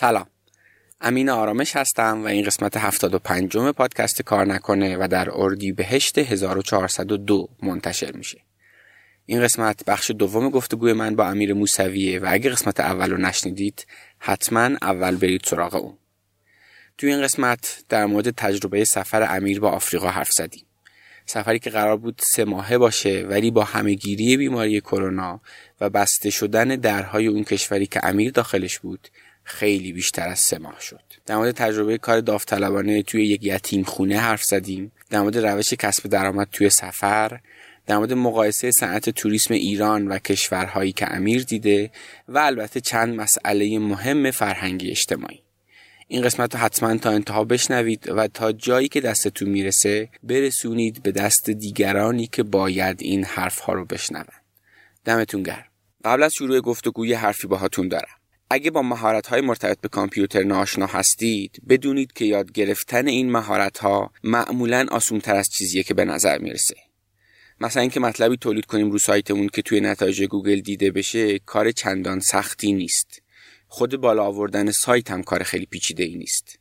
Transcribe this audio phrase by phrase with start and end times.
[0.00, 0.26] سلام.
[1.00, 7.48] امین آرامش هستم و این قسمت 75 پادکست کار نکنه و در اردی بهشت 1402
[7.62, 8.40] منتشر میشه.
[9.26, 13.86] این قسمت بخش دوم گفتگوی من با امیر موسویه و اگه قسمت اول رو نشنیدید
[14.18, 15.96] حتما اول برید سراغ اون.
[16.98, 20.64] توی این قسمت در مورد تجربه سفر امیر با آفریقا حرف زدیم.
[21.26, 25.40] سفری که قرار بود سه ماهه باشه ولی با همهگیری بیماری کرونا
[25.80, 29.08] و بسته شدن درهای اون کشوری که امیر داخلش بود
[29.50, 31.00] خیلی بیشتر از سه ماه شد.
[31.26, 34.92] در مورد تجربه کار داوطلبانه توی یک یتیم خونه حرف زدیم.
[35.10, 37.40] در مورد روش کسب درآمد توی سفر.
[37.86, 41.90] در مورد مقایسه صنعت توریسم ایران و کشورهایی که امیر دیده
[42.28, 45.42] و البته چند مسئله مهم فرهنگی اجتماعی.
[46.08, 51.12] این قسمت رو حتما تا انتها بشنوید و تا جایی که دستتون می‌رسه برسونید به
[51.12, 54.24] دست دیگرانی که باید این حرف ها رو بشنون.
[55.04, 55.64] دمتون گرم.
[56.04, 58.19] قبل از شروع گفتگوی حرفی باهاتون دارم.
[58.52, 64.12] اگه با مهارت مرتبط به کامپیوتر ناشنا هستید بدونید که یاد گرفتن این مهارت ها
[64.24, 66.74] معمولا آسون تر از چیزیه که به نظر می‌رسه.
[67.60, 72.20] مثلا اینکه مطلبی تولید کنیم رو سایتمون که توی نتایج گوگل دیده بشه کار چندان
[72.20, 73.22] سختی نیست.
[73.68, 76.58] خود بالا آوردن سایت هم کار خیلی پیچیده ای نیست.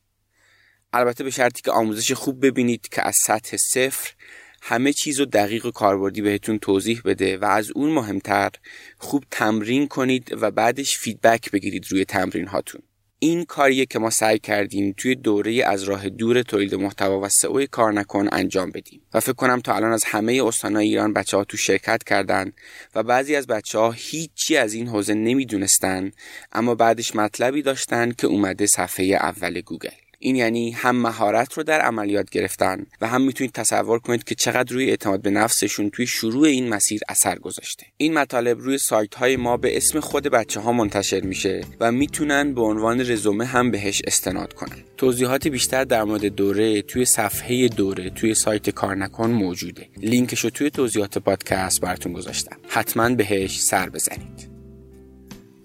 [0.93, 4.13] البته به شرطی که آموزش خوب ببینید که از سطح صفر
[4.61, 8.52] همه چیز رو دقیق و کاربردی بهتون توضیح بده و از اون مهمتر
[8.97, 12.81] خوب تمرین کنید و بعدش فیدبک بگیرید روی تمرین هاتون.
[13.21, 17.65] این کاریه که ما سعی کردیم توی دوره از راه دور تولید محتوا و سئو
[17.65, 19.02] کار کردن انجام بدیم.
[19.13, 22.52] و فکر کنم تا الان از همه استانهای ایران بچه ها تو شرکت کردن
[22.95, 26.11] و بعضی از بچه ها هیچی از این حوزه نمی‌دونستن
[26.52, 30.08] اما بعدش مطلبی داشتن که اومده صفحه اول گوگل.
[30.19, 34.73] این یعنی هم مهارت رو در عملیات گرفتن و هم می‌تونید تصور کنید که چقدر
[34.73, 37.85] روی اعتماد به نفسشون توی شروع این مسیر اثر گذاشته.
[37.97, 42.53] این مطالب روی سایت های ما به اسم خود بچه ها منتشر میشه و می‌تونن
[42.53, 44.77] به عنوان رزومه هم بهش استناد کنن.
[44.97, 49.89] توضیحات بیشتر در مورد دوره توی صفحه دوره توی سایت کار نکن موجوده.
[49.97, 52.58] لینکش رو توی توضیحات پادکست براتون گذاشتم.
[52.67, 54.58] حتما بهش سر بزنید.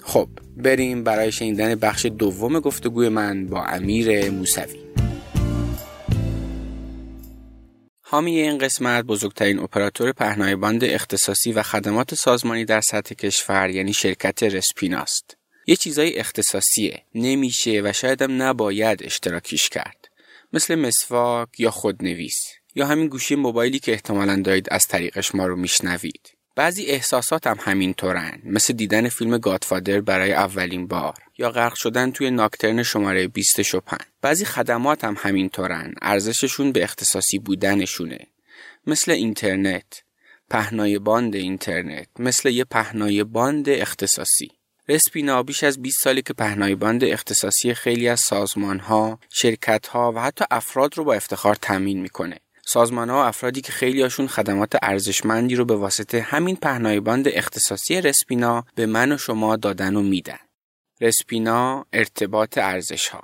[0.07, 4.85] خب بریم برای شنیدن بخش دوم گفتگوی من با امیر موسوی.
[8.01, 13.93] حامی این قسمت بزرگترین اپراتور پهنای باند اختصاصی و خدمات سازمانی در سطح کشور یعنی
[13.93, 15.37] شرکت رسپیناست.
[15.67, 17.03] یه چیزای اختصاصیه.
[17.15, 20.09] نمیشه و شایدم نباید اشتراکیش کرد.
[20.53, 22.39] مثل مسواک یا خودنویس.
[22.75, 26.34] یا همین گوشی موبایلی که احتمالا دارید از طریقش ما رو میشنوید.
[26.57, 28.41] بعضی احساسات هم همینطورن.
[28.45, 31.15] مثل دیدن فیلم گادفادر برای اولین بار.
[31.39, 35.95] یا غرق شدن توی ناکترن شماره 20 شپن بعضی خدمات هم همینطورن.
[36.03, 38.19] ارزششون به اختصاصی بودنشونه.
[38.87, 40.03] مثل اینترنت.
[40.51, 42.09] پهنای باند اینترنت.
[42.19, 44.51] مثل یه پهنای باند اختصاصی.
[44.89, 50.13] رسپینا بیش از 20 ساله که پهنای باند اختصاصی خیلی از سازمان ها، شرکت ها
[50.13, 52.37] و حتی افراد رو با افتخار تامین می‌کنه.
[52.67, 57.29] سازمان ها و افرادی که خیلی هاشون خدمات ارزشمندی رو به واسطه همین پهنای باند
[57.29, 60.39] اختصاصی رسپینا به من و شما دادن و میدن.
[61.01, 63.23] رسپینا ارتباط ارزش‌ها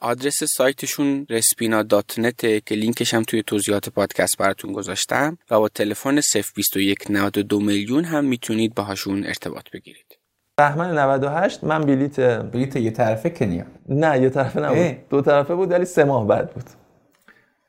[0.00, 5.68] آدرس سایتشون رسپینا dot net که لینکش هم توی توضیحات پادکست براتون گذاشتم و با
[5.68, 6.20] تلفن
[6.56, 10.18] 021 92 میلیون هم می‌تونید باهاشون ارتباط بگیرید.
[10.56, 13.64] بهمن 98 من بلیت بلیت یه طرفه کنیا.
[13.88, 15.08] نه یه طرفه نبود.
[15.08, 16.64] دو طرفه بود ولی سه ماه بعد بود.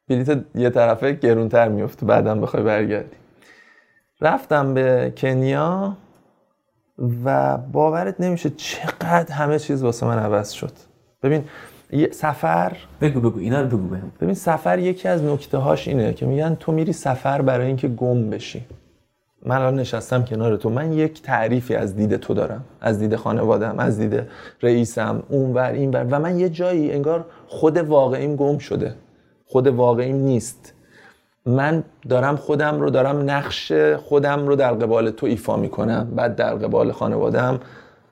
[0.08, 3.18] بلیت یه طرفه گرونتر میفته بعدم بخوای برگردی.
[4.22, 5.98] رفتم به کنیا
[7.26, 10.72] و باورت نمیشه چقدر همه چیز واسه من عوض شد.
[11.24, 11.44] ببین
[12.12, 14.12] سفر بگو بگو اینا رو بگو بهم.
[14.22, 18.30] ببین سفر یکی از نکته هاش اینه که میگن تو میری سفر برای اینکه گم
[18.30, 18.66] بشی.
[19.46, 20.70] من الان نشستم کنار تو.
[20.70, 22.64] من یک تعریفی از دید تو دارم.
[22.82, 24.22] از دید خانوادم از دید
[24.62, 26.06] رئیسم اونور اینور.
[26.12, 28.96] و من یه جایی انگار خود واقعیم گم شده.
[29.54, 30.74] خود واقعیم نیست.
[31.46, 33.72] من دارم خودم رو دارم نقش
[34.08, 36.12] خودم رو در قبال تو ایفا می‌کنم.
[36.16, 37.60] بعد در قبال خانوادم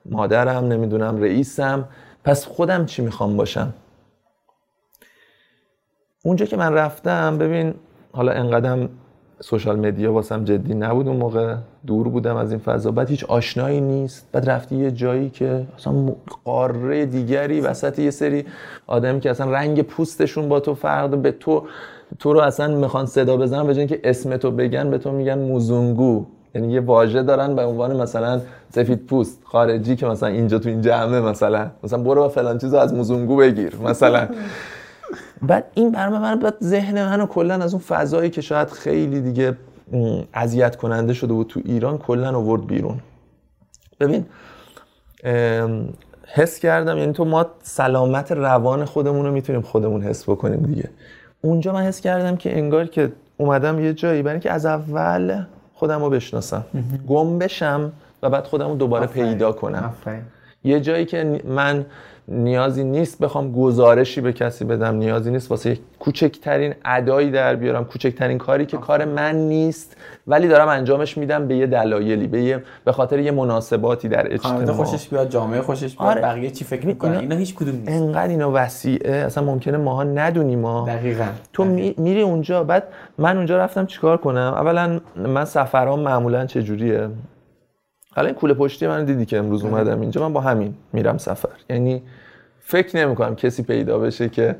[0.06, 1.88] مادرم نمی‌دونم رئیسم.
[2.24, 3.74] پس خودم چی می‌خوام باشم؟
[6.24, 7.74] اونجا که من رفتم ببین
[8.12, 8.88] حالا انقدم
[9.42, 11.54] سوشال مدیا واسم جدی نبود اون موقع.
[11.86, 12.90] دور بودم از این فضا.
[12.90, 14.26] بعد هیچ آشنایی نیست.
[14.32, 15.92] بعد رفتی یه جایی که اصلا
[16.44, 18.44] قاره دیگری وسط یه سری
[18.86, 21.62] آدمی که اصلا رنگ پوستشون با تو فرق به تو
[22.18, 26.24] تو رو اصلا می‌خوان صدا بزنن به که اسم تو بگن به تو میگن موزونگو.
[26.54, 28.40] یعنی یه واژه دارن به عنوان مثلا
[28.70, 31.70] سفید پوست خارجی که مثلا اینجا تو این جمعه مثلا.
[31.84, 34.28] مثلا برو فلان چیزو از موزونگو بگیر مثلا.
[35.42, 39.56] بعد این برنامه من بعد ذهن منو کلا از اون فضایی که شاید خیلی دیگه
[40.34, 43.00] اذیت کننده شده بود تو ایران کلا آورد بیرون.
[44.00, 44.26] ببین
[46.26, 50.90] حس کردم یعنی تو ما سلامت روان خودمون رو می‌تونیم خودمون حس بکنیم دیگه.
[51.40, 55.44] اونجا من حس کردم که انگار که اومدم یه جایی برای اینکه از اول
[55.74, 56.64] خودم رو بشناسم
[57.08, 57.92] گم بشم
[58.22, 59.94] و بعد خودم رو دوباره پیدا کنم.
[60.00, 60.22] آفرین.
[60.64, 61.86] یه جایی که من
[62.28, 68.38] نیازی نیست بخوام گزارشی به کسی بدم نیازی نیست واسه کوچکترین ادایی در بیارم کوچکترین
[68.38, 69.96] کاری که کار من نیست
[70.26, 74.72] ولی دارم انجامش میدم به یه دلایلی به یه به خاطر یه مناسباتی در اجتماع.
[74.72, 76.20] خوشش بیاد جامعه خوشش بیاد آره.
[76.22, 77.88] بقیه چی فکر می‌کنن؟ اینا- اینا هیچ کدوم نیست.
[78.02, 82.82] انقدر اینا وسیعه اصلا ممکنه ماها ندونیم ما دقیقاً تو می- میری اونجا بعد
[83.18, 87.08] من اونجا رفتم چیکار کنم؟ اولا من سفرام معمولا چجوریه؟
[88.16, 91.48] حالا این کوله پشتی من دیدی که امروز اومدم اینجا من با همین میرم سفر.
[91.70, 92.02] یعنی
[92.60, 94.56] فکر نمی کنم کسی پیدا بشه که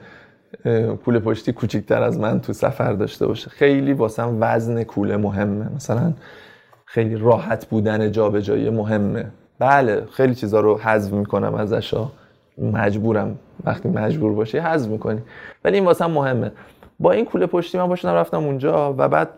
[1.04, 3.50] کوله پشتی کوچیکتر از من تو سفر داشته باشه.
[3.50, 5.75] خیلی واسم وزن کوله مهمه.
[5.76, 6.12] مثلا
[6.84, 9.26] خیلی راحت بودن جابجایی مهمه.
[9.58, 11.94] بله خیلی چیزا رو حذف می‌کنم ازش.
[12.58, 13.38] مجبورم.
[13.64, 15.20] وقتی مجبور باشی حذف می‌کنی.
[15.64, 16.52] ولی این واسم مهمه.
[17.00, 19.28] با این کوله پشتی من باشم رفتم اونجا و بعد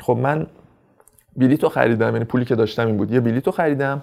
[0.00, 0.46] خب من
[1.36, 3.12] بلیتو خریدم یعنی پولی که داشتم این بود.
[3.12, 4.02] یه بلیتو خریدم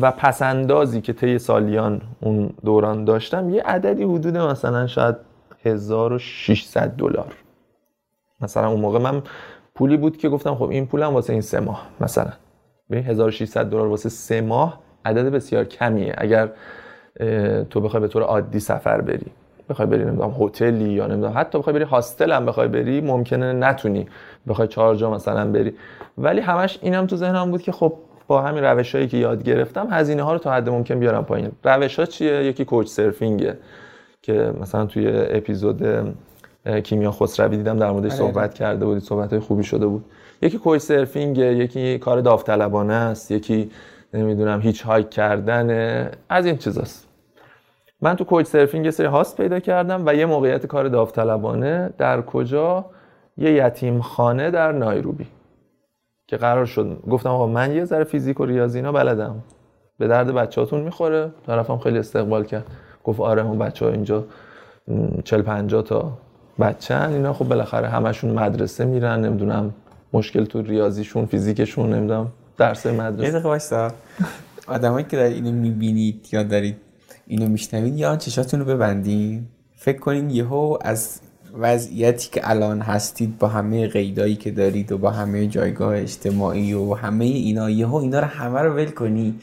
[0.00, 5.16] و پسندازی که طی سالیان اون دوران داشتم یه عددی حدود مثلا شاید
[5.64, 7.34] 1600 دلار.
[8.40, 9.22] مثلا اون موقع من
[9.74, 12.32] پولی بود که گفتم خب این پولم واسه این سه ماه مثلا.
[12.90, 16.14] ببین 1600 دلار واسه سه ماه عدد بسیار کمیه.
[16.18, 16.50] اگر
[17.70, 19.26] تو بخوای به طور عادی سفر بری.
[19.68, 24.06] بخوای بری نمی‌دونم هتلی یا نمی‌دونم حتی بخوای بری هاستل هم بخوای بری ممکنه نتونی.
[24.48, 25.74] بخوای چهار جا مثلا بری.
[26.18, 27.92] ولی همش اینم تو ذهنم بود که خب
[28.26, 31.52] با همین روش هایی که یاد گرفتم هزینه ها رو تا حد ممکن بیارم پایین.
[31.64, 33.58] روش ها چیه؟ یکی کوچ سرفینگه
[34.22, 35.82] که مثلا توی اپیزود
[36.84, 40.04] کیمیا خسروی دیدم در موردش آره، صحبت کرده بودی صحبت های خوبی شده بود.
[40.42, 43.70] یکی کوچ سرفینگه یکی کار داوطلبانه است یکی
[44.14, 47.08] نمی‌دونم هیچ هایک کردنه از این چیزاست.
[48.00, 52.22] من تو کوچ سرفینگ یه سری هاست پیدا کردم و یه موقعیت کار داوطلبانه در
[52.22, 52.84] کجا؟
[53.36, 55.26] یه یتیم خانه در نایروبی
[56.26, 57.02] که قرار شد.
[57.10, 59.34] گفتم آقا من یه ذره فیزیک و ریاضی اینا بلدم.
[59.98, 62.66] به درد بچه‌هاتون می‌خوره؟ طرفم خیلی استقبال کرد.
[63.04, 64.24] گفت آره اون بچه ها اینجا
[64.88, 66.12] م، 40 50 تا
[66.60, 67.12] بچه‌ن.
[67.12, 69.24] اینا خب بالاخره همشون مدرسه میرن.
[69.24, 69.74] نمی‌دونم
[70.12, 73.30] مشکل تو ریاضیشون فیزیکشون نمی‌دونم درس یه مدرسه.
[73.32, 73.90] دقیقه وایسا.
[74.68, 76.76] آدمایی که دارید اینو می‌بینید یا دارید
[77.26, 81.20] اینو میشنوید یا چشاتون رو ببندین؟ فکر کنین یهو از
[81.58, 86.94] وضعیتی که الان هستید با همه قیدایی که دارید و با همه جایگاه اجتماعی و
[86.94, 89.38] همه اینا یهو اینا رو همه رو ول کنی.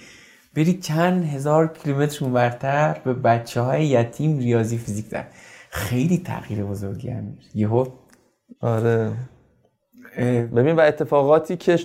[0.55, 5.25] برید چند هزار کیلومتر اونورتر به بچه های یتیم ریاضی فیزیک در.
[5.69, 7.85] خیلی تغییر بزرگی امیر یهو
[8.61, 9.11] آره.
[10.55, 11.79] ببین و اتفاقاتی که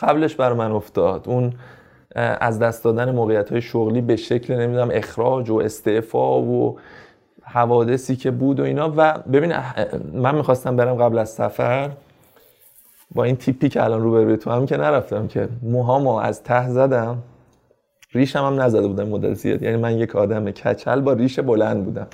[0.00, 1.52] قبلش بر من افتاد اون
[2.18, 6.78] از دست دادن موقعیت های شغلی به شکل نمی‌دونم اخراج و استعفا و
[7.42, 8.92] حوادثی که بود و اینا.
[8.96, 9.54] و ببین
[10.12, 11.90] من می‌خواستم برم قبل از سفر
[13.14, 17.18] با این تیپی که الان روبروی تو هم که نرفتم که موهامو از ته زدم.
[18.12, 19.62] ریشم هم نزده بودم مدت زیاد.
[19.62, 22.06] یعنی من یک آدم کچل با ریش بلند بودم.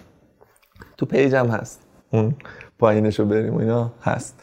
[0.96, 1.86] تو پیجم هست.
[2.10, 2.34] اون
[2.78, 4.40] پایینشو بریم و اینا هست.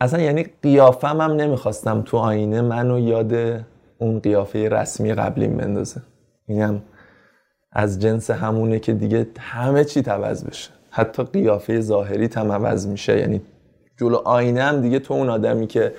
[0.00, 3.32] اصلا یعنی قیافم هم نمی‌خواستم تو آینه منو یاد
[4.02, 6.02] اون قیافه رسمی قبلیم بندازه.
[6.46, 6.82] اینم
[7.72, 10.70] از جنس همونه که دیگه همه چی عوض بشه.
[10.90, 13.18] حتی قیافه ظاهری هم عوض میشه.
[13.18, 13.40] یعنی
[14.00, 15.94] جلو آینه هم دیگه تو اون آدمی که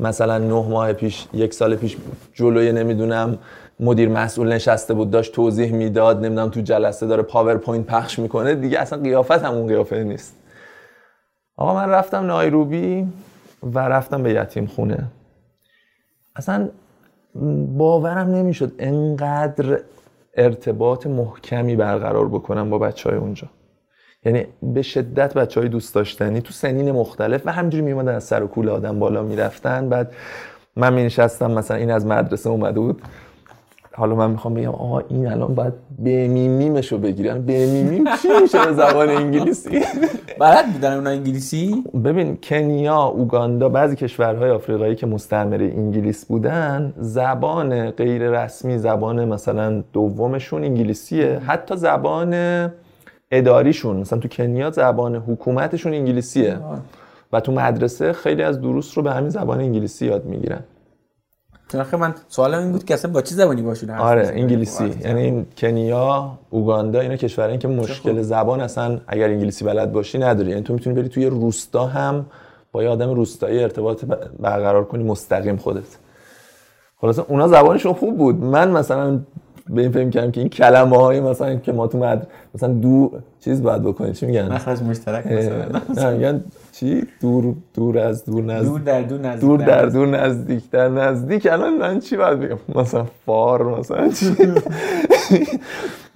[0.00, 1.96] مثلا نه ماه پیش یک سال پیش
[2.34, 3.38] جلوی نمی‌دونم
[3.80, 8.78] مدیر مسئول نشسته بود داشت توضیح می‌داد نمی‌دونم تو جلسه داره PowerPoint پخش می‌کنه دیگه
[8.78, 10.36] اصلا قیافت هم اون قیافه نیست.
[11.56, 13.06] آقا من رفتم نایروبی
[13.62, 15.04] و رفتم به یتیم خونه.
[16.36, 16.68] اصلا
[17.76, 19.80] باورم نمی‌شد انقدر
[20.36, 23.48] ارتباط محکمی برقرار بکنم با بچه های اونجا.
[24.24, 28.42] یعنی به شدت بچه های دوست داشتنی تو سنین مختلف و همجوری میومدن از سر
[28.42, 29.88] و کول آدم بالا می‌رفتن.
[29.88, 30.12] بعد
[30.76, 33.02] من می نشستم مثلا این از مدرسه اومده بود.
[33.94, 37.42] حالا من می‌خوام بگم آقا این الان باید بمیمیمشو بگیرن.
[37.42, 39.80] بمیمیم چی میشه به زبان انگلیسی؟
[40.38, 47.90] بلد بودن اونا انگلیسی؟ ببین کنیا، اوگاندا، بعضی کشورهای آفریقایی که مستعمره انگلیس بودن زبان
[47.90, 51.38] غیر رسمی زبان مثلا دومشون انگلیسیه.
[51.46, 52.34] حتی زبان
[53.30, 56.56] اداریشون مثلا تو کنیا زبان حکومتشون انگلیسیه.
[57.32, 60.60] و تو مدرسه خیلی از دروس رو به همین زبان انگلیسی یاد می‌گیرن.
[61.80, 64.94] آخه من سوالم این بود که اصلا با چه زبانی باشون حرف آره؟ انگلیسی.
[65.04, 70.50] یعنی این کنیا اوگاندا اینا کشورهایی که مشکل زبان اصلا اگر انگلیسی بلد باشی نداری.
[70.50, 72.26] یعنی تو می‌تونی بری توی روستا هم
[72.72, 74.04] با یه آدم روستایی ارتباط
[74.40, 75.98] برقرار کنی مستقیم خودت.
[77.00, 78.44] خلاصه اونا زبانشون خوب بود.
[78.44, 79.20] من مثلا
[79.68, 83.12] به این فهم کردم که این کلمه های مثلا که ما تو مد مثلا دو
[83.44, 88.44] چیز باید بکنید چی میگن؟ مخرج مشترک مثلا نه میگن چی؟ دور دور از دور
[88.44, 88.68] نزدیک.
[88.68, 89.40] دور در دور نزدیک.
[89.40, 90.70] دور در دور نزدیک.
[90.70, 91.48] در نزدیک.
[91.50, 94.36] الان من چی باید بگم؟ مثلا فار مثلا چی؟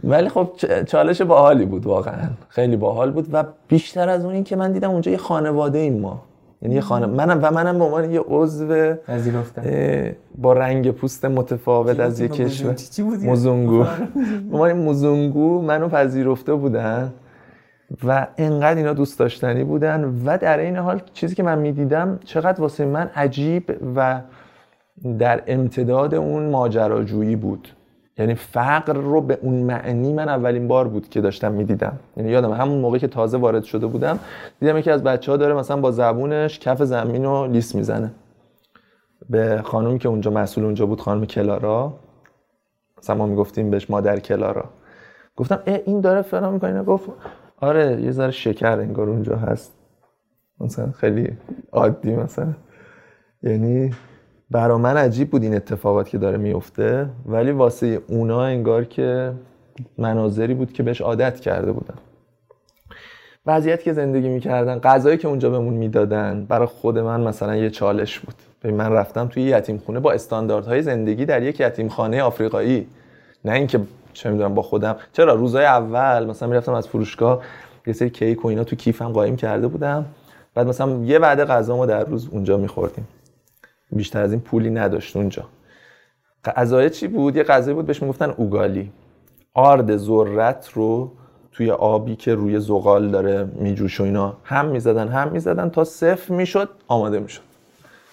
[0.04, 0.50] ولی خب
[0.86, 2.28] چالش باحالی بود واقعا.
[2.48, 5.98] خیلی باحال بود و بیشتر از اون این که من دیدم اونجا یه خانواده ایم
[5.98, 6.22] ما.
[6.62, 8.94] یعنی یه خانه منم و منم به عنوان یه عضو
[10.38, 12.74] با رنگ پوست متفاوت از یه کشور
[13.22, 13.84] مزونگو
[14.50, 17.12] به عنوان مزونگو منو پذیرفته بودن
[18.04, 22.60] و انقدر اینا دوست داشتنی بودن و در این حال چیزی که من می‌دیدم چقدر
[22.60, 24.20] واسه من عجیب و
[25.18, 27.68] در امتداد اون ماجراجویی بود.
[28.18, 31.98] یعنی فقر رو به اون معنی من اولین بار بود که داشتم می‌دیدم.
[32.16, 34.18] یعنی یادم همون موقع که تازه وارد شده بودم
[34.60, 38.10] دیدم یکی از بچه ها داره مثلا با زبونش کف زمین رو لیس می‌زنه.
[39.30, 41.92] به خانومی که اونجا مسئول اونجا بود خانم کلارا.
[42.98, 44.64] مثلا ما می‌گفتیم بهش مادر کلارا.
[45.36, 46.82] گفتم اه این داره فلان می‌کنه.
[46.82, 47.10] گفت
[47.60, 49.72] آره یه ذره شکر انگار اونجا هست.
[50.60, 51.36] مثلا خیلی
[51.72, 52.52] عادی مثلا.
[53.42, 53.90] یعنی
[54.50, 59.32] برا من عجیب بود این اتفاقات که داره میفته ولی واسه اونا انگار که
[59.98, 61.94] مناظری بود که بهش عادت کرده بودن
[63.46, 68.18] وضعیت که زندگی می‌کردن غذایی که اونجا بهمون می‌دادن برای خود من مثلا یه چالش
[68.18, 68.34] بود.
[68.72, 72.86] من رفتم توی یتیم خونه با استانداردهای زندگی در یک یتیم خانه آفریقایی.
[73.44, 73.80] نه اینکه
[74.12, 74.96] چه می‌دونم با خودم.
[75.12, 77.42] چرا؟ روزای اول مثلا می‌رفتم از فروشگاه
[77.86, 80.04] یه سری کیک و اینا تو کیفم قایم کرده بودم.
[80.54, 83.08] بعد مثلا یه وعده غذا ما در روز اونجا میخوردیم.
[83.92, 85.44] بیشتر از این پولی نداشت اونجا.
[86.44, 88.92] غذای چی بود؟ یه غذایی بود بهش می‌گفتن اوگالی.
[89.54, 91.12] آرد ذرت رو
[91.52, 96.34] توی آبی که روی زغال داره میجوش و اینا هم می‌زدن هم می‌زدن تا صفر
[96.34, 97.42] می‌شد آماده می‌شد.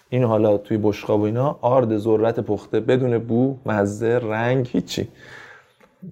[0.10, 5.08] این حالا توی بشقاب و اینا آرد ذرت پخته بدون بو مزه رنگ هیچی.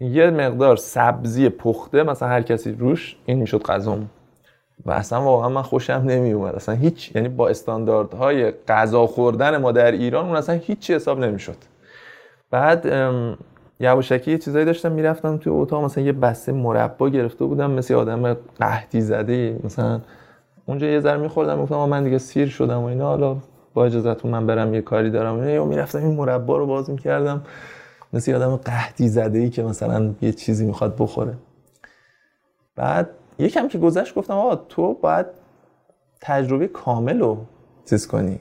[0.01, 4.09] یه مقدار سبزی پخته مثلا هر کسی روش این می‌شد غذام
[4.85, 9.71] و اصلا واقعا من خوشم نمی اومد اصلا هیچ یعنی با استانداردهای غذا خوردن ما
[9.71, 11.55] در ایران اون اصلا هیچی حساب نمی‌شد.
[12.51, 12.87] بعد
[13.79, 18.33] یواشکی یه چیزایی داشتم می‌رفتم توی اتاق مثلا یه بسته مربا گرفته بودم مثل آدم
[18.59, 20.01] قحطی زده مثلا
[20.65, 23.37] اونجا یه ذره میخوردم گفتم من دیگه سیر شدم و اینا حالا
[23.73, 25.49] با اجازهتون من برم یه کاری دارم.
[25.49, 27.41] یا می‌رفتم این مربا رو باز می‌کردم
[28.13, 31.33] مثل آدم قحطی زده ای که مثلا یه چیزی می‌خواد بخوره.
[32.75, 33.09] بعد
[33.39, 35.25] یکم که گذشت گفتم آقا تو باید
[36.21, 37.37] تجربه کامل رو
[37.89, 38.39] چیز کنی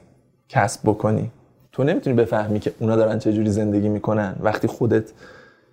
[0.49, 1.31] کسب بکنی.
[1.71, 4.35] تو نمی‌تونی بفهمی که اونا دارن چجوری زندگی می‌کنن.
[4.39, 5.11] وقتی خودت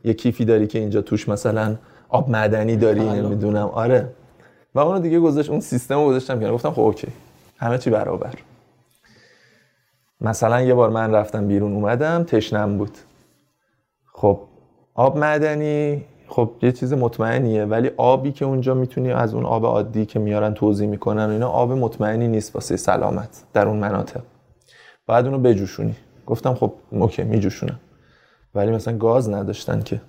[0.04, 1.76] یه کیفی داری که اینجا توش مثلا
[2.08, 3.66] آب معدنی داری نمی‌دونم.
[3.66, 4.08] آره.
[4.74, 6.52] و اونو دیگه گذاشت اون سیستم رو گذاشتم کنار.
[6.52, 7.08] گفتم خب اوکی.
[7.56, 8.34] همه چی برابر.
[10.20, 12.98] مثلا یه بار من رفتم بیرون اومدم تشنم بود.
[14.12, 14.40] خب
[14.94, 20.06] آب معدنی خب یه چیز مطمئنیه ولی آبی که اونجا می‌تونی از اون آب عادی
[20.06, 24.20] که میارن توضیح می‌کنن اینا آب مطمئنی نیست واسه سلامت در اون مناطق.
[25.06, 25.96] بعد اونو بجوشونی.
[26.26, 27.80] گفتم خب اوکی میجوشونم.
[28.54, 30.00] ولی مثلا گاز نداشتن که.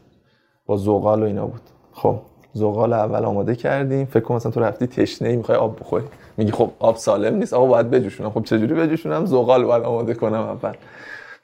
[0.65, 1.61] با زغال و اینا بود.
[1.91, 2.15] خب
[2.53, 4.05] زغال اول آماده کردیم.
[4.05, 6.05] فکر کن مثلا تو رفتی تشنه ای می‌خوای آب بخوری.
[6.37, 7.53] میگی خب آب سالم نیست.
[7.53, 8.29] آب باید بجوشونم.
[8.29, 10.73] خب چجوری بجوشونم؟ زغال باید آماده کنم اول.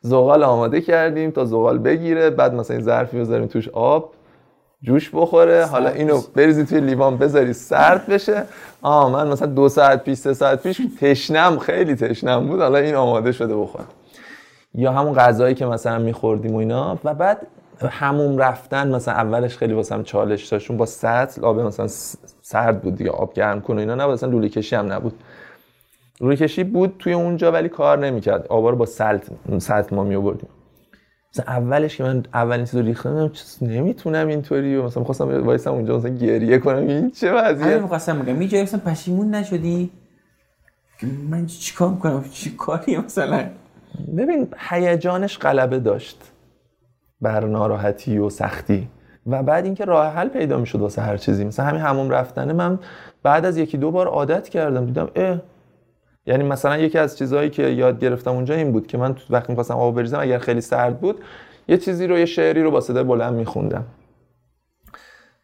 [0.01, 2.29] زغال آماده کردیم تا زغال بگیره.
[2.29, 4.14] بعد مثلا این ظرفی بذاریم توش آب.
[4.85, 5.65] جوش بخوره.
[5.65, 8.43] حالا اینو بریزی توی لیوان بذاری سرد بشه.
[8.81, 12.61] آه من مثلا دو ساعت پیش سه ساعت پیش تشنم خیلی تشنم بود.
[12.61, 13.87] حالا این آماده شده بخورم.
[14.75, 16.99] یا همون غذایی که مثلا میخوردیم و اینا.
[17.03, 17.47] و بعد
[17.89, 21.87] هموم رفتن مثلا اولش خیلی واسم چالش داشتون با سطل آب مثلا
[22.41, 24.13] سرد بود دیگه آب گرم کن و اینا نبود.
[24.13, 25.13] اصلا لوله کشی هم نبود.
[26.21, 28.47] لوله کشی بود توی اونجا ولی کار نمی‌کرد.
[28.49, 30.49] آبا رو با سلط سطل ما می آوردیم
[31.35, 35.97] مثلا اولش که من اولین چیز رو ریختم نمی‌تونم اینطوری و مثلا خواستم وایسم اونجا
[35.97, 36.87] مثلا گریه کنم.
[36.87, 38.41] این چه وضعیه می‌خواستم بگم.
[38.41, 39.91] یه جایی مثلا پشیمون نشدی؟
[41.29, 43.45] من چیکار می‌کنم؟ چی کاری مثلا؟
[44.17, 46.31] ببین هیجانش غلبه داشت.
[47.21, 48.87] بر ناراحتی و سختی.
[49.27, 51.45] و بعد اینکه راه حل پیدا می‌شد واسه هر چیزی.
[51.45, 52.79] مثلا همین هموم رفتنه من
[53.23, 54.85] بعد از یکی دو بار عادت کردم.
[54.85, 55.41] دیدم اه
[56.27, 59.73] یعنی مثلا یکی از چیزهایی که یاد گرفتم اونجا این بود که من وقتی می‌خواستم
[59.73, 61.21] آب بریزم اگر خیلی سرد بود
[61.67, 63.85] یه چیزی رو یه شعری رو با صدای بلند میخوندم.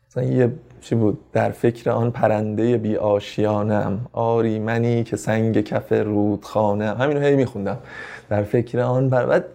[0.07, 5.91] مثلا یه چی بود؟ در فکر آن پرنده بی آشیانم آری منی که سنگ کف
[5.91, 7.77] رودخانم همین رو هی میخوندم.
[8.29, 9.25] در فکر آن پر...
[9.25, 9.45] بعد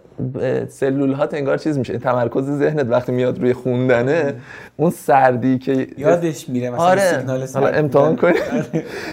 [0.67, 1.97] سلول هات انگار چیز میشه.
[1.97, 4.33] تمرکز ذهنت وقتی میاد روی خوندنه
[4.77, 7.01] اون سردی که یادش میره مثلا آره.
[7.01, 8.15] سیگنال حالا امتحان.
[8.15, 8.35] کنید.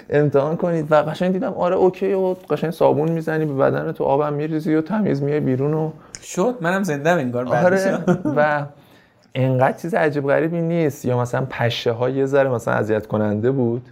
[0.09, 0.91] امتحان کنید.
[0.91, 4.81] و قشنگ دیدم آره اوکی و قشنگ صابون می‌زنی به بدن تو آبم میریزی و
[4.81, 6.55] تمیز میای بیرون و شد.
[6.61, 7.99] منم زنده انگار آره.
[8.25, 8.65] و
[9.35, 11.05] انقدر چیز عجیب غریبی نیست.
[11.05, 13.89] یا مثلا پشه ها یه ذره مثلا اذیت کننده بود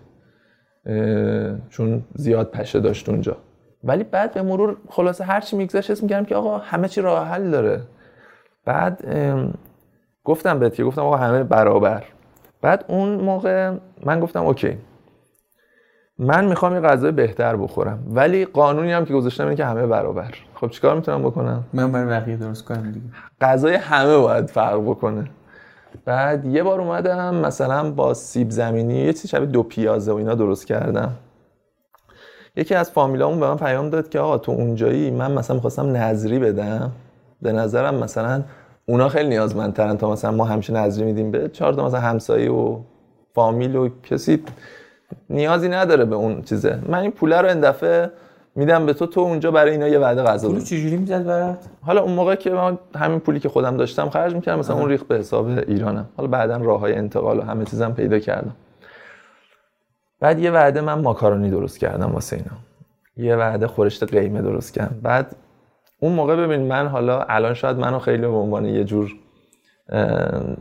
[1.69, 3.37] چون زیاد پشه داشت اونجا.
[3.83, 7.27] ولی بعد به مرور خلاصه هر چی میگذشت اسم کردم که آقا همه چی راه
[7.27, 7.81] حل داره.
[8.65, 9.05] بعد
[10.23, 12.03] گفتم بهت که گفتم آقا همه برابر.
[12.61, 13.73] بعد اون موقع
[14.05, 14.77] من گفتم اوکی.
[16.19, 18.03] من می‌خوام یه غذای بهتر بخورم.
[18.09, 20.33] ولی قانونی هم که گذاشتم اینه که همه برابر.
[20.55, 23.05] خب چیکار می‌تونم بکنم؟ من برای بقیه درست کنم دیگه.
[23.41, 25.29] غذای همه باید فرق بکنه.
[26.05, 30.35] بعد یه بار اومدم مثلا با سیب زمینی یه چیز شبیه دو پیازه و اینا
[30.35, 31.11] درست کردم.
[32.55, 36.39] یکی از فامیلامون به من پیام داد که آقا تو اونجایی من مثلا می‌خواستم نظری
[36.39, 36.91] بدم.
[37.41, 38.43] به نظرم مثلا
[38.85, 42.79] اونا خیلی نیازمندترن تا مثلا ما همیشه نظری میدیم به چهار تا مثلا همسایه و
[43.35, 44.43] فامیل و کسی
[45.29, 46.79] نیازی نداره به اون چیزه.
[46.87, 48.09] من این پوله رو اندفعه
[48.55, 52.01] میدم به تو تو اونجا برای اینا یه وعده غذا پول چجوری می‌زد برات؟ حالا
[52.01, 55.17] اون موقع که من همین پولی که خودم داشتم خرج می‌کردم مثلا اون ریخ به
[55.17, 56.05] حساب ایرانم.
[56.17, 58.55] حالا بعدا راه های انتقال و همه چیزم پیدا کردم.
[60.23, 62.57] بعد یه وعده من ماکارونی درست کردم واسه اینا.
[63.29, 64.99] یه وعده خورشت قیمه درست کردم.
[65.01, 65.35] بعد
[65.99, 69.15] اون موقع ببین من حالا الان شاید منو خیلی به عنوان یه جور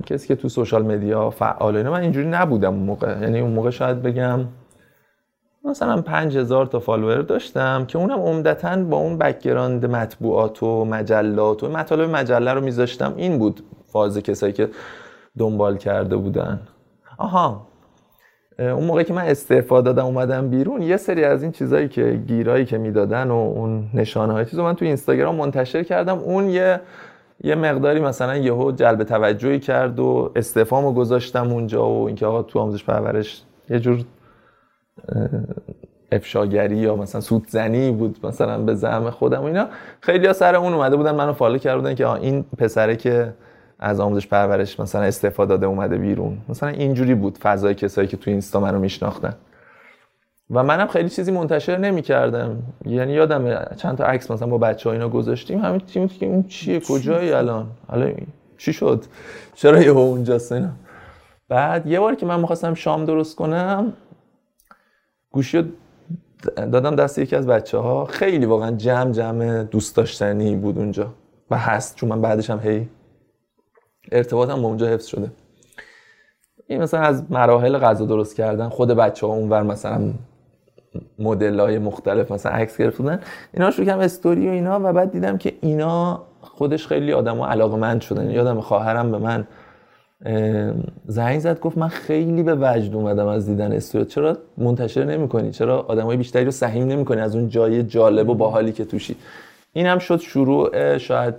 [0.07, 3.21] کسی که تو social media فعال اینا من اینجوری نبودم اون موقع.
[3.21, 4.41] یعنی اون موقع شاید بگم
[5.65, 11.69] مثلا 5000 تا follower داشتم که اونم عمدتا با اون background مطبوعات و مجلات و
[11.69, 13.15] مطالب مجله رو میذاشتم.
[13.17, 14.69] این بود فاز کسایی که
[15.39, 16.61] دنبال کرده بودن.
[17.19, 17.72] آها
[18.71, 22.65] اون موقع که من استعفا دادم اومدم بیرون یه سری از این چیزایی که گیرایی
[22.65, 26.19] که می‌دادن و اون نشانه های چیزو من تو اینستاگرام منتشر کردم.
[26.19, 26.81] اون یه
[27.45, 32.59] یه مقداری مثلا یهو جلب توجهی کرد و استعفامو گذاشتم اونجا و اینکه آقا تو
[32.59, 34.05] آموزش پرورش یه جور
[36.13, 39.67] افشاگری یا مثلا سودزنی بود مثلا به زعم خودم و اینا.
[40.01, 43.33] خیلی ها سر اون اومده بودن منو فالو کردن که این پسره که
[43.83, 46.39] از آموزش پرورش مثلا استفاده داده اومده بیرون.
[46.49, 49.35] مثلا اینجوری بود فضای کسایی که تو اینستا منو میشناختن.
[50.51, 52.63] و منم خیلی چیزی منتشر نمی‌کردم.
[52.87, 56.43] یعنی یادم چند تا عکس مثلا با بچه ها اینا گذاشتیم همین تیم که اون
[56.43, 58.13] چیه کجایی الان؟ حالا
[58.59, 59.05] چی شد؟
[59.55, 60.71] چرا یه اونجاست اینا
[61.49, 63.93] بعد یه بار که من می‌خواستم شام درست کنم
[65.31, 65.73] گوشی
[66.57, 71.15] دادم دست یکی از بچه ها خیلی واقعا جمع جمع دوست داشتنی بود اونجا.
[71.51, 72.89] و هست چون من بعدش هم هی
[74.13, 75.31] ارتباطم با اونجا حفظ شده.
[76.67, 80.01] این مثلا از مراحل غذا درست کردن خود بچه ها اونور مثلا
[81.19, 83.21] مدل های مختلف مثلا عکس گرفتن
[83.55, 87.49] اینا شروع کردم استوری و اینا و بعد دیدم که اینا خودش خیلی آدم ها
[87.49, 88.31] علاقمند شدن.
[88.31, 89.47] یادم خواهرم به من
[91.07, 94.05] زنگ زد گفت من خیلی به وجد اومدم از دیدن استوری.
[94.05, 98.73] چرا منتشر نمی‌کنی؟ چرا آدمای بیشتری رو سهیم نمی‌کنی از اون جای جالب و باحالی
[98.73, 99.17] که توشی؟
[99.73, 101.35] این هم شد شروع شاید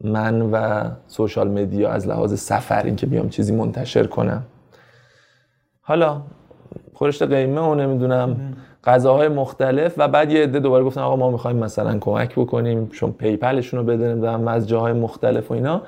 [0.00, 4.42] من و سوشال مدیا از لحاظ سفر اینکه بیام چیزی منتشر کنم.
[5.80, 6.22] حالا
[6.94, 8.54] خورشت قیمه و نمی‌دونم.
[8.84, 13.12] غذاهای مختلف و بعد یه عده دوباره گفتن آقا ما می‌خوایم مثلا کمک بکنیم چون
[13.12, 15.82] پیپلشون رو بدن از جاهای مختلف و اینا.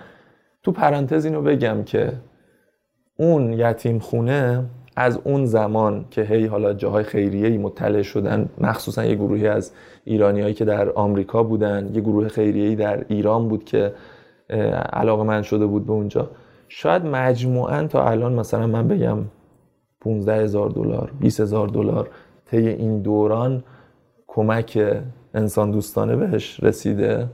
[0.63, 2.13] تو پرانتز اینو بگم که
[3.17, 4.65] اون یتیم خونه
[4.99, 9.73] از اون زمان که هی حالا جاهای خیریه مطلع شدن مخصوصا یه گروهی از
[10.05, 13.93] ایرانیایی که در آمریکا بودن یه گروه خیریه‌ای در ایران بود که
[14.93, 16.31] علاقه من شده بود به اونجا.
[16.69, 19.19] شاید مجموعا تا الان مثلا من بگم
[20.01, 22.09] 15 هزار دلار 20 هزار دلار
[22.47, 23.65] طی این دوران
[24.27, 25.01] کمک
[25.35, 27.29] انسان دوستانه بهش رسیده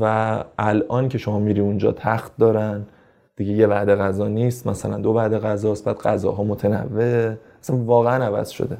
[0.00, 2.86] و الان که شما میری اونجا تخت دارن
[3.36, 8.48] دیگه یه وعده غذا نیست مثلا دو وعده غذاست بعد غذاها متنوع اصلا واقعا عوض
[8.48, 8.78] شده.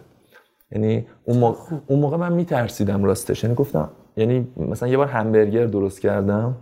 [0.72, 3.44] یعنی اون موقع, اون موقع من میترسیدم راستش.
[3.44, 6.54] یعنی گفتم یعنی مثلا یه بار همبرگر درست کردم.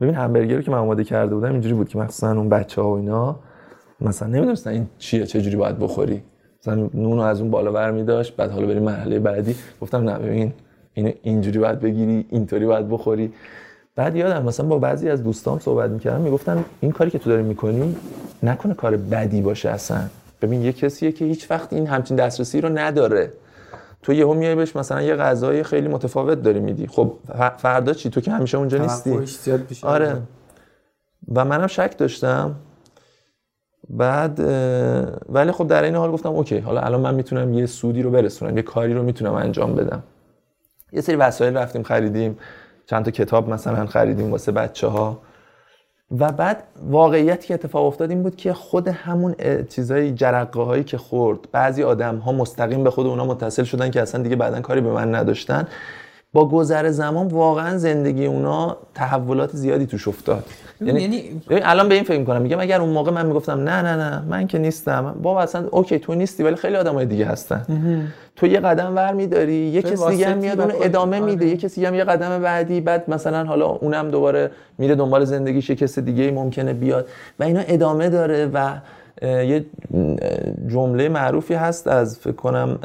[0.00, 2.96] ببین همبرگر که من آماده کرده بودم اینجوری بود که مثلا اون بچه ها و
[2.96, 3.36] اینا
[4.00, 6.22] مثلا نمی‌دونستن این چیه چه جوری باید بخوری.
[6.62, 9.54] مثلا نون رو از اون بالا برمی داشت بعد حالا بریم مرحله بعدی.
[9.80, 10.52] گفتم نه ببین
[10.94, 13.32] این اینجوری باید بگیری اینطوری باید بخوری.
[13.96, 17.42] بعد یادم مثلا با بعضی از دوستام صحبت می‌کردم می‌گفتن این کاری که تو داری
[17.42, 17.96] می‌کنی
[18.42, 20.00] نکنه کار بدی باشه اصلا.
[20.42, 23.32] ببین یه کسیه که هیچ وقت این همچین دسترسی رو نداره.
[24.02, 26.86] تو یهو میای بهش مثلا یه غذای خیلی متفاوت داری میدی.
[26.86, 27.12] خب
[27.56, 29.10] فردا چی؟ تو که همیشه اونجا نیستی.
[29.82, 30.16] آره.
[31.34, 32.54] و منم شک داشتم.
[33.90, 34.40] بعد
[35.28, 38.56] ولی خب در این حال گفتم اوکی حالا الان من می‌تونم یه سودی رو برسونم
[38.56, 40.02] یه کاری رو می‌تونم انجام بدم.
[40.92, 42.38] یه سری وسایل رفتیم خریدیم.
[42.90, 45.18] چند تا کتاب مثلا خریدیم واسه بچه ها
[46.18, 49.34] و بعد واقعیتی که اتفاق افتاد این بود که خود همون
[49.68, 54.02] چیزای جرقه هایی که خورد بعضی آدم ها مستقیم به خود اونا متصل شدن که
[54.02, 55.68] اصلا دیگه بعدا کاری به من نداشتن.
[56.32, 60.44] با گذر زمان واقعا زندگی اونا تحولات زیادی توش افتاد.
[60.80, 62.42] یعنی, یعنی ببین الان به این فکر می‌کنم.
[62.42, 65.98] میگم اگر اون موقع من می‌گفتم نه نه نه من که نیستم بابا اصلا اوکی
[65.98, 67.64] تو نیستی ولی خیلی آدمای دیگه هستن.
[68.36, 71.26] تو یه قدم ور میداری یه کسی دیگه هم میاد و اون ادامه آره.
[71.26, 75.70] میده یه کسی هم یه قدم بعدی بعد مثلا حالا اونم دوباره میره دنبال زندگیش
[75.70, 78.72] یه کس دیگه ممکنه بیاد و اینا ادامه داره و
[79.22, 79.64] یه
[80.68, 82.78] جمله معروفی هست از فکر کنم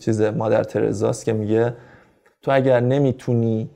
[0.00, 1.72] چیز مادر ترزاست که میگه
[2.42, 3.68] تو اگر نمی‌تونی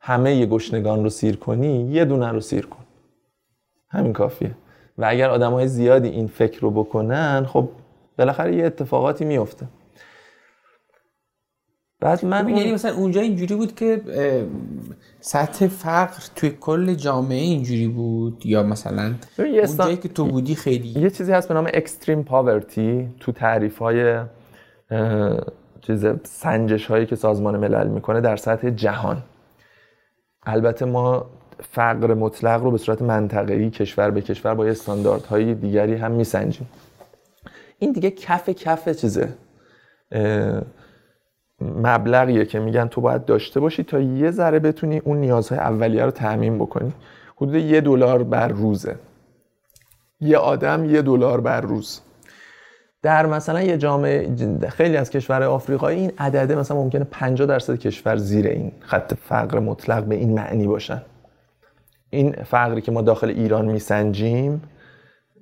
[0.00, 2.84] همه ی گشنگان رو سیر کنی یه دونه رو سیر کن.
[3.90, 4.54] همین کافیه.
[4.98, 7.68] و اگر آدم های زیادی این فکر رو بکنن خب
[8.18, 9.66] بالاخره یه اتفاقاتی میفته.
[12.00, 14.02] بعد من اون- یعنی مثلا اونجا اینجوری بود که
[15.20, 19.14] سطح فقر توی کل جامعه اینجوری بود؟ یا مثلا
[19.68, 24.20] اونجایی که تو بودی خیلی؟ یه چیزی هست به نام اکستریم پاورتی تو تعریف های
[25.80, 29.22] چیز سنجش هایی که سازمان ملل می‌کنه در سطح جهان.
[30.46, 31.26] البته ما
[31.62, 36.68] فقر مطلق رو به صورت منطقه‌ای کشور به کشور با استانداردهای دیگری هم میسنجیم.
[37.78, 39.28] این دیگه کف کف چیزه.
[41.60, 46.10] مبلغیه که میگن تو باید داشته باشی تا یه ذره بتونی اون نیازهای اولیه رو
[46.10, 46.92] تأمین بکنی.
[47.36, 48.96] حدود یه دلار بر روزه.
[50.20, 52.00] یه آدم یه دلار بر روز.
[53.02, 58.16] در مثلا یه جامعه خیلی از کشورهای آفریقایی این عدده مثلا ممکنه 50 درصد کشور
[58.16, 61.02] زیر این خط فقر مطلق به این معنی باشن.
[62.10, 64.62] این فقری که ما داخل ایران میسنجیم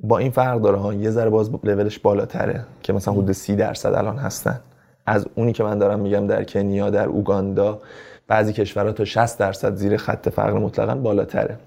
[0.02, 0.94] با این فرق داره ها.
[0.94, 4.60] یه ذره باز لولش بالاتره که مثلا حدود 30 درصد الان هستن.
[5.06, 7.80] از اونی که من دارم میگم در کنیا در اوگاندا
[8.28, 11.58] بعضی کشورها تا 60 درصد زیر خط فقر مطلقا بالاتره.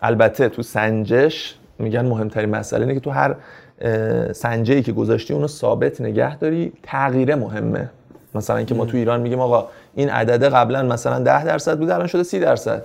[0.00, 3.36] البته تو سنجش میگن مهمترین مسئله اینه که تو هر
[4.32, 6.72] سنجه ای که گذاشتی اونو ثابت نگه داری.
[6.82, 7.90] تغییره مهمه.
[8.34, 12.06] مثلا اینکه ما تو ایران میگیم آقا این عدده قبلا مثلا 10 درصد بود الان
[12.06, 12.82] شده 30 درصد.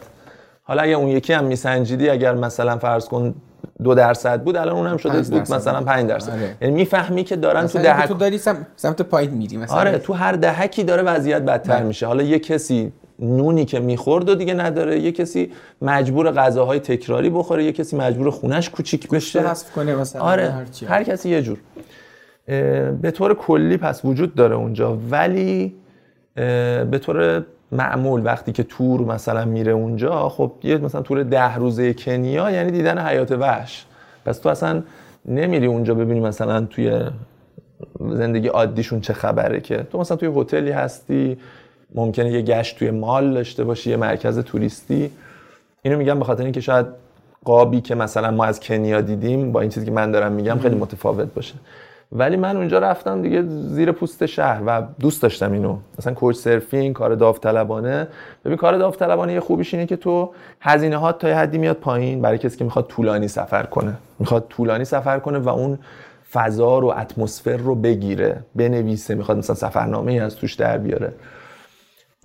[0.64, 3.36] حالا اگه اون یکی هم میسنجیدی اگر مثلا فرض کن
[3.84, 5.54] دو درصد بود الان اونم شده بود درصد.
[5.54, 5.88] مثلا بود.
[5.88, 6.32] 5 درصد.
[6.32, 6.56] آره.
[6.62, 8.68] یعنی می‌فهمی که دارن تو دهک تو داری سم...
[8.76, 9.78] سمت پایین میری مثلا.
[9.78, 11.84] آره تو هر دهکی داره وضعیت بدتر بله.
[11.84, 12.08] میشه.
[12.08, 15.00] حالا یه کسی نونی که می‌خورد و دیگه نداره.
[15.00, 19.42] یه کسی مجبور غذاهای تکراری بخوره یه کسی مجبور خونش کوچیک بشه.
[19.50, 20.86] حذف کنه مثلا آره هرچی.
[20.86, 21.58] هر کسی یه جور.
[23.02, 24.98] به طور کلی پس وجود داره اونجا.
[25.10, 25.76] ولی
[26.36, 31.94] به طور معمول وقتی که تور مثلا میره اونجا خب یه مثلا تور ده روزه
[31.94, 33.86] کنیا یعنی دیدن حیات وحش.
[34.26, 34.84] پس تو اصلا
[35.26, 37.02] نمیری اونجا ببینی مثلا توی
[38.10, 39.78] زندگی عادیشون چه خبره که.
[39.92, 41.38] تو مثلا توی هتلی هستی
[41.96, 45.12] ممکنه یه گشت توی مال داشته باشی یه مرکز توریستی.
[45.82, 46.86] اینو میگم به خاطر اینکه شاید
[47.46, 50.76] قابی که مثلا ما از کنیا دیدیم با این چیزی که من دارم میگم خیلی
[50.76, 51.54] متفاوت باشه.
[52.12, 55.78] ولی من اونجا رفتم دیگه زیر پوست شهر و دوست داشتم اینو.
[56.00, 58.08] مثلا کوچ سرفینگ کار داوطلبانه.
[58.46, 62.22] ببین کار داوطلبانه یه خوبیش اینه که تو هزینه ها تا یه حدی میاد پایین
[62.22, 63.94] برای کسی که می‌خواد طولانی سفر کنه.
[64.20, 65.80] می‌خواد طولانی سفر کنه و اون
[66.32, 71.14] فضا رو اتمسفر رو بگیره بنویسه می‌خواد مثلا سفرنامه ای از توش در بیاره.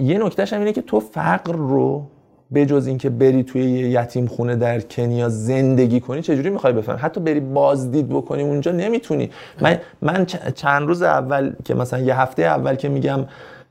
[0.01, 2.07] یه نکتهش هم اینه که تو فقر رو
[2.51, 6.99] به جز اینکه بری توی یه یتیم خونه در کنیا زندگی کنی چجوری می‌خوای بفهمی؟
[6.99, 9.31] حتی بری بازدید بکنی اونجا نمی‌تونی.
[9.61, 13.27] من من چند روز اول که مثلا یه هفته اول که میگم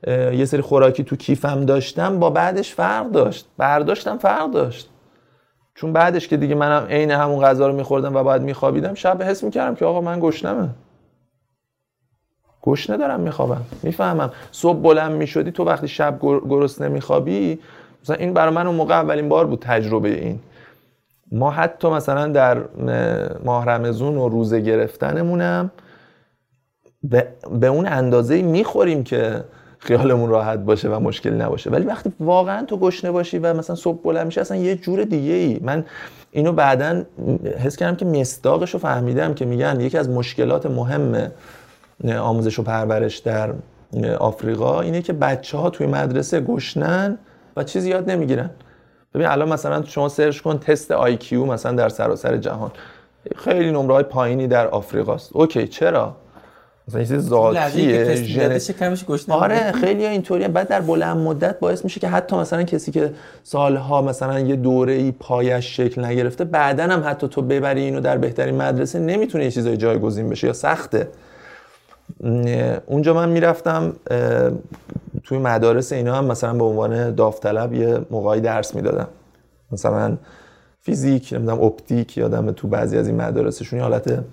[0.06, 3.46] یه سری خوراکی تو کیفم داشتم با بعدش فرق داشت.
[3.58, 4.90] برداشتم فرق داشت.
[5.74, 9.44] چون بعدش که دیگه منم عین همون غذا رو میخوردم و بعد میخوابیدم شب حس
[9.44, 10.68] می‌کردم که آقا من گشنمه
[12.68, 13.62] گشنه دارم میخوابم.
[13.82, 14.30] می‌فهمم.
[14.52, 17.58] صبح بلند می‌شدی تو وقتی شب گر- گرسنه میخوابی
[18.02, 20.38] مثلا این برای من اون موقع اولین بار بود تجربه این.
[21.32, 22.58] ما حتی مثلا در
[23.44, 25.70] ماه رمزون و روزه گرفتنمونم
[27.02, 27.28] به,
[27.60, 29.44] به اون اندازه می‌خوریم که
[29.78, 31.70] خیالمون راحت باشه و مشکلی نباشه.
[31.70, 35.32] ولی وقتی واقعا تو گشنه باشی و مثلا صبح بلند میشه اصلا یه جور دیگه
[35.32, 35.84] ای من
[36.30, 37.02] اینو بعدا
[37.58, 41.30] حس کردم که مصداقش رو فهمیدم که میگن یکی از مشکلات مهم
[42.20, 43.50] آموزش و پرورش در
[44.18, 47.18] آفریقا اینه که بچه ها توی مدرسه گشنن
[47.56, 48.50] و چیزی یاد نمی‌گیرن.
[49.14, 52.70] ببین الان مثلا شما search کن تست IQ مثلا در سراسر جهان.
[53.36, 55.30] خیلی نمره های پایینی در آفریقاست.
[55.32, 56.16] okay چرا؟
[56.88, 59.72] مثلا چیزه که ذاتیه تست می‌داده ژن- شکمش گشنه آره.
[59.72, 60.48] خیلی اینطوریه.
[60.48, 64.92] بعد در بلند مدت باعث میشه که حتی مثلا کسی که سالها مثلا یه دوره
[64.92, 69.50] ای پایه‌ش شکل نگرفته بعدا هم حتی تو ببری اینو در بهترین مدرسه نمی‌تونه یه
[69.50, 71.08] چیزای جایگزین بشه یا سخته.
[72.86, 73.92] اونجا من می‌رفتم
[75.24, 79.08] توی مدارس اینا هم مثلا به عنوان داوطلب یه موقعی درس می‌دادم.
[79.72, 80.16] مثلا
[80.80, 84.24] فیزیک نمی‌دونم اپتیک یادم تو بعضی از این مدارسشون حالت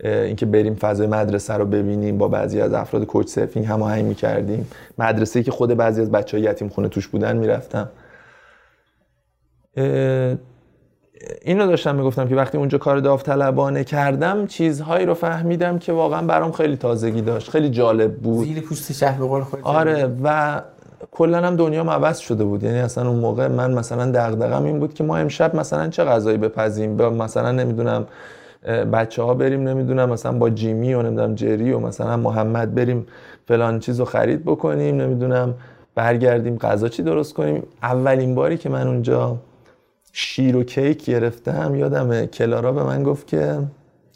[0.00, 4.70] اینکه بریم فضای مدرسه رو ببینیم با بعضی از افراد کوچ سرفینگ هماهنگ می‌کردیم.
[4.98, 7.88] مدرسه که خود بعضی از بچه های یتیم خونه توش بودن می‌رفتم.
[11.42, 16.52] اینو داشتم می‌گفتم که وقتی اونجا کار داوطلبانه کردم چیزهایی رو فهمیدم که واقعا برام
[16.52, 18.46] خیلی تازگی داشت خیلی جالب بود.
[18.46, 20.60] زیر پوست شهر به قول آره و
[21.10, 22.62] کلا هم دنیا عوض شده بود.
[22.62, 26.38] یعنی اصلا اون موقع من مثلا دغدغم این بود که ما امشب مثلا چه غذایی
[26.38, 28.06] بپزیم؟ با مثلا نمی‌دونم
[28.92, 33.06] بچه ها بریم نمی‌دونم مثلا با جیمی و نمی‌دونم جری و مثلا محمد بریم
[33.48, 35.54] فلان چیز رو خرید بکنیم نمی‌دونم
[35.94, 39.36] برگردیم غذا چی درست کنیم؟ اولین باری که من اونجا
[40.16, 41.74] شیر و کیک گرفتم.
[41.74, 43.58] یادم کلارا به من گفت که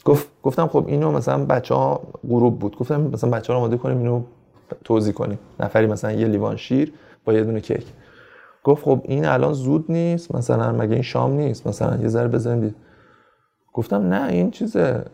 [0.05, 2.77] گفت گفتم خب اینو مثلا بچه ها غروب بود.
[2.77, 4.21] گفتم مثلا بچه ها رو آماده کنیم اینو
[4.83, 5.39] توضیح کنیم.
[5.59, 6.93] نفری مثلا یه لیوان شیر
[7.25, 7.85] با یه دونه کیک.
[8.63, 10.35] گفت خب این الان زود نیست.
[10.35, 12.75] مثلا مگه این شام نیست؟ مثلا یه ذره بزنیم دید.
[13.73, 15.05] گفتم نه این چیزه.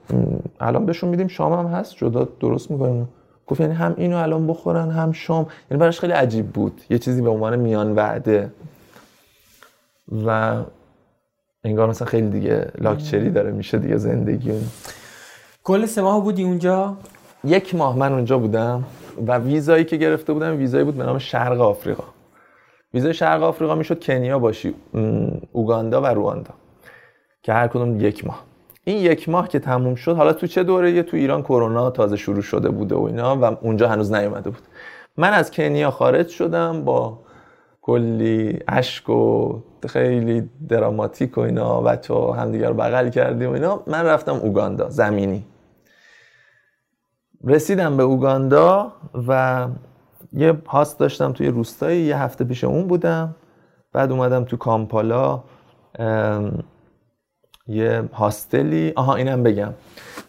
[0.60, 1.96] الان بهشون میدیم شام هم هست.
[1.96, 3.10] جدا درست می‌کنیم.
[3.48, 5.48] گفت یعنی هم اینو الان بخورن هم شام.
[5.72, 6.82] یعنی براش خیلی عجیب بود.
[6.90, 8.52] یه چیزی به عنوان میان وعده.
[10.26, 10.56] و
[11.64, 14.52] انگار مثلا خیلی دیگه لاکچری داره میشه دیگه زندگی.
[15.64, 16.98] کل سه ماه بودی اونجا؟
[17.44, 18.84] یک ماه من اونجا بودم
[19.28, 22.04] و ویزایی که گرفته بودم ویزایی بود به نام شرق آفریقا.
[22.94, 24.76] ویزای شرق آفریقا می‌شد کنیا باشی
[25.52, 26.52] اوگاندا و رواندا
[27.44, 28.44] که هر کدوم یک ماه.
[28.84, 32.16] این یک ماه که تموم شد حالا تو چه دوره یه؟ تو ایران کرونا تازه
[32.16, 34.62] شروع شده بوده و اینا و اونجا هنوز نیومده بود.
[35.18, 37.20] من از کنیا خارج شدم با
[37.86, 39.54] کلی اشک و
[39.88, 43.84] خیلی دراماتیک و اینا بچه ها همدیگر رو بغل کردیم و اینا.
[43.88, 45.46] من رفتم اوگاندا زمینی.
[47.44, 48.92] رسیدم به اوگاندا
[49.28, 49.68] و
[50.34, 53.36] یه هاست داشتم توی روستایی یه هفته پیش اون بودم.
[53.94, 55.44] بعد اومدم تو کامپالا
[57.68, 58.94] یه هاستلی.
[58.96, 59.74] آها اینم بگم.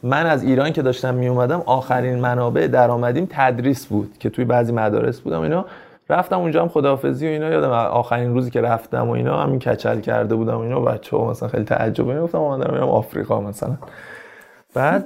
[0.03, 4.73] من از ایران که داشتم می اومدم آخرین منابع درآمدیم تدریس بود که توی بعضی
[4.73, 5.65] مدارس بودم اینا.
[6.09, 10.01] رفتم اونجا هم خداحافظی و اینا یادم آخرین روزی که رفتم و اینا همین کچل
[10.01, 13.77] کرده بودم و اینا بچه ها مثلا خیلی تعجب اینا گفتم آمدم میرم آفریقا مثلا.
[14.75, 15.05] بعد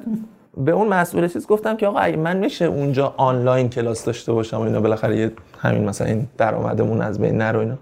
[0.57, 4.61] به اون مسئول چیز گفتم که آقا من میشه اونجا آنلاین کلاس داشته باشم و
[4.61, 7.79] اینا بالاخره یه همین مثلا این درآمدمون از بین نرو اینا.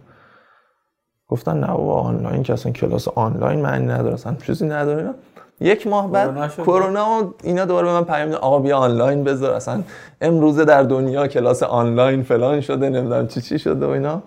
[1.28, 4.98] گفتن نه بابا آنلاین که اصلا کلاس آنلاین معنی نداره اصلا چیزی نداره.
[4.98, 5.14] اینا
[5.60, 9.54] یک ماه بعد کرونا و اینا دوباره به من پیام آقا بیا آنلاین بذار.
[9.54, 9.82] اصلا
[10.20, 14.22] امروزه در دنیا کلاس آنلاین فلان شده نمی‌دونم چی چی شده و اینا.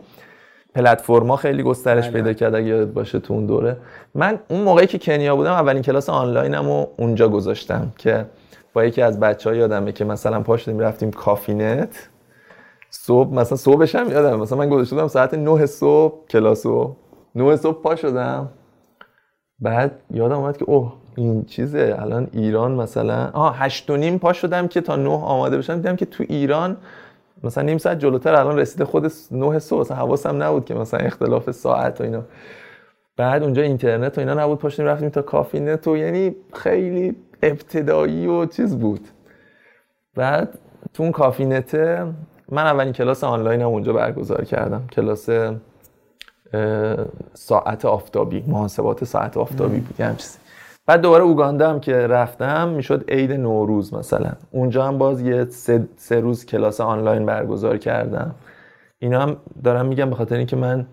[0.75, 2.13] پلتفرما خیلی گسترش بله.
[2.13, 3.77] پیدا کرد اگه یاد باشه تو اون دوره.
[4.15, 8.25] من اون موقعی که کنیا بودم اولین کلاس آنلاینم رو اونجا گذاشتم که
[8.73, 12.09] با یکی از بچه ها یادمه که مثلا پا شد رفتیم کافی نت.
[12.89, 16.95] صبح مثلا صبحش هم یادمه مثلا من گذاشته بودم ساعت 9 صبح کلاسو
[17.35, 18.49] 9 صبح پا شدم.
[19.59, 24.33] بعد یادم اومد که اوه این چیزه الان ایران مثلا آه هشت و نیم پا
[24.33, 26.77] شدم که تا نه آماده بشم دیدم که تو ایران
[27.43, 29.79] مثلا نیم ساعت جلوتر الان رسیده خود نه صبح.
[29.79, 32.23] مثلا حواسم نبود که مثلا اختلاف ساعت و اینا.
[33.17, 37.15] بعد اونجا اینترنت و اینا نبود پا شدیم رفتیم تا کافی نت و یعنی خیلی
[37.43, 39.07] ابتدایی و چیز بود.
[40.15, 40.57] بعد
[40.93, 42.05] تو اون کافی نته
[42.49, 44.87] من اولین کلاس آنلاینم اونجا برگزار کردم.
[44.91, 45.29] کلاس
[47.33, 50.37] ساعت آفتابی محاسبات ساعت آفتابی بود یه چیزی
[50.91, 54.31] بعد دوباره اوگاندا هم که رفتم می‌شد عید نوروز مثلا.
[54.51, 58.35] اونجا هم باز یه سه, سه روز کلاس آنلاین برگزار کردم.
[58.99, 60.85] اینا هم دارم میگم به خاطر اینکه من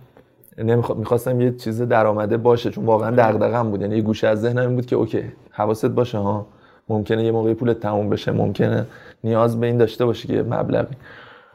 [0.96, 3.80] می‌خواستم یه چیز درآمده باشه چون واقعا دغدغه‌ام بود.
[3.80, 6.46] یعنی یه گوشه از ذهنم بود که اوکی حواست باشه ها.
[6.88, 8.86] ممکنه یه موقعی پولت تموم بشه ممکنه
[9.24, 10.96] نیاز به این داشته باشی که مبلغی.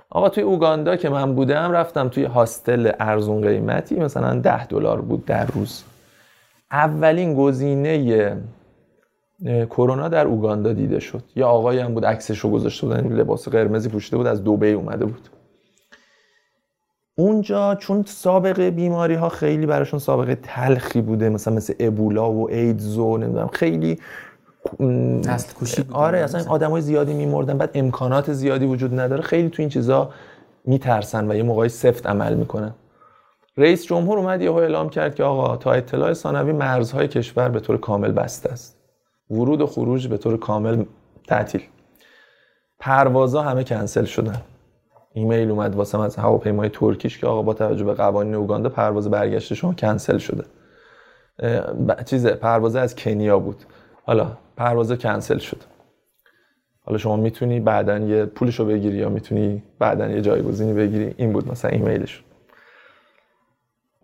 [0.09, 5.25] آقا توی اوگاندا که من بودم رفتم توی هاستل ارزون قیمتی مثلا ده دلار بود
[5.25, 5.83] در روز.
[6.73, 8.37] اولین گزینه
[9.69, 11.23] کرونا در اوگاندا دیده شد.
[11.35, 15.05] یه آقایی هم بود عکسش رو گذاشته بودن لباس قرمزی پوشیده بود از دبی اومده
[15.05, 15.29] بود.
[17.15, 22.97] اونجا چون سابقه بیماری ها خیلی براشون سابقه تلخی بوده مثلا مثل ابولا و ایدز
[22.97, 23.99] و نمی‌دونم خیلی
[24.79, 29.21] نسل کشی آره اصلا آدمای زیادی میمردن بعد امکانات زیادی وجود نداره.
[29.21, 30.09] خیلی تو این چیزا
[30.65, 32.73] میترسن و یه موقعی سفت عمل می‌کنن.
[33.57, 37.77] رئیس جمهور اومد یهو اعلام کرد که آقا تا اطلاع ثانوی مرزهای کشور به طور
[37.77, 38.77] کامل بسته است.
[39.29, 40.83] ورود و خروج به طور کامل
[41.27, 41.61] تعطیل.
[42.79, 44.41] پروازها همه کنسل شدن.
[45.13, 49.53] ایمیل اومد واسه از هواپیمای ترکیش که آقا با توجه به قوانین اوگاندا پرواز برگشت
[49.53, 50.43] شما کنسل شده.
[52.05, 53.57] چیز پرواز از کنیا بود.
[54.05, 55.61] حالا پرواز کنسل شد.
[56.85, 61.33] حالا شما می‌تونی بعدا یه پولش رو بگیری یا می‌تونی بعدا یه جایگزینی بگیری؟ این
[61.33, 62.23] بود مثلا ایمیلش.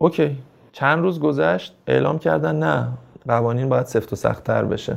[0.02, 0.36] okay.
[0.72, 2.88] چند روز گذشت؟ اعلام کردن نه.
[3.28, 4.96] قوانین باید سفت و سختتر بشه.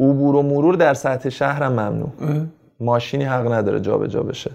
[0.00, 2.10] عبور و مرور در سطح شهرم ممنوع.
[2.80, 4.50] ماشینی حق نداره جابجا بشه.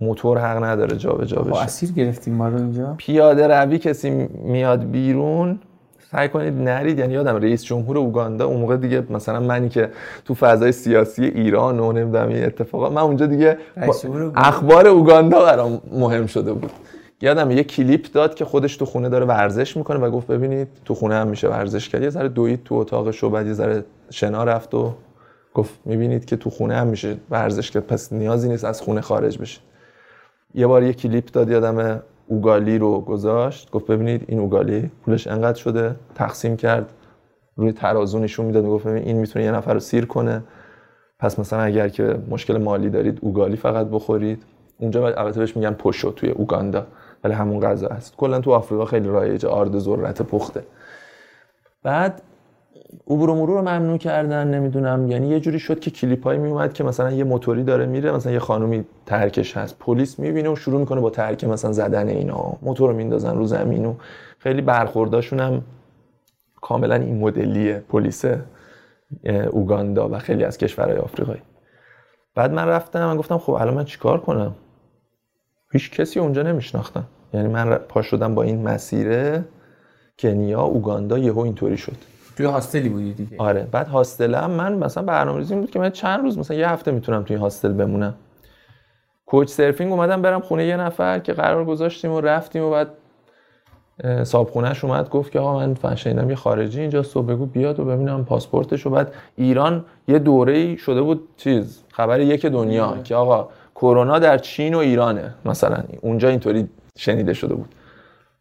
[0.00, 1.60] موتور حق نداره جابجا با بشه.
[1.62, 2.94] اسیر گرفتیم ما رو اینجا.
[2.96, 4.10] پیاده روی کسی
[4.44, 5.58] میاد بیرون
[6.10, 6.98] سعی کنید نرید.
[6.98, 9.90] یعنی یادم رئیس جمهور اوگاندا اون موقع دیگه مثلا منی که
[10.24, 13.58] تو فضای سیاسی ایران و نمی‌دونم این اتفاقا من اونجا دیگه.
[14.36, 16.70] اخبار اوگاندا برام مهم شده بود.
[17.20, 20.94] یادم یه کلیپ داد که خودش تو خونه داره ورزش می‌کنه و گفت ببینید تو
[20.94, 22.02] خونه هم میشه ورزش کرد.
[22.02, 24.94] یه ذره دوید تو اتاقش و بعد یه ذره شنا رفت و
[25.54, 27.86] گفت می‌بینید که تو خونه هم میشه ورزش کرد.
[27.86, 29.60] پس نیازی نیست از خونه خارج بشه
[30.54, 33.70] یه بار یه کلیپ داد یادم اوگالی رو گذاشت.
[33.70, 35.96] گفت ببینید این اوگالی پولش انقدر شده.
[36.14, 36.92] تقسیم کرد.
[37.56, 38.64] روی ترازو نشون می‌داد.
[38.64, 40.42] گفت ببین این می‌تونه یه نفر رو سیر کنه.
[41.18, 44.42] پس مثلا اگر که مشکل مالی دارید اوگالی فقط بخورید.
[44.78, 46.86] اونجا البته بهش میگن پوشو توی اوگاندا.
[47.24, 48.16] ولی همون غذا هست.
[48.16, 50.62] کلا تو آفریقا خیلی رایجه آرد ذرت پخته.
[51.82, 52.22] بعد
[53.06, 55.10] عبور و مرور رو ممنوع کردن نمی‌دونم.
[55.10, 58.32] یعنی یه جوری شد که کلیپ هایی میومد که مثلا یه موتوری داره میره مثلا
[58.32, 59.78] یه خانومی ترکش هست.
[59.78, 62.52] پلیس می‌بینه و شروع می‌کنه با ترک مثلا زدن اینا.
[62.62, 63.94] موتور رو میندازن رو زمین و
[64.38, 65.62] خیلی برخورداشون هم
[66.60, 68.24] کاملا این مدلیه پلیس
[69.50, 71.42] اوگاندا و خیلی از کشورهای آفریقایی.
[72.34, 74.54] بعد من رفتم من گفتم خب الان من چیکار کنم؟
[75.72, 77.04] هیچ کسی اونجا نمیشناختم
[77.34, 79.44] یعنی من پا شدم با این مسیره
[80.18, 81.96] کنیا اوگاندا یهو اینطوری شد.
[82.36, 83.68] توی هاستلی بودی دیگه؟ آره.
[83.72, 87.36] بعد هاستلم من مثلا برنامه‌ریزی بود که من چند روز مثلا یه هفته می‌تونم توی
[87.36, 88.14] هاستل بمونم.
[89.26, 92.88] کوچ سرفینگ اومدم برم خونه یه نفر که قرار گذاشتیم و رفتیم و بعد
[94.04, 97.80] اه، صاحبخونه‌ش اومد گفت که آقا من فن شنیدم یه خارجی اینجا صبح بگو بیاد
[97.80, 98.86] و ببینم پاسپورتش.
[98.86, 103.48] و بعد ایران یه دوره‌ای شده بود چیز خبر یک دنیا که آقا
[103.80, 105.82] کرونا در چین و ایرانه مثلا.
[106.00, 107.74] اونجا اینطوری شنیده شده بود.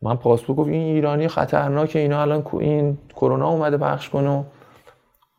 [0.02, 4.44] من پاسپورت گفت این ایرانی خطرناکه اینا الان این کرونا اومده پخش کنه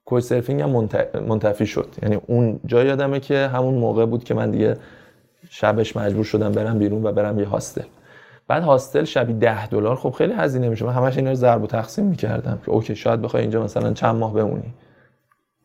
[0.05, 1.89] کوچ سرفینگ هم منت- منتفی شد.
[2.03, 4.77] یعنی اون جا یادمه که همون موقع بود که من دیگه
[5.51, 7.85] شبش مجبور شدم برم بیرون و برم یه هاستل.
[8.49, 9.97] بعد هاستل شبی ده دلار.
[9.97, 10.85] خب خیلی هزینه میشه.
[10.85, 12.59] من همش اینا رو ضرب و تقسیم می‌کردم.
[12.65, 14.75] که اوکی شاید بخوای اینجا مثلا چند ماه بمونی.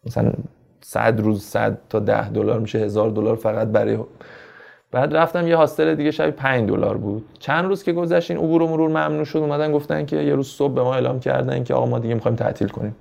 [0.05, 0.33] مثلا
[0.83, 3.97] 100 روز 100 تا 10 دلار میشه هزار دلار فقط برای
[4.91, 7.25] بعد رفتم یه هاستل دیگه شبی 5 دلار بود.
[7.39, 9.37] چند روز که گذشت این عبور و مرور ممنوع شد.
[9.39, 12.35] اومدن گفتن که یه روز صبح به ما اعلام کردن که آقا ما دیگه می‌خوایم
[12.35, 12.95] تعطیل کنیم.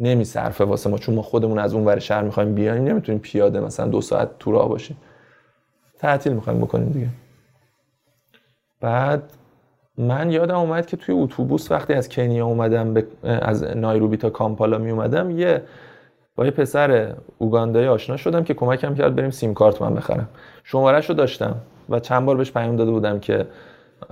[0.00, 3.86] نمیصرفه واسه ما چون ما خودمون از اون ور شهر می‌خوایم بیایم نمی‌تونیم پیاده مثلا
[3.86, 4.96] دو ساعت تو راه باشیم.
[5.98, 7.08] تعطیل می‌خوایم بکنیم دیگه.
[8.80, 9.22] بعد
[9.98, 14.78] من یادم اومد که توی اتوبوس وقتی از کنیا اومدم به از نایروبی تا کامپالا
[14.78, 15.62] می اومدم یه
[16.40, 20.28] با یه پسر اوگاندایی آشنا شدم که کمکم کرد بریم سیم کارت من بخرم.
[20.64, 21.54] شمارهش رو داشتم
[21.88, 23.46] و چند بار بهش پیام داده بودم که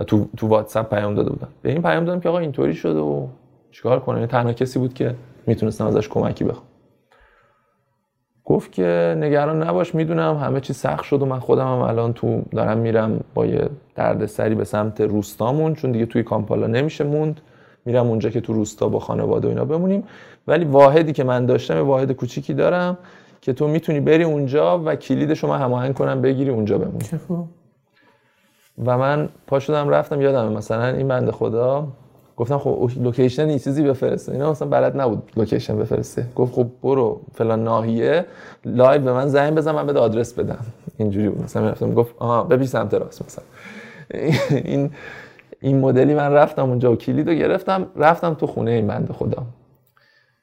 [0.06, 1.48] تو تو واتساپ پیام داده بودم.
[1.62, 3.26] به این پیام دادم که آقا اینطوری شده و
[3.70, 5.14] چیکار کنم؟ این تنها کسی بود که
[5.46, 6.66] می‌تونستم ازش کمکی بخوام.
[8.44, 12.42] گفت که نگران نباش می‌دونم همه چی سخت شد و من خودم هم الان تو
[12.52, 17.40] دارم میرم با یه دردسری به سمت روستامون چون دیگه توی کامپالا نمیشه موند.
[17.88, 20.04] میرم اونجا که تو روستا با خانواده و اینا بمونیم.
[20.46, 22.98] ولی واحدی که من داشتم واحد کوچیکی دارم
[23.40, 27.04] که تو می‌تونی بری اونجا و کلیدش رو من هماهنگ کنم بگیری اونجا بمونی.
[28.86, 31.88] و من پا شدم رفتم یادمه مثلا این بنده خدا.
[32.36, 34.32] گفتم خب location یه چیزی بفرسته.
[34.32, 36.26] اینا مثلا بلد نبود location بفرسته.
[36.36, 38.24] گفت خب برو فلان ناحیه
[38.64, 40.64] live به من زنگ بزن من بده آدرس بدم.
[40.98, 41.44] اینجوری بود.
[41.44, 43.44] مثلا رفتم گفت آها ببین سمت راست مثلا.
[44.70, 44.90] این
[45.60, 49.46] این مدلی من رفتم اونجا و کلید رو گرفتم رفتم تو خونه این بنده خدا.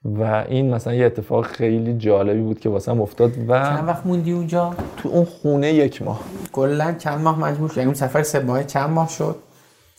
[0.06, 3.54] و این مثلا یه اتفاق خیلی جالبی بود که واسم افتاد چند و
[3.88, 6.20] وقت موندی اونجا؟ تو اون خونه یک ماه.
[6.52, 9.36] کلا چند ماه مجبور شد یعنی اون سفر سه ماهه چند ماه شد؟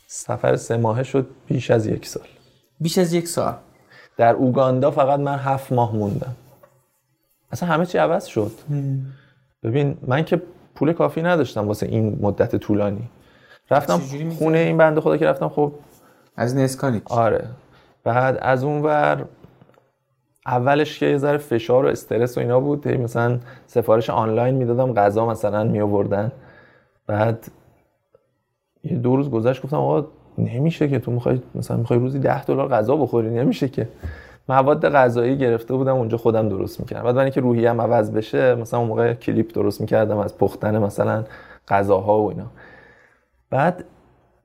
[0.07, 2.27] سفر سه ماهه شد بیش از یک سال.
[2.81, 3.55] بیش از یک سال.
[4.17, 6.37] در اوگاندا فقط من هفت ماه موندم.
[7.53, 8.53] اصلا همه چی عوض شد.
[9.63, 10.43] ببین من که
[10.75, 13.09] پول کافی نداشتم واسه این مدت طولانی.
[13.71, 14.01] رفتم؟
[14.39, 15.73] خونه این بنده خدا که رفتم خب.
[16.37, 17.45] از نسکانی آره.
[18.05, 19.25] بعد از اون ور
[20.47, 25.27] اولش که یه ذره فشار و استرس و اینا بود مثلا سفارش آنلاین می‌دادم غذا
[25.27, 26.33] مثلا می آوردن
[27.07, 27.47] بعد
[28.85, 30.07] یه دو روز گذشت گفتم آقا
[30.39, 33.89] نمیشه که تو می‌خوای مثلا می‌خوای روزی 10 دلار غذا بخوری نمیشه که.
[34.49, 37.05] مواد غذایی گرفته بودم اونجا خودم درست می‌کردم.
[37.05, 41.25] بعد برای اینکه روحیم عوض بشه مثلا اون موقع کلیپ درست می‌کردم از پختن مثلا
[41.69, 42.47] غذاها و اینا.
[43.51, 43.85] بعد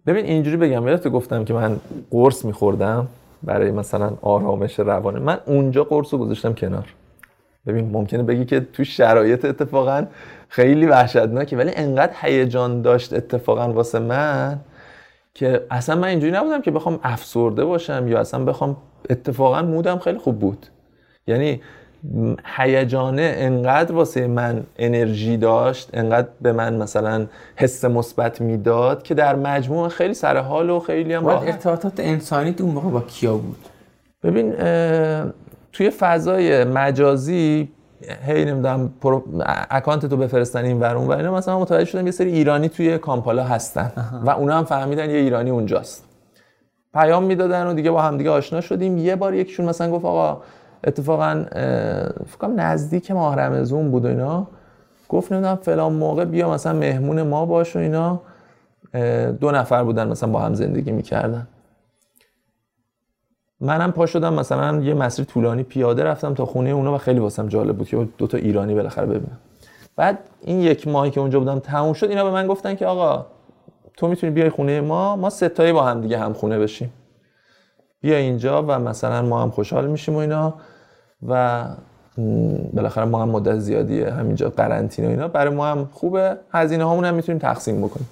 [0.08, 1.78] ببین اینجوری بگم یادت گفتم که من
[2.12, 3.08] قرص میخوردم
[3.44, 6.86] برای مثلا آرامش روانه من اونجا قرص رو گذاشتم کنار.
[7.68, 10.06] ببین ممکنه بگی که تو شرایط اتفاقا
[10.50, 14.60] خیلی وحشتناکه ولی انقدر هیجان داشت اتفاقا واسه من
[15.34, 18.78] که اصلا من اینجوری نبودم که بخوام افسرده باشم یا اصلا بخوام
[19.10, 20.66] اتفاقا مودم خیلی خوب بود.
[21.28, 21.62] یعنی
[22.58, 27.26] هیجانه انقدر واسه من انرژی داشت انقدر به من مثلا
[27.56, 32.72] حس مثبت می‌داد که در مجموع خیلی سر حال و خیلی هم ارتباطات انسانی اون
[32.72, 33.66] موقع با کیا بود؟
[34.24, 34.54] ببین
[35.74, 37.70] توی فضای مجازی
[38.28, 39.24] هی نمی‌دونم پرو...
[39.70, 42.98] account تو بفرستن این ور اون ور اینا مثلا متوجه شدم یه سری ایرانی توی
[42.98, 43.92] کامپالا هستن
[44.26, 46.06] و اونا هم فهمیدن یه ایرانی اونجاست.
[46.94, 48.98] پیام می‌دادن و دیگه با هم دیگه آشنا شدیم.
[48.98, 50.42] یه بار یکیشون مثلا گفت آقا
[50.84, 51.46] اتفاقا
[52.28, 54.48] فکرم نزدیک ماه رمزون بود و اینا.
[55.10, 58.22] گفت نمی‌دونم فلان موقع بیا مثلا مهمون ما باش و اینا.
[59.32, 61.48] دو نفر بودن مثلا با هم زندگی می‌کردن.
[63.60, 67.48] منم پا شدم مثلا یه مسیر طولانی پیاده رفتم تا خونه اونا و خیلی واسم
[67.48, 69.38] جالب بود که دو تا ایرانی بالاخره ببینم
[69.96, 73.26] بعد این یک ماهی که اونجا بودم تموم شد اینا به من گفتن که آقا
[73.98, 76.94] تو می‌تونی بیای خونه ما ما ستایی با هم دیگه هم خونه بشیم.
[78.02, 80.54] بیا اینجا و مثلا ما هم خوشحال میشیم و اینا.
[81.28, 81.66] و
[82.74, 85.28] بالاخره ما هم مدت زیادیه همینجا قرنطینه و اینا.
[85.28, 86.38] برای ما هم خوبه.
[86.52, 88.10] هزینه هامون هم می‌تونیم تقسیم بکنیم.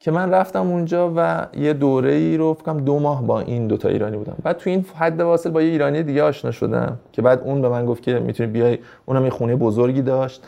[0.00, 3.88] که من رفتم اونجا و یه دوره ای رو فکرم دو ماه با این دوتا
[3.88, 4.36] ایرانی بودم.
[4.42, 7.68] بعد تو این حد واصل با یه ایرانی دیگه آشنا شدم که بعد اون به
[7.68, 8.78] من گفت که می‌تونی بیای.
[9.06, 10.42] اونم یه خونه بزرگی داشت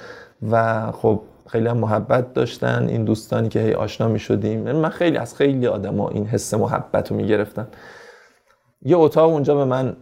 [0.50, 2.86] و خب خیلی هم محبت داشتن.
[2.88, 4.72] این دوستانی که هی آشنا می‌شدیم.
[4.72, 7.66] من خیلی از خیلی آدما این حس محبت رو می‌گرفتم
[8.82, 9.96] یه اتاق اونجا به من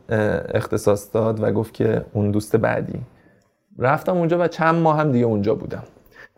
[0.55, 3.01] اختصاص داد و گفت که اون دوست بعدی.
[3.79, 5.83] رفتم اونجا و چند ماه هم دیگه اونجا بودم.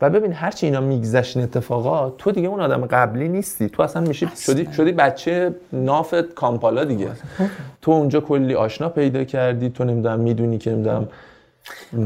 [0.02, 3.68] و ببین هرچی اینا میگذشت اتفاقات تو دیگه اون آدم قبلی نیستی.
[3.68, 7.08] تو اصلا میشی شدی شدی بچه نافت کامپالا دیگه.
[7.82, 9.70] تو اونجا کلی آشنا پیدا کردی.
[9.70, 11.08] تو نمی‌دونم می‌دونی که نمی‌دونم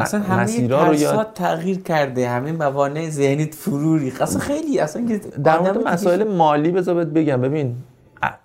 [0.01, 1.33] اصلا همه رو یاد...
[1.35, 2.29] تغییر کرده.
[2.29, 4.13] همه موانع ذهنیت فروری.
[4.21, 7.41] اصلا خیلی اصلا در مورد مسائل مالی بذار بگم.
[7.41, 7.77] ببین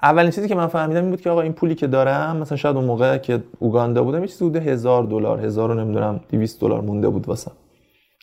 [0.03, 2.75] اولین چیزی که من فهمیدم این بود که آقا این پولی که دارم مثلا شاید
[2.75, 6.81] اون موقع که اوگاندا بودم یه چیزی بوده هزار دلار هزار رو نمی‌دونم 200 دلار
[6.81, 7.51] مونده بود واسم.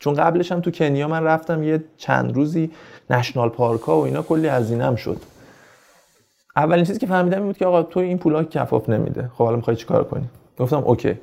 [0.00, 2.70] چون قبلش هم تو کنیا من رفتم یه چند روزی
[3.10, 5.16] نشنال پارک ها و اینا کلی هزینه‌ام شد.
[6.56, 9.30] اولین چیزی که فهمیدم این بود که آقا تو این پولا کفاف نمیده.
[9.34, 10.24] خب حالا می‌خوای چیکار کنی؟
[10.58, 11.18] گفتم اوکی.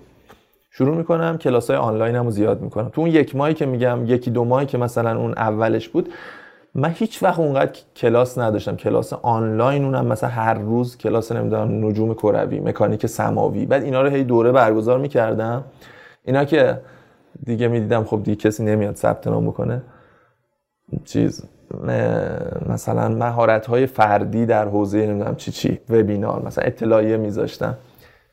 [0.72, 2.90] شروع می‌کنم کلاس های آنلاین رو زیاد می‌کنم.
[2.90, 6.10] تو اون یک ماهی که میگم یکی دو ماهی که مثلا اون اولش بود
[6.76, 8.76] من هیچ وقت اونقدر کلاس نداشتم.
[8.76, 13.66] کلاس آنلاین اونم مثلا هر روز کلاس نمی‌دونم نجوم کروی مکانیک سماوی.
[13.66, 15.64] بعد اینا رو هی دوره برگزار می‌کردم.
[16.24, 16.82] اینا که
[17.46, 19.82] دیگه می‌دیدم خب دیگه کسی نمیاد ثبت نام بکنه.
[21.06, 21.44] چیز
[22.70, 27.78] مثلا مهارت های فردی در حوزه نمی‌دونم چی چی وبینار مثلا اطلاعیه میذاشتم.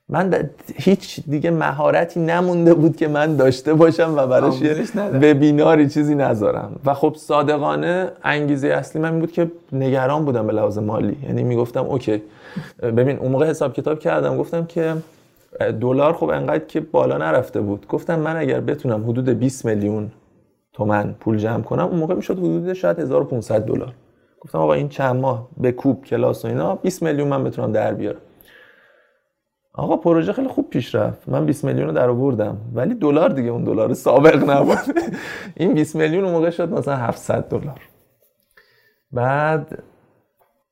[0.09, 6.14] من هیچ دیگه مهارتی نمونده بود که من داشته باشم و براش یه وبیناری چیزی
[6.14, 6.80] نذارم.
[6.84, 11.16] و خب صادقانه انگیزه اصلی من بود که نگران بودم به لحاظ مالی.
[11.22, 12.22] یعنی می‌گفتم اوکی.
[12.82, 14.94] ببین اون موقع حساب کتاب کردم گفتم که
[15.80, 17.86] دلار خب انقدر که بالا نرفته بود.
[17.88, 20.11] گفتم من اگر بتونم حدود 20 میلیون
[20.72, 23.92] تومن پول جمع کنم اون موقع می‌شد حدود شاید 1500 دلار.
[24.40, 27.94] گفتم آقا این چند ماه به کوب کلاس و اینا 20 میلیون من بتونم در
[27.94, 28.20] بیارم.
[29.77, 31.29] آقا پروژه خیلی خوب پیش رفت.
[31.29, 32.57] من 20 میلیون رو در آوردم.
[32.74, 34.79] ولی دلار دیگه اون دلار سابق نبود.
[35.57, 37.81] این 20 میلیون اون موقع شد مثلا 700 دلار.
[39.12, 39.79] بعد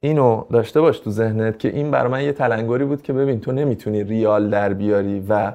[0.00, 3.52] اینو داشته باش تو ذهنت که این بر من یه تلنگری بود که ببین تو
[3.52, 5.52] نمی‌تونی ریال در بیاری و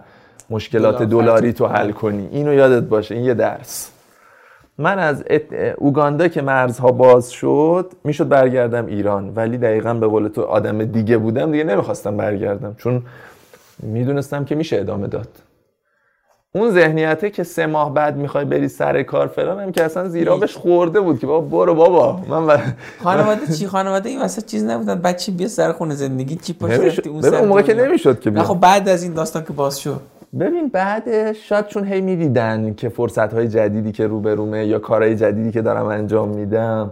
[0.49, 2.29] مشکلات دلاری تو حل کنی.
[2.31, 3.91] اینو یادت باشه این یه درس.
[4.77, 5.23] من از
[5.77, 9.33] اوگاندا که مرزها باز شد می‌شد برگردم ایران.
[9.35, 12.75] ولی دقیقا به قول تو آدم دیگه بودم دیگه نمی‌خواستم برگردم.
[12.77, 13.01] چون
[13.83, 15.27] می‌دونستم که میشه ادامه داد.
[16.55, 20.57] اون ذهنیته که سه ماه بعد می‌خوای بری سر کار فلان هم که اصلا زیرابش
[20.57, 22.21] خورده بود که بابا برو بابا.
[22.29, 22.59] من
[23.03, 24.95] خانواده چی؟ خانواده این واسه چیز نبودن.
[24.95, 26.35] بچه بیا سر خونه زندگی.
[26.35, 29.53] چی پاش اون اون موقع که نمی‌شد که بیا خب بعد از این داستان که
[29.53, 30.01] باز شد.
[30.39, 35.51] ببین بعد شاید چون هی می‌دیدن که فرصت های جدیدی که روبرومه یا کارهای جدیدی
[35.51, 36.91] که دارم انجام میدم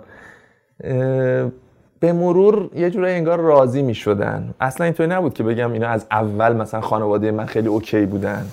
[1.99, 4.53] به مرور یه جورایی انگار راضی می‌شدن.
[4.59, 8.45] اصلا اینطوری نبود که بگم اینا از اول مثلا خانواده من خیلی اوکی بودن.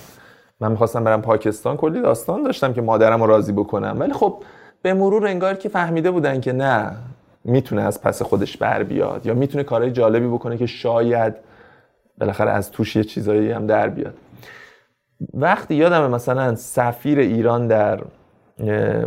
[0.61, 3.97] من می‌خواستم برم پاکستان کلی داستان داشتم که مادرم رو راضی بکنم.
[3.99, 4.43] ولی خب
[4.83, 6.93] به مرور انگار که فهمیده بودن که نه
[7.45, 11.35] می‌تونه از پس خودش بر بیاد یا می‌تونه کارهای جالبی بکنه که شاید
[12.19, 14.15] بالاخره از توش یه چیزایی هم در بیاد.
[15.35, 18.01] وقتی یادم مثلا سفیر ایران در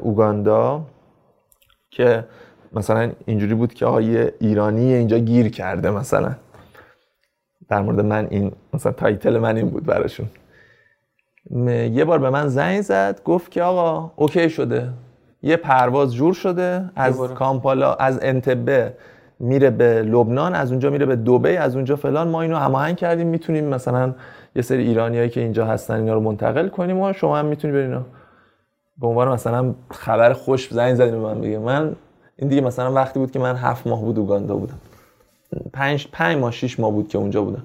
[0.02, 0.82] اوگاندا
[1.90, 2.26] که
[2.78, 6.32] مثلا اینجوری بود که آیه ایرانی اینجا گیر کرده مثلا.
[7.70, 10.28] در مورد من این مثلا title من این بود براشون.
[11.92, 14.90] یه بار به من زنگ زد گفت که آقا OK شده.
[15.42, 16.90] یه پرواز جور شده.
[16.96, 18.94] از کامپالا از انتبه
[19.40, 22.28] میره به لبنان از اونجا میره به دوبی از اونجا فلان.
[22.28, 23.28] ما اینو هماهنگ کردیم.
[23.28, 24.14] می‌تونیم مثلا
[24.56, 28.06] یه سری ایرانیایی که اینجا هستن اینا رو منتقل کنیم و شما هم می‌تونی برین
[28.98, 31.42] به عنوان مثلا خبر خوش زنگ زدیم به من.
[31.42, 31.96] بگه من
[32.40, 34.80] این دیگه مثلا وقتی بود که من هفت ماه بود اوگاندا بودم.
[35.74, 37.64] پنج پنج ماه شیش ماه بود که اونجا بودم.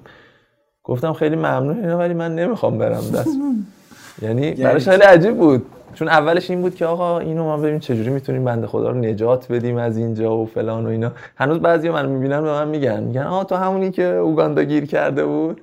[0.84, 3.36] گفتم خیلی ممنون اینا ولی من نمی‌خوام برم دست.
[4.22, 5.66] یعنی براش خیلی عجیب بود.
[5.94, 9.52] چون اولش این بود که آقا اینو ما ببینیم چجوری می‌تونیم بنده خدا رو نجات
[9.52, 11.12] بدیم از اینجا و فلان و اینا.
[11.36, 13.02] هنوز بعضی من می‌بینن به من میگن.
[13.02, 15.60] میگن آ تو همونی که اوگاندا گیر کرده بود.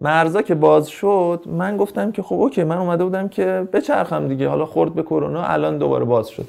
[0.00, 4.48] مرزا که باز شد من گفتم که خب اوکی من اومده بودم که بچرخم دیگه.
[4.48, 6.46] حالا خورد به کرونا الان دوباره باز شد.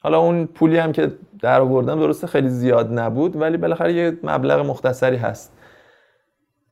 [0.00, 4.66] حالا اون پولی هم که در آوردم درسته خیلی زیاد نبود ولی بالاخره یه مبلغ
[4.66, 5.52] مختصری هست.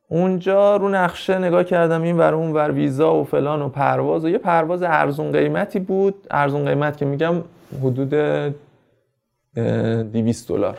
[0.09, 4.29] اونجا رو نقشه نگاه کردم این ور اون ور ویزا و فلان و پرواز و
[4.29, 6.27] یه پرواز ارزون قیمتی بود.
[6.31, 7.43] ارزون قیمت که میگم
[7.83, 8.13] حدود
[9.55, 10.77] 200 دلار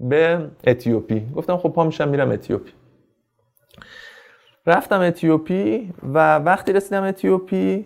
[0.00, 1.26] به اتیوپی.
[1.36, 2.72] گفتم خب پا میشم میرم اتیوپی.
[4.66, 7.84] رفتم اتیوپی و وقتی رسیدم اتیوپی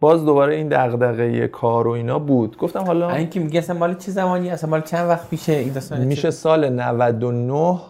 [0.00, 2.56] باز دوباره این دغدغه کار و اینا بود.
[2.56, 5.72] گفتم حالا این که میگه اصلا مال چه زمانی؟ اصلا مال چند وقت پیشه این
[5.72, 7.80] داستان میشه سال 99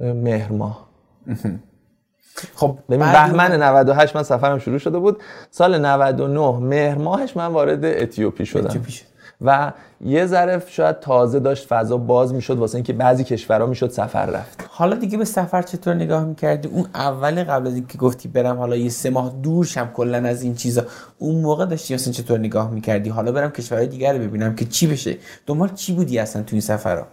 [0.00, 0.86] مهر ماه.
[2.54, 5.22] خب ببین بهمن 98 من سفرم شروع شده بود.
[5.50, 8.66] سال 99 مهر ماهش من وارد اتیوپی شدم.
[8.66, 9.04] اتیوپی شد.
[9.40, 9.72] و
[10.04, 14.64] یه ذره شاید تازه داشت فضا باز می‌شد واسه اینکه بعضی کشورها می‌شد سفر رفت.
[14.68, 18.76] حالا دیگه به سفر چطور نگاه می‌کردی؟ اون اول قبل از اینکه گفتی برم حالا
[18.76, 20.82] یه سه ماه دور شم کلا از این چیزا
[21.18, 24.86] اون موقع داشتی اصلا چطور نگاه می‌کردی؟ حالا برم کشورهای دیگر رو ببینم که چی
[24.86, 25.16] بشه؟
[25.46, 27.06] دنبال چی بودی اصلا تو این سفرها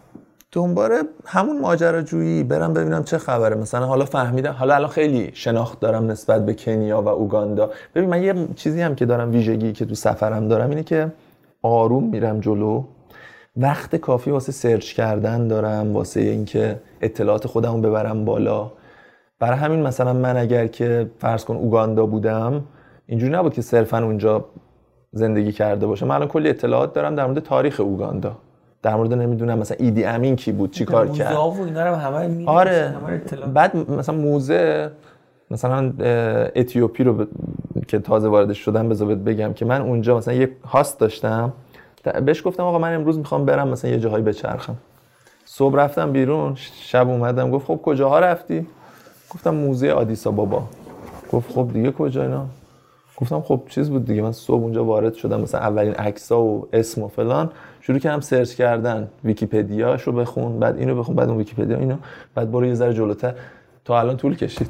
[0.51, 3.55] دنباره همون ماجراجویی برم ببینم چه خبره.
[3.55, 7.71] مثلا حالا فهمیدم حالا الان خیلی شناخت دارم نسبت به کنیا و اوگاندا.
[7.95, 11.11] ببین من یه چیزی هم که دارم ویژگی که تو سفرم دارم اینه که
[11.63, 12.83] آروم میرم جلو.
[13.57, 18.71] وقت کافی واسه سرچ کردن دارم واسه اینکه اطلاعات خودمو ببرم بالا.
[19.39, 22.63] برای همین مثلا من اگر که فرض کن اوگاندا بودم
[23.05, 24.45] اینجوری نبود که صرفا اونجا
[25.11, 26.07] زندگی کرده باشم.
[26.07, 28.35] من الان کلی اطلاعات دارم در مورد تاریخ اوگاندا.
[28.81, 31.35] در مورد نمی‌دونم مثلا ایدی امین کی بود چی کار کرد.
[31.35, 32.95] و اینا رو همه آره.
[33.53, 34.91] بعد مثلا موزه
[35.51, 35.93] مثلا
[36.55, 37.25] اتیوپی رو.
[37.83, 41.53] که تازه وارد شدم بذار بگم که من اونجا مثلا یه هاست داشتم.
[42.25, 44.75] بهش گفتم آقا من امروز می‌خوام برم مثلا یه جاهایی بچرخم.
[45.45, 48.67] صبح رفتم بیرون شب اومدم گفت خب کجاها رفتی؟
[49.29, 50.63] گفتم موزه آدیس آبابا.
[51.31, 52.45] گفت خب دیگه کجا اینا؟
[53.17, 57.03] گفتم خب چیز بود دیگه من صبح اونجا وارد شدم مثلا اولین عکسا و اسم
[57.03, 57.49] و فلان.
[57.81, 61.95] شروع کردم search کردن ویکیپدیاشو بخون بعد اینو بخون بعد اون ویکیپدیا اینو
[62.35, 63.33] بعد برو یه ذره جلوتر.
[63.85, 64.69] تا الان طول کشید.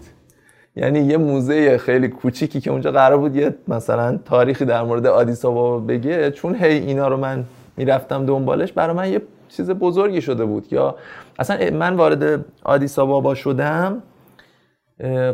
[0.76, 5.46] یعنی یه موزه خیلی کوچیکی که اونجا قرار بود یه مثلا تاریخی در مورد آدیس
[5.46, 7.44] آبابا بگه چون هی اینا رو من
[7.78, 10.74] می‌رفتم دنبالش برای من یه چیز بزرگی شده بود.
[10.74, 10.96] یا
[11.40, 14.04] اصلا من وارد آدیس آبابا شدم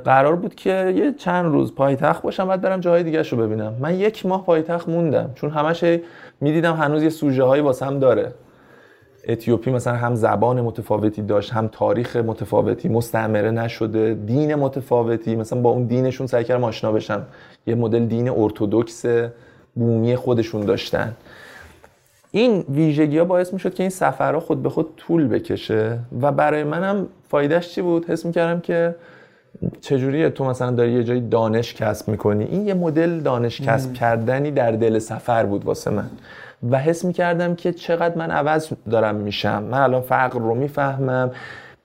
[0.06, 3.74] قرار بود که یه چند روز پایتخت باشم بعد برم جاهای دیگه رو ببینم.
[3.80, 5.86] من یک ماه پایتخت موندم چون همش
[6.42, 8.34] می‌دیدم هنوز یه سوژه هایی واسه هم داره.
[9.30, 15.36] اتیوپی مثلا هم زبان متفاوتی داشت هم تاریخ متفاوتی مستعمره نشده دین متفاوتی.
[15.36, 17.26] مثلا با اون دینشون سعی کردم آشنا بشم.
[17.68, 19.06] یه مدل دین ارتودکس
[19.76, 21.16] بومی خودشون داشتن.
[22.32, 26.32] این ویژگی ها باعث می شد که این سفرها خود به خود طول بکشه و
[26.32, 28.96] برای منم فایدهش چی بود؟ حس می کردم که
[29.82, 34.52] چجوریه تو مثلا داری یه جایی دانش کسب می‌کنی؟ این یه مدل دانش کسب کردنی
[34.52, 36.10] در دل سفر بود واسه من.
[36.70, 39.64] و حس می‌کردم که چقدر من عوض دارم میشم.
[39.64, 41.32] من الان فقر رو می‌فهمم.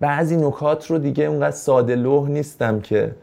[0.01, 3.15] بعضی نکات رو دیگه اونقدر ساده لوح نیستم که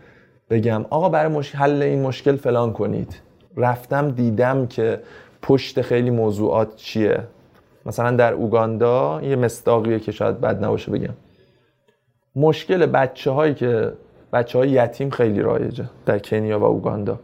[0.49, 1.56] بگم آقا برای مش...
[1.56, 3.22] حل این مشکل فلان کنید.
[3.58, 4.99] رفتم دیدم که
[5.41, 7.20] پشت خیلی موضوعات چیه.
[7.86, 11.14] مثلا در اوگاندا یه مستاقیه که شاید بد نباشه بگم.
[12.36, 13.93] مشکل بچه هایی که
[14.34, 17.20] بچه های یتیم خیلی رایجه در کنیا و اوگاندا.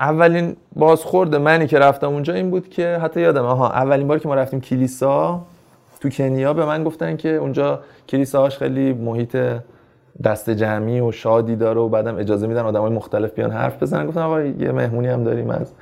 [0.00, 4.28] اولین بازخورد منی که رفتم اونجا این بود که حتی یادم آها اولین بار که
[4.28, 5.40] ما رفتیم کلیسا
[6.00, 9.36] تو کنیا به من گفتن که اونجا کلیساهاش خیلی محیط
[10.24, 14.06] دست جمعی و شادی داره و بعدم اجازه میدن آدمای مختلف بیان حرف بزنن.
[14.06, 15.72] گفتم آقا یه مهمونی هم داریم از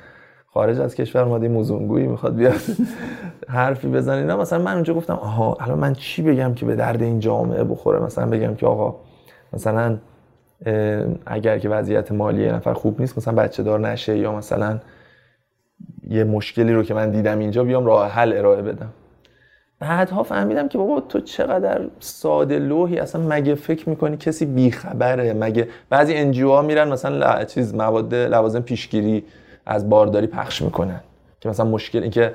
[0.53, 2.61] خارج از کشور اومده موزونگویی می‌خواد بیاد
[3.47, 4.17] حرفی بزنه.
[4.17, 7.63] اینا مثلا من اونجا گفتم آها الان من چی بگم که به درد این جامعه
[7.63, 8.95] بخوره؟ مثلا بگم که آقا
[9.53, 9.97] مثلا
[11.25, 14.79] اگر که وضعیت مالی نفر خوب نیست مثلا بچه دار نشه یا مثلا
[16.09, 18.89] یه مشکلی رو که من دیدم اینجا بیام راه حل ارائه بدم.
[19.79, 25.67] بعدها فهمیدم که بابا تو چقدر ساده لوحی اصلا مگه فکر می‌کنی کسی بیخبره؟ مگه
[25.89, 29.23] بعضی انجیو ها میرن مثلا ل- چیز مواد لوازم پیشگیری
[29.65, 30.99] از بارداری پخش می‌کنن
[31.39, 32.33] که مثلا مشکل اینکه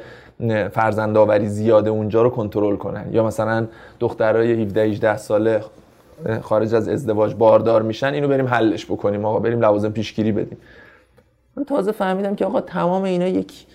[0.72, 3.04] فرزندآوری زیاده اونجا رو کنترل کنن.
[3.12, 3.66] یا مثلا
[4.00, 5.60] دخترای 17 18 ساله
[6.42, 10.58] خارج از ازدواج باردار میشن اینو بریم حلش بکنیم آقا بریم لوازم پیشگیری بدیم.
[11.56, 13.66] من تازه فهمیدم که آقا تمام اینا یک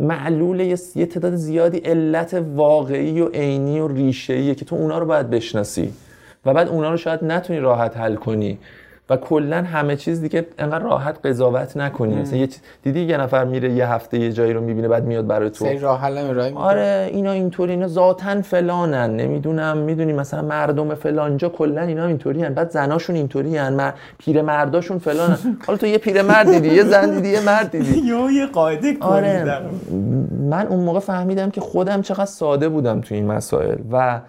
[0.00, 5.30] معلول یه تعداد زیادی علت واقعی و عینی و ریشه‌ایه که تو اونا رو باید
[5.30, 5.92] بشناسی
[6.46, 8.58] و بعد اونا رو شاید نتونی راحت حل کنی.
[9.10, 12.14] و کلا همه چیز دیگه انقدر راحت قضاوت نکنی.
[12.14, 12.48] مثلا یه
[12.82, 15.64] دیدی یه نفر میره یه هفته یه جایی رو می‌بینه بعد میاد برای تو.
[15.64, 19.16] سری راه حل آره اینا اینطوری اینا ذاتن فلانن.
[19.16, 22.54] نمی‌دونم می‌دونی مثلا مردم فلانجا کلا اینا اینطوری هن.
[22.54, 23.72] بعد زناشون اینطوری هن.
[23.72, 23.92] مر...
[24.18, 25.38] پیر مرداشون فلانن.
[25.66, 27.98] حالا تو یه پیر مرد دیدی یه زن دیدی یه مرد دیدی.
[28.32, 29.60] یه قاعده آره.
[30.50, 33.78] من اون موقع فهمیدم که خودم چقدر ساده بودم تو این مسائل.
[33.92, 34.20] و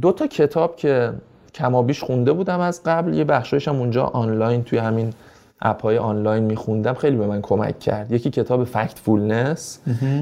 [0.00, 1.12] دو تا کتاب که
[1.54, 3.14] کمابیش خونده بودم از قبل.
[3.14, 5.12] یه بخشایش هم اونجا آنلاین توی همین
[5.60, 6.94] اپ های آنلاین میخوندم.
[6.94, 8.12] خیلی به من کمک کرد.
[8.12, 9.80] یکی کتاب فکت فولنس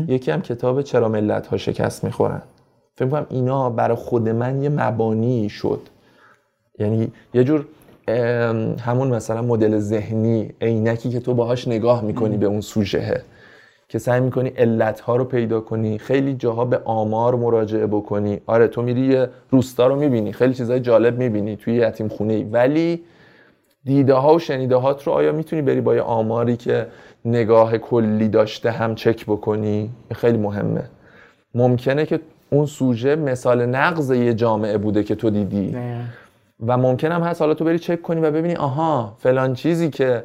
[0.09, 2.43] یکی هم کتاب چرا ملت ها شکست می‌خورن.
[2.95, 5.81] فکر کنم اینا برای خود من یه مبانی شد.
[6.79, 7.67] یعنی یه جور
[8.81, 13.23] همون مثلا مدل ذهنی عینکی که تو باهاش نگاه می‌کنی به اون سوژهه
[13.93, 18.41] که سعی می‌کنی علت ها رو پیدا کنی خیلی جاها به آمار مراجعه بکنی.
[18.47, 22.45] آره تو میری یه روستا رو می‌بینی خیلی چیزای جالب می‌بینی توی یتیم خونه ای
[22.45, 23.03] ولی
[23.85, 26.87] دیده ها و شنیده هات رو آیا می‌تونی بری با یه آماری که
[27.25, 30.83] نگاه کلی داشته هم چک بکنی؟ خیلی مهمه.
[31.55, 32.21] ممکنه که
[32.51, 35.71] اون سوژه مثال نقض یه جامعه بوده که تو دیدی.
[35.71, 36.05] نه.
[36.67, 40.25] و ممکن هم هست حالا تو بری چک کنی و ببینی آها فلان چیزی که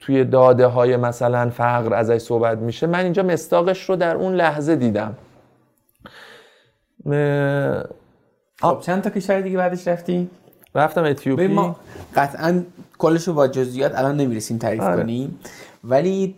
[0.00, 4.76] توی داده های مثلا فقر ازش صحبت میشه من اینجا مستاقش رو در اون لحظه
[4.76, 5.14] دیدم.
[8.60, 10.30] خب چند تا کشور دیگه بعدش رفتی؟
[10.74, 11.46] رفتم اتیوپی.
[11.46, 11.76] ما
[12.16, 12.62] قطعا
[12.98, 15.02] کلش رو با جزئیات الان نمی‌رسیم تعریف آره.
[15.02, 15.38] کنیم.
[15.84, 16.34] ولی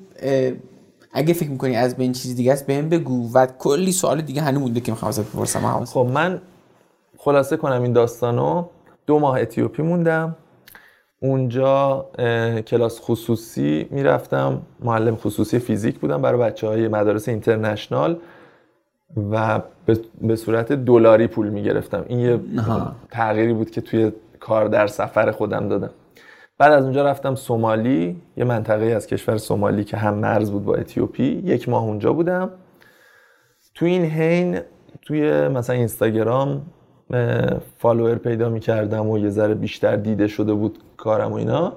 [1.13, 3.33] اگه فکر می‌کنی از به این چیز دیگه است بهم بگو.
[3.35, 5.85] و کلی سوال دیگه هنوز مونده که می‌خوام ازت بپرسم.
[5.85, 6.41] خب من
[7.19, 8.65] خلاصه کنم این داستانو.
[9.07, 10.37] دو ماه اتیوپی موندم.
[11.23, 12.07] اونجا
[12.67, 14.63] کلاس خصوصی می‌رفتم.
[14.81, 18.17] معلم خصوصی فیزیک بودم برای بچه های مدارس اینترنشنال
[19.33, 19.61] و
[20.21, 22.05] به صورت دلاری پول می‌گرفتم.
[22.09, 22.41] این یه
[23.11, 25.91] تغییری بود که توی کار در سفر خودم دادم.
[26.59, 30.75] بعد از اونجا رفتم سومالی یه منطقه از کشور سومالی که هم مرز بود با
[30.75, 31.43] اتیوپی.
[31.45, 32.51] یک ماه اونجا بودم.
[33.75, 34.61] توی این حین
[35.03, 36.63] توی مثلا اینستاگرام
[37.79, 41.73] فالوور پیدا می‌کردم و یه ذره بیشتر دیده شده بود کارم و اینا.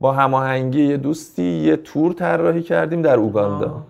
[0.00, 3.82] با هماهنگی یه دوستی یه تور طراحی کردیم در اوگاندا.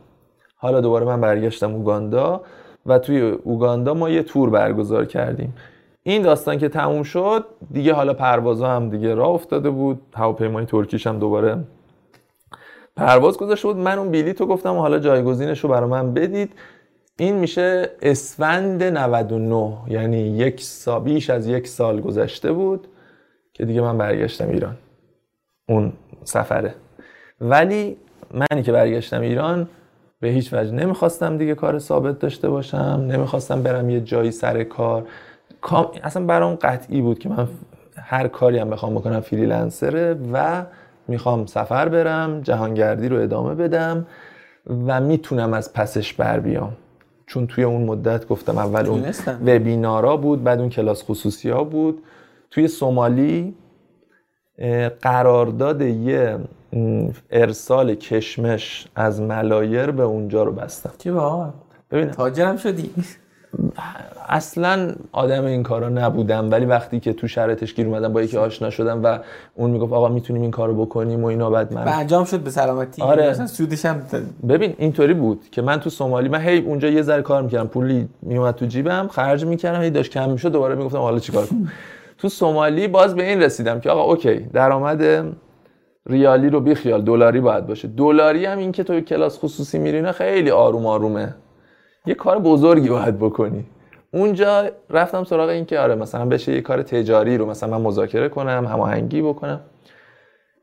[0.56, 2.40] حالا دوباره من برگشتم اوگاندا
[2.86, 5.54] و توی اوگاندا ما یه تور برگزار کردیم.
[6.02, 10.00] این داستان که تموم شد دیگه حالا پروازها هم دیگه راه افتاده بود.
[10.14, 11.64] هواپیمای ترکیش هم دوباره
[12.96, 13.76] پرواز گذاشته بود.
[13.76, 16.52] من اون بلیط رو گفتم و حالا جایگزینش رو برای من بدید.
[17.20, 22.88] این میشه اسفند 99 یعنی یک سا بیش از یک سال گذشته بود
[23.52, 24.76] که دیگه من برگشتم ایران.
[25.68, 25.92] اون
[26.24, 26.74] سفره.
[27.40, 27.96] ولی
[28.34, 29.68] منی که برگشتم ایران
[30.20, 33.06] به هیچ وجه نمی‌خواستم دیگه کار ثابت داشته باشم.
[33.10, 35.06] نمی‌خواستم برم یه جایی سر کار.
[36.02, 37.48] اصلا برام قطعی بود که من
[37.96, 40.64] هر کاری هم بخوام بکنم فریلنسره و
[41.08, 44.06] می‌خوام سفر برم جهانگردی رو ادامه بدم
[44.86, 46.76] و می‌تونم از پسش بر بیام.
[47.30, 49.04] چون توی اون مدت گفتم اول اون
[49.46, 52.02] وبینارا بود بعد اون کلاس خصوصی ها بود.
[52.50, 53.54] توی سومالی
[55.02, 56.38] قرارداد یه
[57.30, 60.92] ارسال کشمش از ملایر به اونجا رو بستم.
[60.98, 61.54] چه با
[61.90, 62.90] ببین تاجرم شدی.
[64.28, 68.70] اصلا آدم این کارا نبودم ولی وقتی که تو شرایطش گیر اومدم با یکی آشنا
[68.70, 69.18] شدم و
[69.54, 73.02] اون می‌گفت آقا می‌تونیم این کارو بکنیم و اینا بعد من انجام شد به سلامتی.
[73.02, 73.30] آره.
[73.30, 74.02] مثلا سودش هم
[74.48, 78.08] ببین اینطوری بود که من تو سومالی من هی اونجا یه ذره کار می‌کردم پولی
[78.22, 81.68] میومد تو جیبم خرج می‌کردم هی داشت کم می‌شد دوباره می‌گفتم حالا چیکار کنم.
[82.18, 85.26] تو سومالی باز به این رسیدم که آقا اوکی درآمد
[86.06, 87.88] ریالی رو بیخیال دلاری باید باشه.
[87.88, 91.34] دلاری هم این که تو کلاس خصوصی میرینه خیلی آروم آرومه.
[92.06, 93.64] یه کار بزرگی باید بکنی.
[94.12, 98.28] اونجا رفتم سراغ این که آره مثلا بشه یه کار تجاری رو مثلا من مذاکره
[98.28, 99.60] کنم هماهنگی بکنم.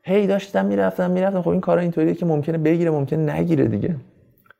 [0.02, 1.42] هی داشتم می‌رفتم می‌رفتم.
[1.42, 3.96] خب این کارا اینطوریه که ممکنه بگیره ممکنه نگیره دیگه.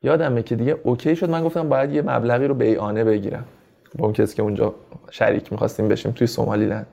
[0.02, 1.30] یادمه که دیگه اوکی شد.
[1.30, 3.44] من گفتم باید یه مبلغی رو بیعانه بگیرم.
[3.98, 4.74] با اون کسی که اونجا
[5.10, 6.86] شریک می‌خواستیم بشیم توی سومالیلند.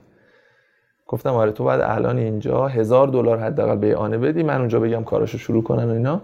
[1.06, 4.42] گفتم آره تو باید الان اینجا هزار دلار حداقل بیعانه بدی.
[4.42, 6.20] من اونجا بگم کاراشو شروع کنن و اینا.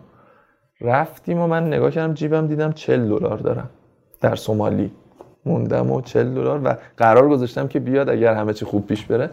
[0.82, 3.70] رفتیم و من نگاه کردم جیبم دیدم 40 دلار دارم
[4.20, 4.90] در سومالی.
[5.46, 9.30] موندم و 40 دلار و قرار گذاشتم که بیاد اگر همه چی خوب پیش بره.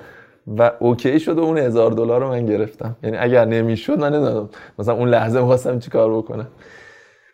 [0.58, 2.96] و اوکی شد و اون هزار دلار رو من گرفتم.
[3.04, 6.48] یعنی اگر نمی‌شد من نمی‌دونم مثلا اون لحظه می‌خواستم چی کار بکنم.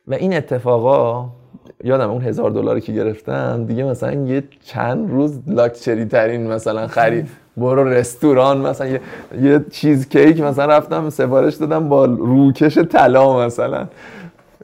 [0.07, 1.30] و این اتفاقا
[1.84, 7.30] یادم اون هزار دلاری که گرفتم دیگه مثلا یه چند روز لاکچری ترین مثلا خرید
[7.58, 9.01] برو رستوران مثلا یه,
[9.41, 13.88] یه چیز کیک مثلا رفتم سفارش دادم با روکش طلا مثلا.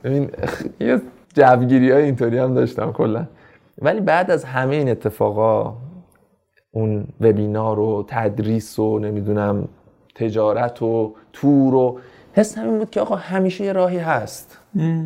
[0.06, 0.30] این
[0.80, 1.02] یه
[1.34, 3.26] جوگیری های اینطوری هم داشتم کلا.
[3.82, 5.74] ولی بعد از همه این اتفاقا
[6.72, 9.68] اون وبینار و تدریس و نمی‌دونم
[10.16, 12.00] تجارت و تور و
[12.34, 14.58] حس همین بود که آقا همیشه یه راهی هست.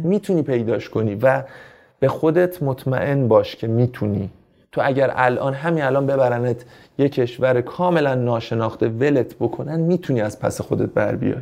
[0.03, 1.43] می‌تونی پیداش کنی و
[1.99, 4.29] به خودت مطمئن باش که می‌تونی
[4.75, 6.65] تو اگر الان همین الان ببرنت
[6.97, 11.41] یه کشور کاملا ناشناخته ولت بکنن می‌تونی از پس خودت بر بیای.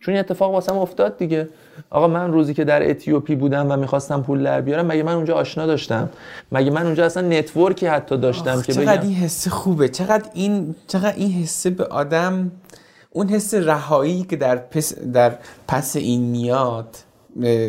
[0.00, 1.48] چون اتفاق واسم افتاد دیگه.
[1.90, 5.34] آقا من روزی که در اتیوپی بودم و می‌خواستم پول در بیارم مگه من اونجا
[5.34, 6.08] آشنا داشتم؟
[6.52, 9.88] مگه من اونجا اصلا network ی حتی داشتم که چقدر این حس خوبه.
[9.88, 12.50] چقدر این چقدر این حس به آدم
[13.10, 15.32] اون حس رهایی که در پس, در
[15.68, 16.96] پس این میاد.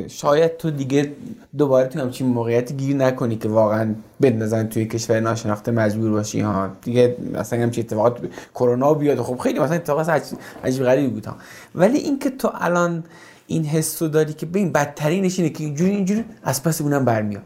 [0.08, 1.12] شاید تو دیگه
[1.58, 6.70] دوباره تو همچین موقعیتی گیر نکنی که واقعا بندازن توی کشور ناشناخته مجبور باشی ها.
[6.82, 8.18] دیگه مثلا همچین اتفاقات
[8.56, 10.34] کرونا بیاد خب خیلی مثلا اتفاقات
[10.64, 11.36] عجیب غریبی بود ها.
[11.76, 13.04] ولی اینکه تو الان
[13.52, 17.44] این حس رو داری که ببین بدترینش اینه که اینجوری اینجوری از پس اونم برمیاد.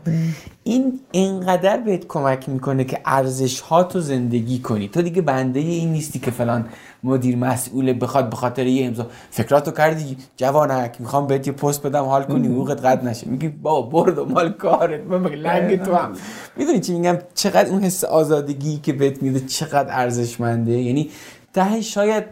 [0.64, 4.88] این انقدر بهت کمک می‌کنه که ارزش ها تو زندگی کنی.
[4.88, 6.66] تو دیگه بنده این نیستی که فلان
[7.03, 9.08] مدیر مسئول بخواد به خاطر یه امضا.
[9.32, 13.28] فکراتو کردی؟ جوانک می‌خوام بهت یه پست بدم حال کنی حقوقت قد نشه.
[13.28, 15.01] میگی بابا برد و مال کارت.
[15.01, 16.14] من لنگ تو هم.
[16.58, 20.72] می‌دونی چی میگم؟ چقدر اون حس آزادگی که بهت میده چقدر ارزشمنده.
[20.72, 21.10] یعنی
[21.53, 22.24] ته شاید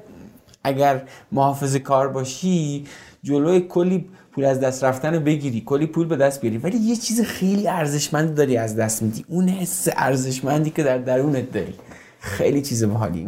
[0.63, 1.01] اگر
[1.31, 2.85] محافظ کار باشی
[3.23, 6.57] جلوی کلی پول از دست رفتن بگیری کلی پول به دست بیاری.
[6.57, 9.25] ولی یه چیز خیلی ارزشمند داری از دست میدی.
[9.27, 11.73] اون حس ارزشمندی که در درونت داری.
[12.19, 13.25] خیلی چیز باحالی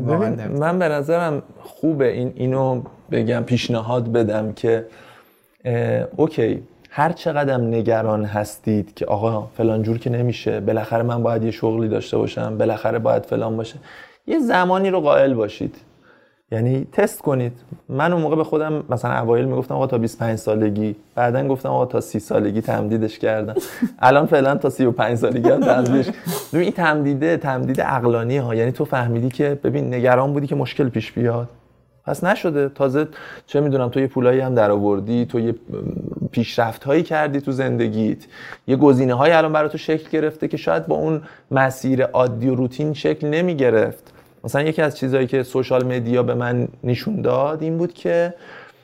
[0.60, 2.82] من به نظرم خوبه این اینو
[3.12, 4.86] بگم پیشنهاد بدم که
[6.16, 11.52] اوکی هر چقدر نگران هستید که آقا فلان جور که نمیشه بالاخره من باید یه
[11.52, 13.76] شغلی داشته باشم بالاخره باید فلان باشه
[14.28, 15.76] یه زمانی رو قائل باشید.
[16.52, 17.54] یعنی تست کنید.
[17.90, 21.86] من اون موقع به خودم مثلا اوایل می‌گفتم آقا تا 25 سالگی بعدا گفتم آقا
[21.86, 23.56] تا 30 سالگی تمدیدش کردم.
[24.00, 26.10] الان فعلا تا 35 سالگی هم تمدیدش.
[26.54, 31.12] این تمدیده تمدید عقلانی ها یعنی تو فهمیدی که ببین نگران بودی که مشکل پیش
[31.12, 31.50] بیاد.
[32.06, 32.70] پس نشده.
[32.70, 33.08] تازه
[33.48, 35.56] چه می‌دونم تو یه پولایی هم در آوردی تو یه
[36.32, 38.26] پیشرفت هایی کردی تو زندگیت.
[38.68, 41.22] یه گزینه های الان برای تو شکل گرفته که شاید با اون
[41.52, 44.15] مسیر عادی و روتین شکل نمی گرفت
[44.46, 48.34] مثلا یکی از چیزهایی که سوشال مدیا به من نشون داد این بود که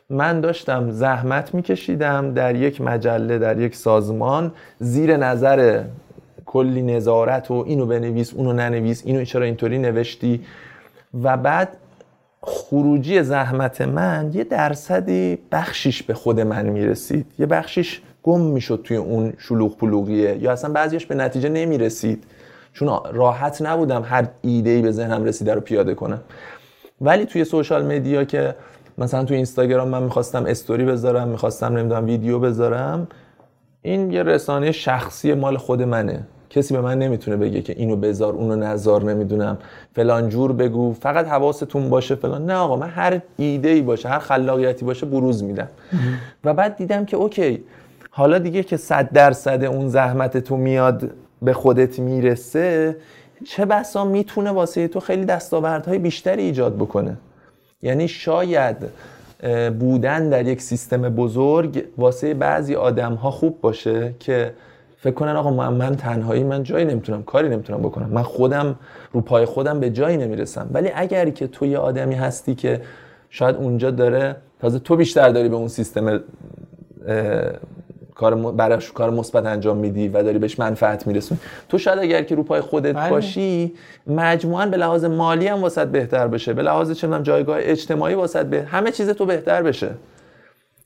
[0.09, 5.83] من داشتم زحمت میکشیدم در یک مجله در یک سازمان زیر نظر
[6.45, 10.41] کلی نظارت و اینو بنویس اونو ننویس اینو چرا اینطوری نوشتی؟
[11.23, 11.77] و بعد
[12.41, 17.25] خروجی زحمت من یه درصدی بخشیش به خود من می‌رسید.
[17.39, 20.37] یه بخشیش گم می‌شد توی اون شلوغ پلوغیه.
[20.37, 22.23] یا اصلا بعضیش به نتیجه نمی‌رسید.
[22.73, 26.21] چون راحت نبودم هر ایده ای به ذهنم رسیده رو پیاده کنم.
[27.01, 28.55] ولی توی سوشال مدیا که
[28.97, 33.07] مثلا توی اینستاگرام من می‌خواستم استوری بذارم می‌خواستم نمی‌دونم ویدیو بذارم
[33.81, 36.23] این یه رسانه شخصی مال خود منه.
[36.49, 39.57] کسی به من نمی‌تونه بگه که اینو بذار اونو نذار نمی‌دونم
[39.95, 42.45] فلان جور بگو فقط حواستون باشه فلان.
[42.45, 45.67] نه آقا من هر ایده ای باشه هر خلاقیتی باشه بروز میدم.
[46.43, 47.63] و بعد دیدم که اوکی
[48.11, 51.11] حالا دیگه که صد درصد اون زحمت تو میاد
[51.41, 52.95] به خودت می‌رسه
[53.45, 57.17] چه بسا می‌تونه واسه تو خیلی دستاوردهای بیشتری ایجاد بکنه.
[57.81, 58.77] یعنی شاید
[59.79, 64.53] بودن در یک سیستم بزرگ واسه بعضی آدم ها خوب باشه که
[64.97, 68.09] فکر کنن آقا من, من تنهایی من جایی نمی‌تونم کاری نمی‌تونم بکنم.
[68.09, 68.75] من خودم
[69.11, 70.69] رو پای خودم به جایی نمی‌رسم.
[70.73, 72.81] ولی اگر که تو یه آدمی هستی که
[73.29, 76.19] شاید اونجا داره تازه تو بیشتر داری به اون سیستم
[78.21, 82.35] کار براش کار مثبت انجام میدی و داری بهش منفعت میرسونی تو شاید اگر که
[82.35, 83.09] رو پای خودت بله.
[83.09, 83.73] باشی
[84.07, 86.53] مجموعا به لحاظ مالی هم واسط بهتر بشه.
[86.53, 89.89] به لحاظ چه جایگاه اجتماعی واسط به همه چیز تو بهتر بشه.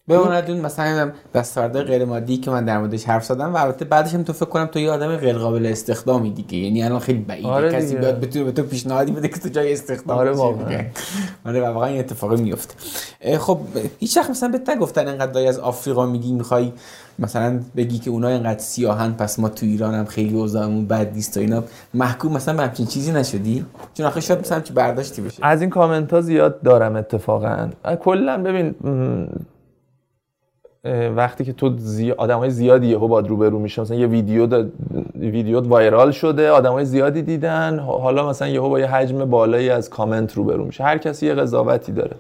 [0.08, 3.86] به اون دون مثلا دستاورد غیر مادی که من در موردش حرف زدم و البته
[3.86, 6.58] بعدش هم تو فکر کنم تو یه آدم غیر قابل استخدامی دیگه.
[6.58, 7.47] یعنی الان خیلی بعیده.
[7.47, 10.84] آره کسی بیاد بتونه به تو پیشنهادی بده که تو جای استخدام آره واقعا.
[11.45, 12.74] آره واقعا این اتفاقی میفته
[13.39, 13.60] خب
[13.99, 16.72] هیچ وقت مثلا بهت نگفتن انقدر از آفریقا میگی می‌خوای
[17.20, 21.38] مثلا بگی که اونا اینقدر سیاهن پس ما تو ایران هم خیلی اوضاعمون بد نیست
[21.38, 21.64] و اینا.
[21.93, 25.45] محکوم مثلا به همچین چیزی نشدی؟ چون آخه شاید مثلا چی برداشتی بشه.
[25.45, 27.70] از این کامنت ها زیاد دارم اتفاقا.
[27.99, 28.76] کلا ببین
[31.15, 32.09] وقتی که تو زی...
[32.09, 33.81] های زیادی یهو باد روبرو میشه.
[33.81, 34.65] مثلا یه ویدیو دا...
[35.15, 37.79] ویدیو وایرال شده های زیادی دیدن.
[37.79, 40.83] حالا مثلا یهو با یه حجم بالایی از کامنت روبرو میشه.
[40.83, 42.15] هر کسی یه قضاوتی داره.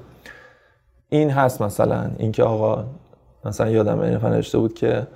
[1.09, 2.83] این هست مثلا اینکه آقا
[3.45, 5.07] مثلا یادم این نوشته بود که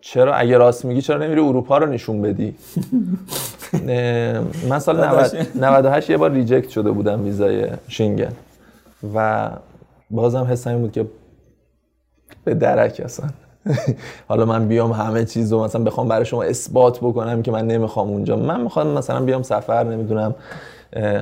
[0.00, 2.54] چرا اگه راست میگی چرا نمیری اروپا رو نشون بدی؟
[4.68, 4.96] من سال
[5.54, 8.32] 98 یه بار ریجکت شده بودم ویزای شینگن
[9.14, 9.50] و
[10.10, 11.06] بازم حسم بود که
[12.44, 13.26] به درک اصلا.
[14.28, 18.08] حالا من بیام همه چیز رو مثلا بخوام برای شما اثبات بکنم که من نمی‌خوام
[18.08, 18.36] اونجا.
[18.36, 20.34] من می‌خوام مثلا بیام سفر نمی‌دونم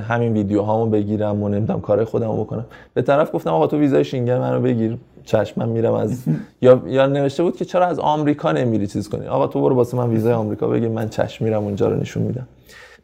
[0.09, 2.65] همین ویدیو هامو بگیرم و نمی‌دونم کار خودم رو بکنم.
[2.93, 6.23] به طرف گفتم آقا تو ویزای شینگن منو بگیر چشم من میرم از
[6.61, 9.97] یا یا نوشته بود که چرا از آمریکا نمیری چیز کنی؟ آقا تو برو واسه
[9.97, 12.47] من ویزای آمریکا بگیر من چشم میرم اونجا رو نشون میدم.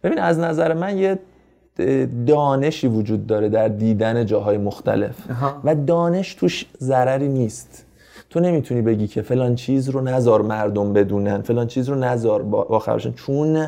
[0.04, 1.20] ببین از نظر من یه
[2.28, 5.16] دانشی وجود داره در دیدن جاهای مختلف.
[5.64, 7.86] و دانش توش ضرری نیست.
[8.32, 12.80] تو نمی‌تونی بگی که فلان چیز رو نزار مردم بدونن فلان چیز رو نزار با
[12.80, 13.68] خبرشن چون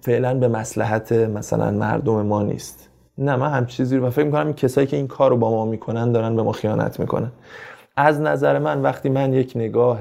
[0.00, 2.88] فعلا به مسلحت مثلا مردم ما نیست.
[3.18, 6.12] نه من هم چیزی رو فکر می‌کنم کسایی که این کار رو با ما می‌کنن
[6.12, 7.32] دارن به ما خیانت می‌کنن.
[7.96, 10.00] از نظر من وقتی من یک نگاه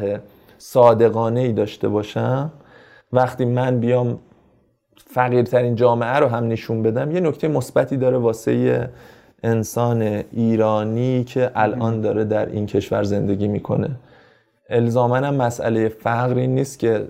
[0.58, 2.52] صادقانه ای داشته باشم
[3.14, 4.20] وقتی من بیام
[5.08, 8.90] فقیرترین جامعه رو هم نشون بدم یه نکته مثبتی داره واسه
[9.44, 13.90] انسان ایرانی که الان داره در این کشور زندگی می‌کنه.
[14.70, 17.08] الزاما هم مسئله فقر این نیست که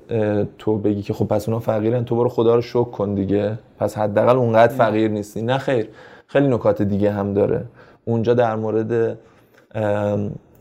[0.57, 3.57] تو بگی که خب پس اونا فقیرن تو برو خدا رو شکر کن دیگه.
[3.79, 5.41] پس حداقل اونقدر فقیر نیستی.
[5.41, 5.87] نه خیر.
[6.27, 7.65] خیلی نکات دیگه هم داره.
[8.05, 9.17] اونجا در مورد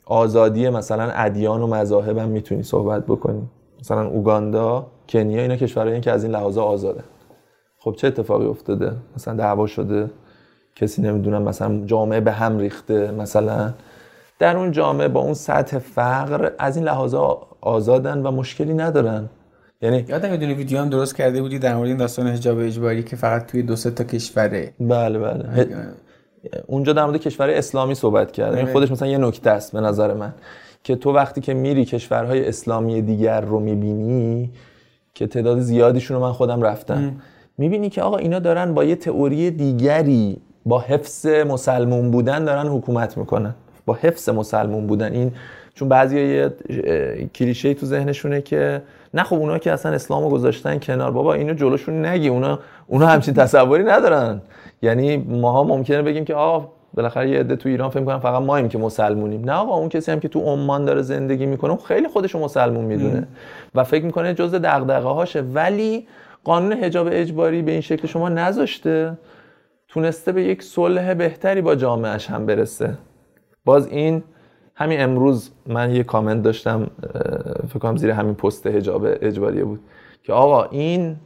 [0.06, 3.42] آزادی مثلا ادیان و مذاهب هم می‌تونی صحبت بکنی.
[3.80, 7.00] مثلا اوگاندا کنیا اینا کشورهایی که از این لحاظ آزاده.
[7.78, 10.10] خب چه اتفاقی افتاده؟ مثلا دعوا شده.
[10.76, 13.72] کسی نمی‌دونم مثلا جامعه به هم ریخته مثلا.
[14.38, 19.28] در اون جامعه با اون سطح فقر از این لحاظا آزادن و مشکلی ندارن.
[19.82, 23.02] یعنی یادم یه دونه ویدیو هم درست کرده بودی در مورد این داستان حجاب اجباری
[23.02, 24.74] که فقط توی دو سه تا کشوره.
[24.80, 25.68] بله بله.
[26.66, 30.14] اونجا در مورد کشور اسلامی صحبت کرده این خودش مثلا یه نکته است به نظر
[30.14, 30.34] من.
[30.82, 34.50] که تو وقتی که میری کشورهای اسلامی دیگر رو می‌بینی
[35.14, 37.16] که تعداد زیادیشون رو من خودم رفتم.
[37.58, 43.16] می‌بینی که آقا اینا دارن با یه تئوری دیگری با حفظ مسلمون بودن دارن حکومت
[43.16, 43.54] می‌کنن.
[43.86, 45.12] با حفظ مسلمون بودن.
[45.12, 45.32] این
[45.74, 46.52] چون بعضی یه
[47.34, 48.82] کلیشه تو ذهنشونه که
[49.14, 51.10] نه خب اونا که اصلا اسلامو گذاشتن کنار.
[51.10, 52.28] بابا اینو جلوشون نگی.
[52.28, 54.40] اونا اونا همچین تصوری ندارن.
[54.82, 58.68] یعنی ماها ممکنه بگیم که آقا بالاخره یه عده تو ایران فکر کنم فقط ماییم
[58.68, 59.44] که مسلمونیم.
[59.44, 63.26] نه آقا اون کسی هم که تو عمان داره زندگی می‌کنه خیلی خودشو مسلمون می‌دونه.
[63.74, 66.06] و فکر می‌کنه جزء دغدغه هاشه ولی
[66.44, 69.12] قانون حجاب اجباری به این شکل شما نذاشته.
[69.94, 72.98] تونسته به یک صلح بهتری با جامعهش هم برسه.
[73.64, 74.22] باز این
[74.74, 76.86] همین امروز من یه کامنت داشتم
[77.68, 79.80] فکر کنم زیر همین پست حجاب اجباری بود
[80.22, 81.16] که آقا این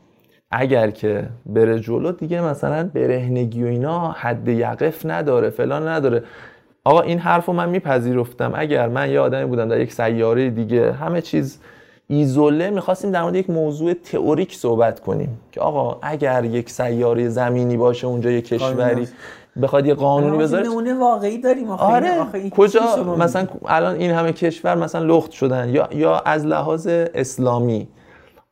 [0.51, 6.23] اگر که بره جلو دیگه مثلا برهنگی و اینا حد یقف نداره فلان نداره.
[6.85, 8.53] آقا این حرف رو من میپذیرفتم.
[8.55, 11.61] اگر من یه آدمی بودم در یک سیاره دیگه همه چیز
[12.11, 17.77] ایزوله می‌خواستیم در مورد یک موضوع تئوریک صحبت کنیم که آقا اگر یک سیاره زمینی
[17.77, 19.09] باشه اونجا یک کشوری
[19.63, 21.71] بخواد یه قانونی بذاره نمونه واقعی داریم.
[21.71, 22.11] آره.
[22.51, 27.89] کجا؟ مثلا الان این همه کشور مثلا لخت شدن یا یا از لحاظ اسلامی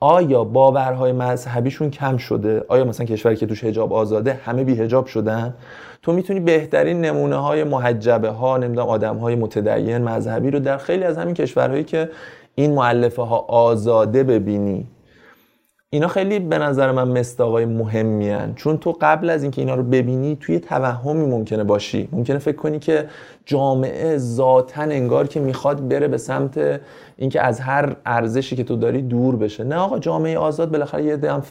[0.00, 5.06] آیا باورهای مذهبیشون کم شده؟ آیا مثلا کشوری که توش حجاب آزاده همه بی حجاب
[5.06, 5.54] شدن؟
[6.02, 11.04] تو می‌تونی بهترین نمونه های محجبه ها نمی‌دونم آدم های متدین مذهبی رو در خیلی
[11.04, 12.10] از همین کشورهایی که
[12.58, 14.86] این معلفه ها آزاده ببینی.
[15.90, 18.54] اینا خیلی به نظر من مستاقای مهمی هن.
[18.54, 22.08] چون تو قبل از اینکه اینا رو ببینی توی توهمی ممکنه باشی.
[22.12, 23.06] ممکنه فکر کنی که
[23.44, 26.80] جامعه ذاتا انگار که می‌خواد بره به سمت
[27.16, 29.64] اینکه از هر ارزشی که تو داری دور بشه.
[29.64, 31.42] نه آقا جامعه آزاد بالاخره یه هم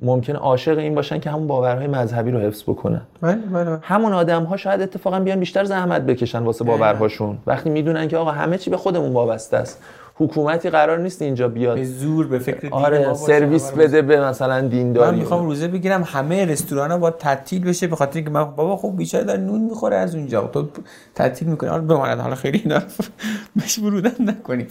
[0.00, 3.02] ممکنه عاشق این باشن که همون باورهای مذهبی رو حفظ بکنن.
[3.20, 3.78] بله، بله، بله.
[3.82, 7.38] همون آدم ها شاید اتفاقا بیان بیشتر زحمت بکشن واسه باورهاشون.
[7.46, 9.82] وقتی می‌دونن که آقا همه چی به خودمون وابسته است.
[10.22, 11.76] حکومتی قرار نیست اینجا بیاد.
[11.76, 16.44] به زور به فکر آره سرویس بده به مثلا دینداری من می‌خوام روزه بگیرم همه
[16.44, 19.96] رستوران ها باید تعطیل بشه به خاطر اینکه من بابا خب بیچاره داره نون می‌خوره
[19.96, 20.46] از اونجا.
[20.46, 20.68] تو
[21.14, 21.70] تعطیل می‌کنی.
[21.70, 22.20] حالا بماند.
[22.20, 22.82] حالا خیلی اینا
[23.64, 24.66] مشورودن نکنیم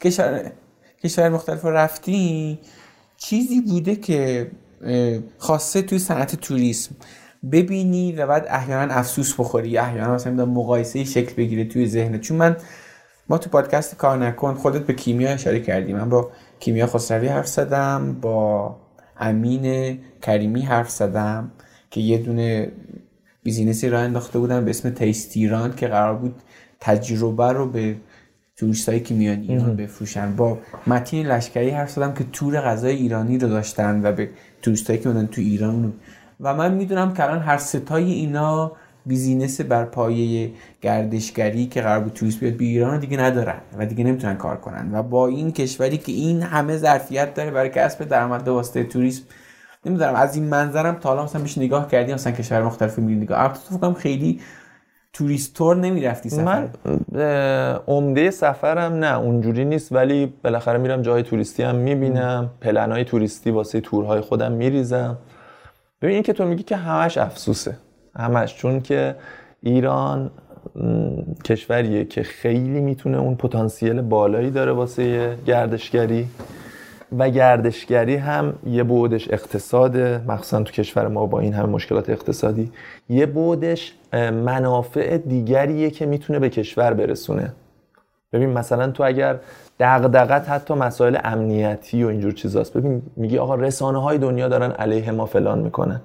[0.00, 0.50] کشور
[1.04, 2.58] کشور مختلف رفتی؟
[3.16, 4.50] چیزی بوده که
[5.38, 6.94] خاصه توی صنعت توریسم.
[7.52, 9.78] ببینی و بعد احیانا افسوس بخوری.
[9.78, 12.56] احیانا مثلا مقایسه شکل بگیره توی ذهنت چون من
[13.28, 15.92] ما تو پادکست کار نکن خودت به کیمیا اشاره کردی.
[15.92, 18.76] من با کیمیا خسروی حرف زدم با
[19.20, 21.50] امین کریمی حرف زدم
[21.90, 22.72] که یه دونه
[23.42, 26.34] business ی راه انداخته بودن به اسم TasteIran که قرار بود
[26.80, 27.96] تجربه رو به
[28.56, 30.36] توریستای که میان ایران بفروشن.
[30.36, 34.30] با متین لشکری حرف زدم که تور غذای ایرانی رو داشتن و به
[34.62, 35.92] توریستایی که میان تو ایران.
[36.40, 38.72] و من می‌دونم که الان هر سه تای اینا
[39.08, 40.50] business بر پایه
[40.82, 44.90] گردشگری که قرار بود توریست بیاد به ایران دیگه ندارن و دیگه نمی‌تونن کار کنن.
[44.92, 49.22] و با این کشوری که این همه ظرفیت داره برای کسب درآمد به واسطه توریسم
[49.86, 53.40] نمی‌دونم از این منظرم تا حالا مثلا نگاه کردی مثلا کشور مختلف میری نگاه.
[53.40, 54.40] البته فکر خیلی
[55.12, 56.42] توریست تور نمی‌رفتی سفر.
[56.42, 56.70] من
[57.86, 63.50] عمده سفرم نه اونجوری نیست ولی بالاخره میرم جای توریستی هم می‌بینم پلن های توریستی
[63.50, 65.18] واسه تورهای خودم میریزم.
[66.02, 67.76] ببین این که تو میگی که همش افسوسه.
[68.18, 69.14] همش چون که
[69.62, 70.30] ایران
[71.44, 76.28] کشوریه که خیلی می‌تونه اون پتانسیل بالایی داره واسه گردشگری.
[77.18, 80.20] و گردشگری هم یه بودش اقتصاده.
[80.28, 82.72] مخصوصا تو کشور ما با این همه مشکلات اقتصادی.
[83.08, 83.94] یه بودش
[84.32, 87.52] منافع دیگریه که می‌تونه به کشور برسونه.
[88.32, 89.38] ببین مثلا تو اگر
[89.80, 92.76] دغدغت حتی مسائل امنیتی و اینجور چیزاست.
[92.76, 96.00] ببین میگی آقا رسانه های دنیا دارن علیه ما فلان می‌کنن.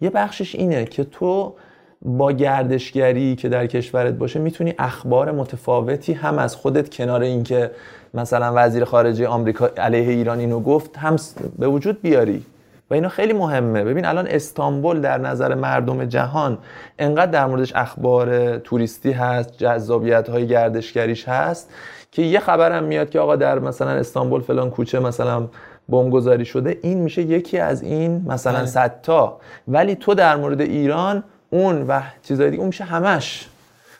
[0.00, 1.54] یه بخشش اینه که تو
[2.02, 7.70] با گردشگری که در کشورت باشه می‌تونی اخبار متفاوتی هم از خودت کنار اینکه
[8.14, 11.16] مثلا وزیر خارجه آمریکا علیه ایران اینو گفت هم
[11.58, 12.44] به وجود بیاری.
[12.90, 13.84] و اینا خیلی مهمه.
[13.84, 16.58] ببین الان استانبول در نظر مردم جهان
[16.98, 21.70] انقدر در موردش اخبار توریستی هست جذابیت های گردشگریش هست
[22.12, 25.48] که یه خبرم میاد که آقا در مثلا استانبول فلان کوچه مثلا
[25.88, 28.66] بمبگذاری شده این میشه یکی از این مثلا بله.
[28.66, 33.48] صد تا ولی تو در مورد ایران اون و چیزای دیگه اون میشه همش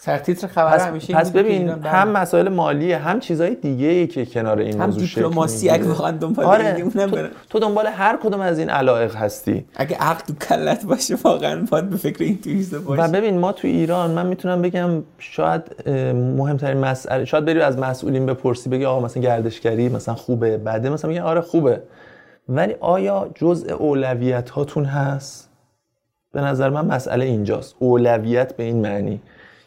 [0.04, 4.58] سرتیتر خبر پس, همیشه پس ببین هم مسائل مالی هم چیزای دیگه ای که کنار
[4.58, 8.70] این هم موضوع دیپلماسی اگه واقعا دنبال آره تو, تو دنبال هر کدوم از این
[8.70, 9.64] علایق هستی.
[9.76, 13.02] اگه عقل تو کلت باشه واقعا باید به فکر این توریست باشه.
[13.02, 18.26] و ببین ما تو ایران من می‌تونم بگم شاید مهمترین مسئله شاید بری از مسئولین
[18.26, 21.82] بپرسی بگی آقا مثلا گردشگری مثلا خوبه بعده مثلا میگن آره خوبه.
[22.48, 25.50] ولی آیا جزء اولویت هاتون هست؟
[26.32, 27.74] به نظر من مسئله اینجاست.
[27.78, 29.20] اولویت به این معنی.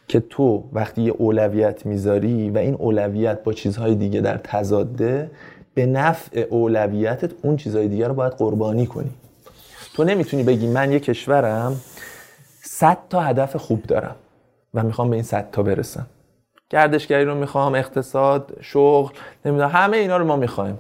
[0.08, 5.32] که تو وقتی یه اولویت می‌ذاری و این اولویت با چیزهای دیگه در تضاده
[5.74, 9.10] به نفع اولویتت اون چیزهای دیگه رو باید قربانی کنی.
[9.94, 11.76] تو نمی‌تونی بگی من یه کشورم
[12.64, 14.16] صد تا هدف خوب دارم
[14.74, 16.08] و می‌خوام به این صد تا برسم.
[16.70, 19.14] گردشگری رو می‌خوام اقتصاد شغل
[19.46, 20.80] نمی‌دونم همه اینا رو ما می‌خوایم.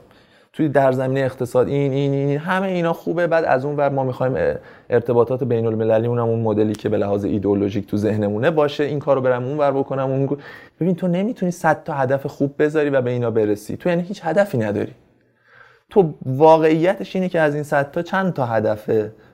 [0.57, 3.27] توی در زمینه اقتصاد این این این همه اینا خوبه.
[3.27, 4.57] بعد از اون ور ما می‌خوایم
[4.89, 9.43] ارتباطات بین المللی اون مدلی که به لحاظ ایدئولوژیک تو ذهنمونه باشه این کارو برم
[9.43, 10.37] اون ور بکنم اون
[10.79, 13.77] ببین تو نمی‌تونی 100 تا هدف خوب بذاری و به اینا برسی.
[13.77, 14.93] تو یعنی هیچ هدفی نداری.
[15.89, 18.89] تو واقعیتش اینه که از این 100 تا چند تا هدف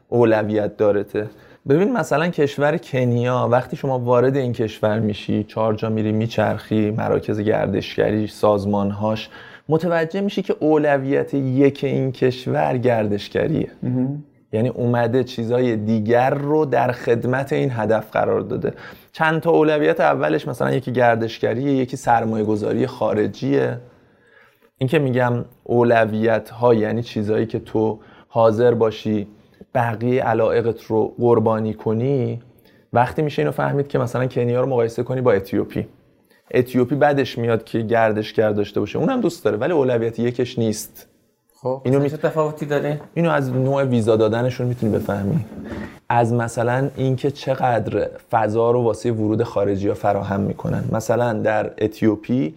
[0.10, 1.30] اولویت دارته؟
[1.70, 7.40] ببین مثلا کشور کنیا وقتی شما وارد این کشور میشی چهار جا میری میچرخی مراکز
[7.40, 9.30] گردشگری سازمانهاش
[9.70, 13.72] متوجه میشی که اولویت یک این کشور گردشگریه.
[14.54, 18.74] یعنی اومده چیزای دیگر رو در خدمت این هدف قرار داده.
[19.12, 23.78] چند تا اولویت اولش مثلا یکی گردشگریه یکی سرمایه گذاری خارجیه.
[24.78, 29.28] این که میگم اولویت ها یعنی چیزایی که تو حاضر باشی
[29.76, 32.42] بقیه علائقت رو قربانی کنی
[32.94, 35.88] وقتی میشه اینو فهمید که مثلا کنیا رو مقایسه کنی با اتیوپی.
[36.54, 39.00] اتیوپی بعدش میاد که گردشگر داشته باشه.
[39.00, 41.08] اونم دوست داره ولی اولویت یکش نیست.
[41.56, 42.10] خب اینو می...
[42.10, 45.46] تفاوتی داره؟ اینو از نوع ویزا دادنشون می‌تونی بفهمی.
[46.10, 50.84] از مثلا اینکه چقدر فضا رو واسه ورود خارجی ها فراهم می‌کنن.
[50.92, 52.56] مثلا در اتیوپی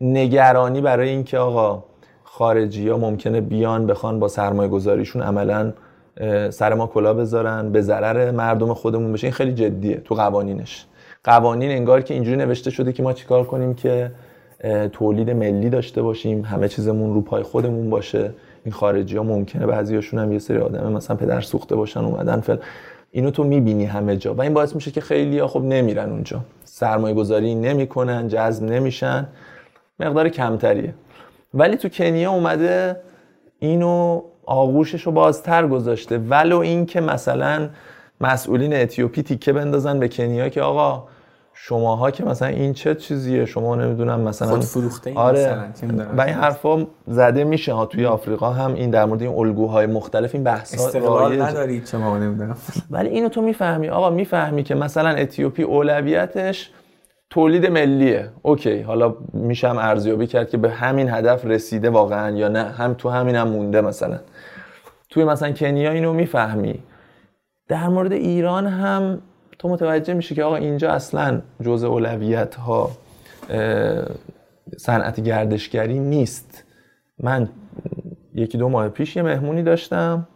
[0.00, 1.84] نگرانی برای اینکه آقا
[2.24, 5.72] خارجی ها ممکنه بیان بخوان با سرمایه گذاریشون عملا
[6.50, 9.26] سر ما کلا بذارن به ضرر مردم خودمون بشه.
[9.26, 10.86] این خیلی جدیه تو قوانینش.
[11.28, 14.10] قوانین انگار که اینجوری نوشته شده که ما چیکار کنیم که
[14.92, 18.30] تولید ملی داشته باشیم همه چیزمون رو پای خودمون باشه.
[18.64, 22.56] این خارجی ها ممکنه بعضیاشون هم یه سری آدم مثلا پدر سوخته باشن اومدن فل.
[23.10, 24.34] اینو تو می‌بینی همه جا.
[24.34, 26.40] و این باعث میشه که خیلی ها خب نمیرن اونجا.
[26.64, 29.26] سرمایه گذاری نمی‌کنن جذب نمیشن.
[30.00, 30.94] مقدار کمتریه.
[31.54, 32.96] ولی تو کنیا اومده
[33.58, 36.18] اینو آغوشش رو بازتر گذاشته.
[36.18, 37.68] ولو اینکه مثلا
[38.20, 41.04] مسئولین اتیوپی تیکه بندازن به کنیا که آقا
[41.60, 45.58] شماها که مثلا این چه چیزیه؟ شما نمی‌دونم مثلا خود فروخته آره.
[46.16, 48.50] و این حرفا زده میشه ها توی آفریقا.
[48.50, 52.56] هم این در مورد این الگوهای مختلف این بحث استقلال ندارید شما نمی‌دونم.
[52.90, 53.88] ولی اینو تو می‌فهمی.
[53.88, 56.70] آقا می‌فهمی که مثلا اتیوپی اولویتش
[57.30, 58.30] تولید ملیه.
[58.42, 62.64] اوکی حالا میشم ارزیابی کرد که به همین هدف رسیده واقعا یا نه.
[62.64, 64.18] هم تو همین هم مونده مثلا.
[65.10, 66.82] توی مثلا کنیا اینو می‌فهمی.
[67.68, 69.18] در مورد ایران هم
[69.58, 72.90] تو متوجه میشی که آقا اینجا اصلا جزء اولویت ها
[74.76, 76.64] صنعت گردشگری نیست.
[77.18, 77.48] من
[78.34, 80.28] یکی دو ماه پیش یه مهمونی داشتم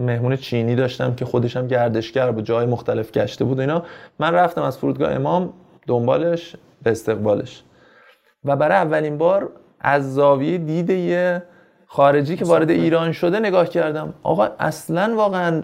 [0.00, 3.82] مهمون چینی داشتم که خودشم گردشگر بود جای مختلف گشته بود اینا.
[4.18, 5.52] من رفتم از فرودگاه امام
[5.86, 7.62] دنبالش به استقبالش.
[8.44, 9.50] و برای اولین بار
[9.80, 11.42] از زاویه دید یه
[11.94, 14.14] خارجی که وارد ایران شده نگاه کردم.
[14.22, 15.62] آقا اصلا واقعا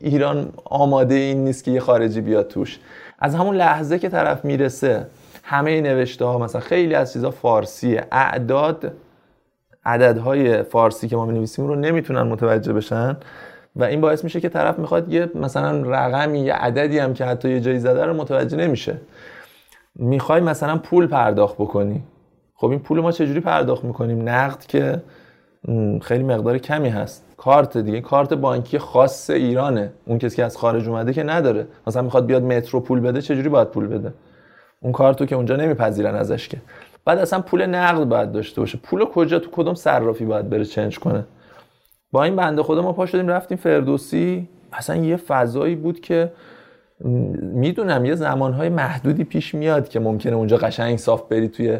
[0.00, 2.78] ایران آماده این نیست که یه خارجی بیاد توش.
[3.18, 5.06] از همون لحظه که طرف می‌رسه
[5.42, 8.06] همه نوشته ها مثلا خیلی از چیزا فارسیه.
[8.12, 8.92] اعداد
[9.84, 13.16] عددهای فارسی که ما می نویسیم رو نمی‌تونن متوجه بشن.
[13.76, 17.50] و این باعث میشه که طرف می‌خواد یه مثلا رقمی یه عددی هم که حتی
[17.50, 18.96] یه جایی زده رو متوجه نمیشه.
[19.94, 22.02] می‌خوای مثلا پول پرداخت بکنی.
[22.54, 25.02] خب این پول ما چجوری پرداخت می‌کنیم؟ نقد که
[26.02, 27.24] خیلی مقدار کمی هست.
[27.36, 29.92] کارت دیگه کارت بانکی خاص ایرانه.
[30.06, 31.66] اون کسی که از خارج اومده که نداره.
[31.86, 34.12] مثلا می‌خواد بیاد مترو پول بده چجوری باید پول بده؟
[34.82, 36.56] اون کارتو که اونجا نمیپذیرن ازش که.
[37.04, 38.78] بعد اصلا پول نقد باید داشته باشه.
[38.78, 41.24] پول کجا تو کدوم صرافی باید بره چنج کنه؟
[42.12, 44.48] با این بنده خدا ما پا شدیم رفتیم فردوسی.
[44.72, 46.32] اصلا یه فضایی بود که
[47.40, 51.78] می‌دونم یه زمانهای محدودی پیش میاد که ممکنه اونجا قشنگ صاف بری توی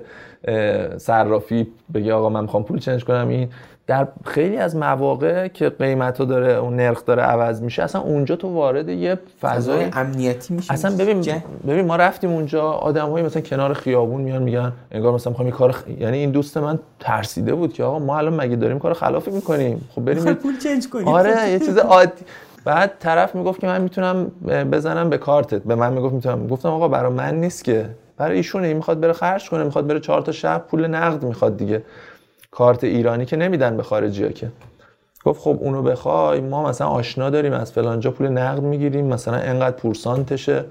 [0.96, 3.48] صرافی بگی آقا من می‌خوام پول چنج کنم این
[3.90, 8.48] در خیلی از مواقع که قیمت داره اون نرخ داره عوض میشه اصلا اونجا تو
[8.48, 14.20] وارد یه فضای امنیتی میشه اصلا ببین ببین ما رفتیم اونجا آدم مثلا کنار خیابون
[14.20, 15.82] میان میگن انگار مثلا می‌خوام کار خ...
[16.00, 19.88] یعنی این دوست من ترسیده بود که آقا ما الان مگه داریم کار خلافی می‌کنیم؟
[19.94, 21.08] خب بریم پول چنج کنیم.
[21.08, 22.24] آره یه چیز عادی.
[22.64, 25.62] بعد طرف می‌گفت که من می‌تونم بزنم به کارتت.
[25.62, 26.46] به من می‌گفت می‌تونم.
[26.46, 27.86] گفتم آقا برای من نیست که.
[28.16, 31.56] برای ایشونه این می‌خواد بره خرج کنه می‌خواد بره چهار تا شب پول نقد می‌خواد
[31.56, 31.82] دیگه.
[32.50, 34.52] کارت ایرانی که نمیدن به خارجی ها که.
[35.24, 39.76] گفت خب اونو بخوای ما مثلا آشنا داریم از فلانجا پول نقد می‌گیریم مثلا انقدر
[39.76, 40.64] پورسانتشه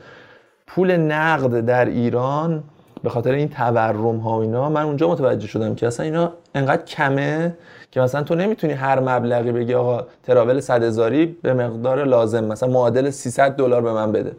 [0.67, 2.63] پول نقد در ایران
[3.03, 6.83] به خاطر این تورم ها و اینا من اونجا متوجه شدم که اصلا اینا انقدر
[6.83, 7.55] کمه
[7.91, 12.69] که مثلا تو نمی‌تونی هر مبلغی بگی آقا تراول صد هزاری به مقدار لازم مثلا
[12.69, 14.31] معادل 300 دلار به من بده.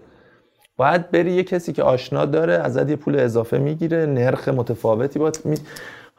[0.77, 5.33] باید بری یه کسی که آشنا داره ازت یه پول اضافه می‌گیره نرخ متفاوتی با
[5.45, 5.57] می...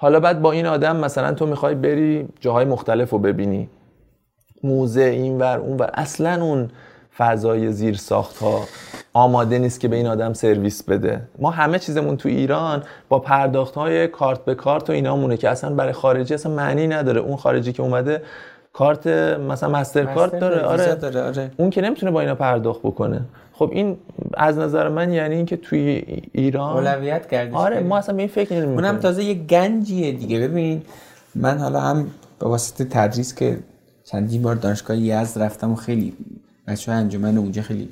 [0.01, 3.69] حالا بعد با این آدم مثلا تو می‌خوای بری جاهای مختلف رو ببینی.
[4.63, 6.69] موزه اینور اونور اصلا اون
[7.17, 8.63] فضای زیر ساخت ها
[9.13, 11.21] آماده نیست که به این آدم سرویس بده.
[11.39, 15.49] ما همه چیزمون تو ایران با پرداخت های کارت به کارت و اینا مونه که
[15.49, 17.21] اصلا برای خارجی اصلا معنی نداره.
[17.21, 18.21] اون خارجی که اومده
[18.73, 20.61] کارت مثلا مستر کارت داره.
[20.61, 20.95] آره.
[20.95, 21.51] داره آره.
[21.57, 23.21] اون که نمی‌تونه با اینا پرداخت بکنه.
[23.53, 23.97] خب این
[24.33, 28.53] از نظر من یعنی اینکه توی ایران اولویت کردی آره ما اصلا به این فکر
[28.53, 28.75] نمی‌کنیم.
[28.75, 30.39] اونم تازه یه گنجیه دیگه.
[30.39, 30.81] ببین
[31.35, 32.07] من حالا هم
[32.39, 33.59] به واسطه تدریس که
[34.03, 36.13] چندین بار دانشگاه یزد رفتم و خیلی
[36.67, 37.89] بچه انجمن اونجا خیلی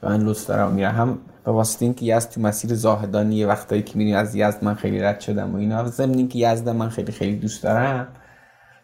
[0.00, 3.82] به من لطف دارم میرم هم به واسطه اینکه یزد تو مسیر زاهدانی یه وقتایی
[3.82, 5.86] که میریم از یزد من خیلی رد شدم و اینا.
[5.86, 8.06] ضمن اینکه یزد من خیلی خیلی دوست دارم.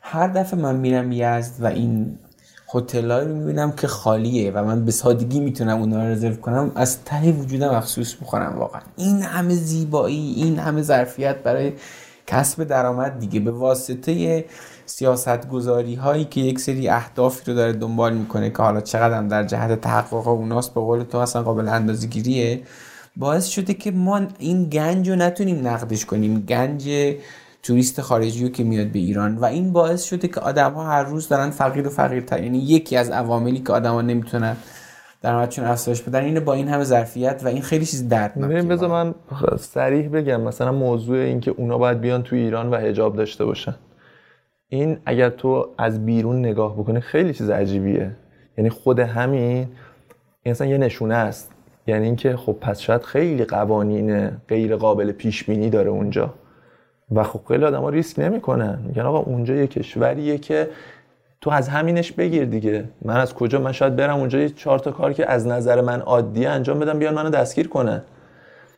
[0.00, 2.18] هر دفعه من میرم یزد و این
[2.74, 7.04] هتلایی رو می‌بینم که خالیه و من به سادگی می‌تونم اونا رو رزرو کنم از
[7.04, 8.80] ته وجودم افسوس می‌خورم واقعا.
[8.96, 11.72] این همه زیبایی این همه ظرفیت برای
[12.26, 13.40] کسب درآمد دیگه.
[13.40, 14.44] به واسطه
[14.86, 19.44] سیاست گذاری هایی که یک سری اهدافی رو داره دنبال می‌کنه که حالا چقدر در
[19.44, 22.62] جهت تحقق اوناست به قول تو اصلا قابل اندازه گیریه
[23.16, 26.40] باعث شده که ما این گنج رو نتونیم نقدش کنیم.
[26.40, 26.88] گنج
[27.62, 31.28] توریست خارجی که میاد به ایران و این باعث شده که آدم ها هر روز
[31.28, 32.42] دارن فقیر و فقیرتر.
[32.42, 34.56] یعنی یکی از عواملی که آدما نمی‌تونن
[35.22, 39.14] درآمدشون افزایش بدن اینه با این همه ظرفیت و این خیلی چیز دردناکه بذار من
[39.58, 40.40] صریح بگم.
[40.40, 43.74] مثلا موضوع این که اونا باید بیان تو ایران و حجاب داشته باشن.
[44.68, 48.16] این اگر تو از بیرون نگاه بکنی خیلی چیز عجیبیه.
[48.58, 49.68] یعنی خود همین
[50.46, 51.52] اصلا یه نشونه است.
[51.86, 56.34] یعنی اینکه خب پس شاید خیلی قوانین غیر قابل پیش بینی داره اونجا.
[57.14, 58.78] و خب خیلی آدم ها ریسک نمی‌کنن.
[58.86, 60.68] میگن آقا اونجا یه کشوریه که
[61.40, 62.84] تو از همینش بگیر دیگه.
[63.02, 66.00] من از کجا؟ من شاید برم اونجا یه چهار تا کار که از نظر من
[66.00, 68.02] عادیه انجام بدم بیان منو دستگیر کنن.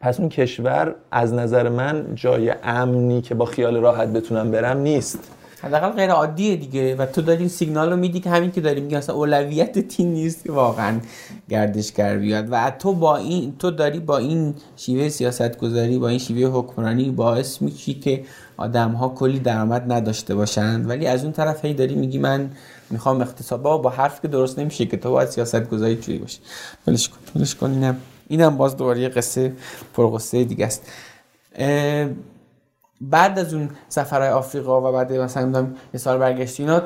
[0.00, 5.18] پس اون کشور از نظر من جای امنی که با خیال راحت بتونم برم نیست.
[5.62, 8.80] حداقل غیر عادیه دیگه و تو داری این سیگنال رو میدی که همین که داری
[8.80, 11.00] میگی اصلا اولویت تیم نیست واقعا
[11.48, 16.18] گردشگر بیاد و تو با این تو داری با این شیوه سیاست گذاری با این
[16.18, 18.24] شیوه حکمرانی باعث میشی که
[18.56, 20.86] آدم ها کلی درآمد نداشته باشن.
[20.86, 22.50] ولی از اون طرف هی داری میگی من
[22.90, 26.38] می‌خوام اقتصاد با با حرف که درست نمیشه که تو باید سیاست گذاری چوری باشی
[26.86, 27.96] ولش کن ولش کن اینم
[28.28, 29.52] اینم باز دوباره یه قصه
[29.94, 30.82] پرقصه دیگه است.
[33.10, 36.82] بعد از اون سفرهای آفریقا و بعد مثلا یه سال برگشتی اینا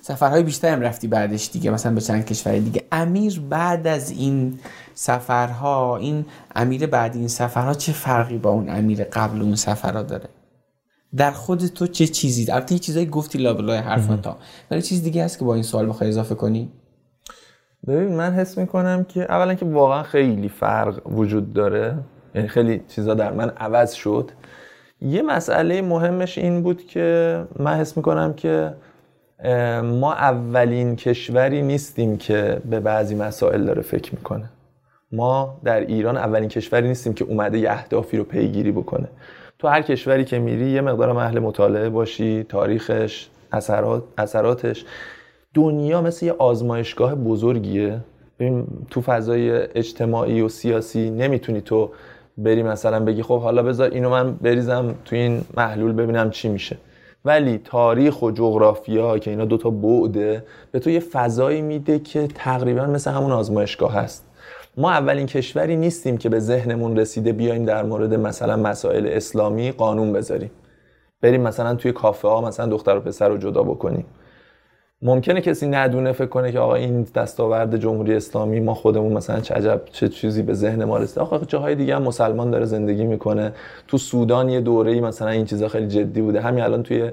[0.00, 2.84] سفرهای بیشتر هم رفتی بعدش دیگه مثلا به چند کشور دیگه.
[2.92, 4.58] امیر بعد از این
[4.94, 10.28] سفرها این امیر بعد این سفرها چه فرقی با اون امیر قبل اون سفرها داره؟
[11.16, 14.36] در خود تو چه چیزی؟ البته این چیزایی گفتی لابلای حرفاتا
[14.70, 16.72] ولی چیز دیگه هست که با این سوال بخوای اضافه کنی؟
[17.86, 21.98] ببین من حس می‌کنم که اولا که واقعا خیلی فرق وجود داره.
[22.34, 24.30] یعنی خیلی چیزا در من عوض شد.
[25.04, 28.74] یه مسئله مهمش این بود که من حس می‌کنم که
[29.82, 34.50] ما اولین کشوری نیستیم که به بعضی مسائل داره فکر می‌کنه.
[35.12, 39.08] ما در ایران اولین کشوری نیستیم که اومده یه اهدافی رو پیگیری بکنه.
[39.58, 44.84] تو هر کشوری که میری یه مقدار اهل مطالعه باشی تاریخش اثرات، اثراتش.
[45.54, 48.00] دنیا مثل یه آزمایشگاه بزرگیه.
[48.38, 51.90] ببین تو فضای اجتماعی و سیاسی نمی‌تونی تو
[52.38, 56.76] بری مثلا بگی خب حالا بذار اینو من بریزم تو این محلول ببینم چی میشه.
[57.24, 62.86] ولی تاریخ و جغرافیا که اینا دوتا بعده به تو یه فضایی میده که تقریبا
[62.86, 64.24] مثل همون آزمایشگاه هست.
[64.76, 70.12] ما اولین کشوری نیستیم که به ذهنمون رسیده بیایم در مورد مثلا مسائل اسلامی قانون
[70.12, 70.50] بذاریم.
[71.20, 74.04] بریم مثلا توی کافه ها مثلا دختر و پسر رو جدا بکنیم.
[75.02, 79.54] ممکنه کسی ندونه فکر کنه که آقا این دستاورد جمهوری اسلامی ما خودمون مثلا چه
[79.54, 81.20] عجب چه چیزی به ذهن ما رسیده.
[81.20, 83.52] آقا جاهای دیگه هم مسلمان داره زندگی می‌کنه.
[83.88, 86.40] تو سودان یه دوره‌ای مثلا این چیزا خیلی جدی بوده.
[86.40, 87.10] همین الان توی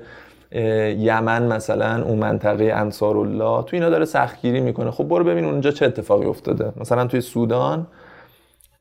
[0.98, 4.91] یمن مثلا اون منطقه انصار الله تو اینا داره سختگیری می‌کنه.
[4.91, 6.72] خب برو ببین اونجا چه اتفاقی افتاده.
[6.78, 7.88] مثلا توی سودان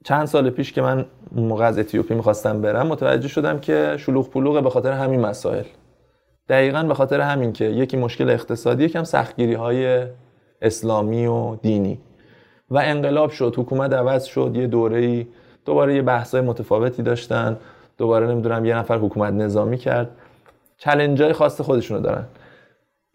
[0.04, 4.60] چند سال پیش که من موقع از اتیوپی می‌خواستم برم متوجه شدم که شلوغ پلوغه
[4.60, 5.64] به خاطر همین مسائل.
[6.50, 10.06] دقیقا به خاطر همین که یکی مشکل اقتصادی یکم سختگیری های
[10.62, 11.98] اسلامی و دینی.
[12.70, 15.26] و انقلاب شد حکومت عوض شد یه دوره
[15.64, 17.56] دوباره یه بحثای متفاوتی داشتن
[17.98, 20.08] دوباره نمی‌دونم یه نفر حکومت نظامی کرد.
[20.78, 22.24] چلنج های خاص خودشونو دارن.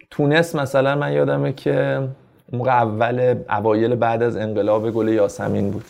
[0.09, 2.07] تونس مثلا من یادمه که
[2.53, 5.85] موقع اول اوایل بعد از انقلاب گل یاسمین بود.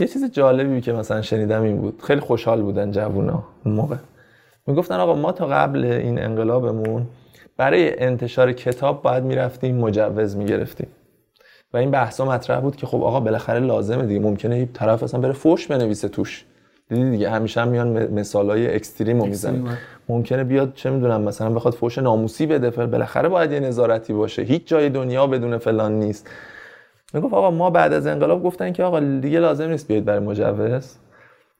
[0.00, 2.02] یه چیز جالبی که مثلا شنیدم این بود.
[2.02, 3.96] خیلی خوشحال بودن جوونا اون موقع.
[4.66, 7.06] می‌گفتن آقا ما تا قبل این انقلابمون
[7.56, 10.86] برای انتشار کتاب باید می‌رفتیم مجوز می‌گرفتیم.
[11.72, 15.20] و این بحثا مطرح بود که خب آقا بالاخره لازمه دیگه ممکنه یه طرف اصلا
[15.20, 16.44] بره فوش بنویسه توش.
[16.88, 19.78] دیدی دیگه همیشه هم میان مثالای extreme رو می‌زنن.
[20.08, 24.42] ممکنه بیاد چه می‌دونم مثلا بخواد فوش ناموسی بده فل بالاخره باید یه نظارتی باشه.
[24.42, 26.30] هیچ جای دنیا بدون فلان نیست.
[27.14, 30.96] می‌گفت آقا ما بعد از انقلاب گفتن که آقا دیگه لازم نیست بیاید برای مجوز.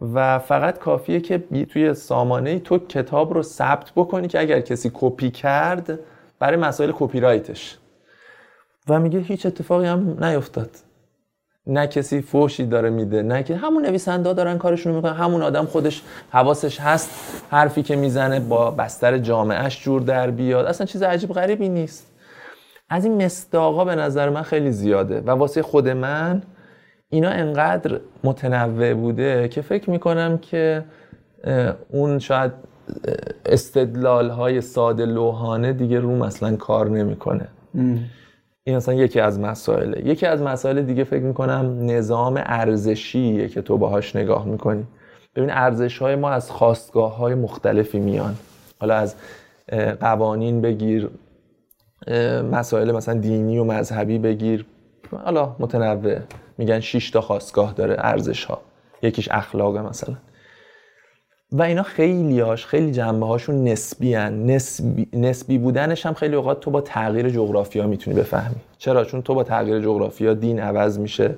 [0.00, 1.38] و فقط کافیه که
[1.72, 5.98] توی سامانه تو کتاب رو ثبت بکنی که اگر کسی کپی کرد
[6.38, 7.78] برای مسائل کپی رایتش
[8.88, 10.70] و میگه هیچ اتفاقی هم نیفتاد.
[11.66, 15.12] نه کسی فوشی داره میده نه که همون نویسنده دارن کارشون می‌کنن.
[15.12, 17.10] همون آدم خودش حواسش هست
[17.50, 20.66] حرفی که می‌زنه با بستر جامعهش جور در بیاد.
[20.66, 22.06] اصلا چیز عجیب غریبی نیست.
[22.88, 25.20] از این مستاقا به نظر من خیلی زیاده.
[25.20, 26.42] و واسه خود من
[27.10, 30.84] اینا انقدر متنوع بوده که فکر می‌کنم که
[31.90, 32.52] اون شاید
[33.46, 37.48] استدلال های ساده لوحانه دیگه روم اصلا کار نمی‌کنه.
[38.64, 40.06] این اصلا یکی از مسائله.
[40.06, 44.84] یکی از مسائل دیگه فکر می‌کنم نظام ارزشیه که تو باهاش نگاه می‌کنی.
[45.36, 48.34] ببین ارزش های ما از خواستگاه های مختلفی میان.
[48.80, 49.14] حالا از
[50.00, 51.10] قوانین بگیر
[52.52, 54.66] مسائل مثلا دینی و مذهبی بگیر.
[55.24, 56.18] حالا متنوع.
[56.60, 58.60] میگن 6 تا خواستگاه داره ارزش ها
[59.02, 60.14] یکیش اخلاقه مثلا.
[61.52, 64.46] و اینا خیلی هاش خیلی جنبه هاشون نسبی هن.
[64.46, 68.56] نسبی, نسبی بودنش هم خیلی اوقات تو با تغییر جغرافیا می‌تونی بفهمی.
[68.78, 71.34] چرا؟ چون تو با تغییر جغرافیا دین عوض میشه.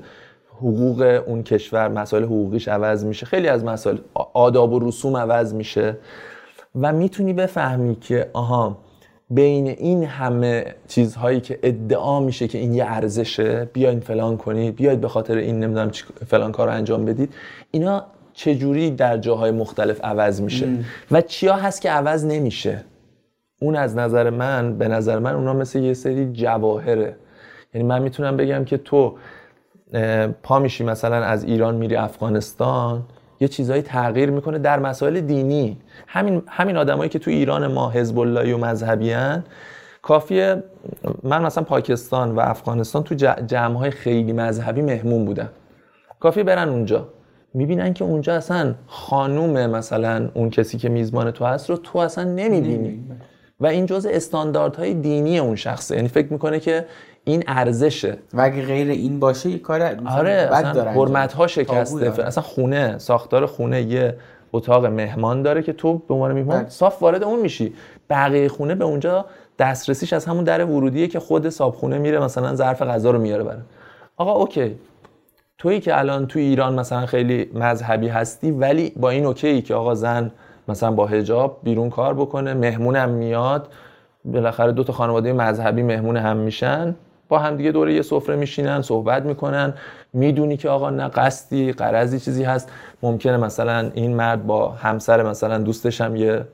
[0.57, 3.27] حقوق اون کشور مسائل حقوقیش عوض میشه.
[3.27, 3.99] خیلی از مسائل
[4.35, 5.97] آداب و رسوم عوض میشه.
[6.81, 8.79] و می‌تونی بفهمی که آها
[9.35, 15.01] بین این همه چیزهایی که ادعا میشه که این یه ارزشه بیاین فلان کنید بیاید
[15.01, 15.91] به خاطر این نمی‌دونم
[16.27, 17.35] فلان کار رو انجام بدید
[17.71, 20.69] اینا چجوری در جاهای مختلف عوض میشه؟
[21.11, 22.85] و چیا هست که عوض نمیشه؟
[23.61, 27.17] اون از نظر من به نظر من اونا مثل یه سری جواهره.
[27.75, 29.15] یعنی من می‌تونم بگم که تو
[30.43, 33.03] پا میشی مثلا از ایران میری افغانستان
[33.43, 35.77] یه چیزایی تغییر می‌کنه در مسائل دینی.
[36.07, 38.25] همین همین آدمایی که تو ایران ما حزب و
[38.59, 39.45] مذهبیان
[40.03, 40.63] کافیه
[41.23, 43.15] من مثلا پاکستان و افغانستان تو
[43.47, 45.49] جمع های خیلی مذهبی مهمون بودن.
[46.21, 47.09] کافی برن اونجا.
[47.55, 52.25] می‌بینن که اونجا اصلا خانوم مثلا اون کسی که میزبان تو هست رو تو اصلا
[52.25, 53.05] نمی‌بینی.
[53.63, 55.97] و این جزء استانداردهای دینی اون شخصه.
[55.97, 56.87] یعنی فکر می‌کنه که
[57.25, 58.19] این ارزشه.
[58.35, 62.23] و اگه غیر این باشه یه کار آره بد حرمت ها شکسته.
[62.27, 64.17] اصلا خونه ساختار خونه یه
[64.53, 66.69] اتاق مهمان داره که تو به عنوان مهمان بله.
[66.69, 67.75] صاف وارد اون میشی.
[68.11, 69.25] بقیه خونه به اونجا
[69.59, 73.63] دسترسیش از همون در ورودیه که خود صابخونه میره مثلا ظرف غذا رو میاره بره
[74.17, 74.77] آقا اوکی.
[75.59, 79.95] تویی که الان تو ایران مثلا خیلی مذهبی هستی ولی با این اوکی که آقا
[79.95, 80.31] زن
[80.69, 83.69] مثلا با هجاب بیرون کار بکنه مهمونم میاد.
[84.25, 86.95] بالاخره دو تا خانواده مذهبی مهمون هم میشن.
[87.29, 89.75] با هم دیگه دور یه سفره میشینن صحبت می‌کنن.
[90.13, 92.71] می‌دونی که آقا نه قصدی قرضی چیزی هست.
[93.03, 96.45] ممکنه مثلا این مرد با همسر مثلا دوستش هم یه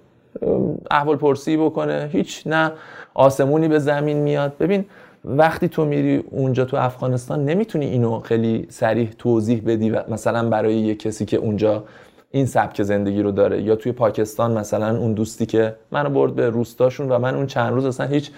[0.90, 2.09] احوال پرسی بکنه.
[2.12, 2.72] هیچ نه.
[3.14, 4.52] آسمونی به زمین میاد.
[4.60, 4.85] ببین
[5.24, 10.94] وقتی تو میری اونجا تو افغانستان نمی‌تونی اینو خیلی سریح توضیح بدی مثلا برای یه
[10.94, 11.85] کسی که اونجا
[12.31, 13.63] این سبک زندگی رو داره.
[13.63, 17.73] یا توی پاکستان مثلا اون دوستی که منو برد به روستاشون و من اون چند
[17.73, 18.31] روز اصلا هیچ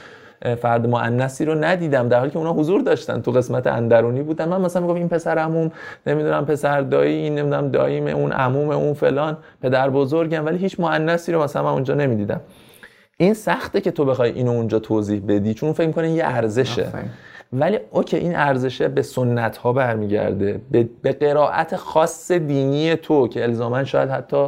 [0.60, 4.48] فرد مؤنثی رو ندیدم در حالی که اونا حضور داشتن تو قسمت اندرونی بودن.
[4.48, 5.70] من مثلا میگم این پسر عموم
[6.06, 11.32] نمی‌دونم پسر دایی این نمی‌دونم داییم اون عموم اون فلان پدر بزرگم ولی هیچ مؤنثی
[11.32, 12.40] رو مثلا من اونجا نمی‌دیدم.
[13.16, 16.86] این سخته که تو بخوای اینو اونجا توضیح بدی چون فکر می‌کنه یه ارزشه.
[17.52, 20.60] ولی اوکی این ارزشه به سنت ها برمیگرده.
[20.70, 24.46] به, به قرائت خاص دینی تو که الزاما شاید حتی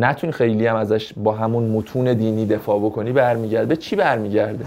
[0.00, 3.66] نتونی خیلی هم ازش با همون متون دینی دفاع بکنی برمیگرده.
[3.66, 4.64] به چی برمیگرده؟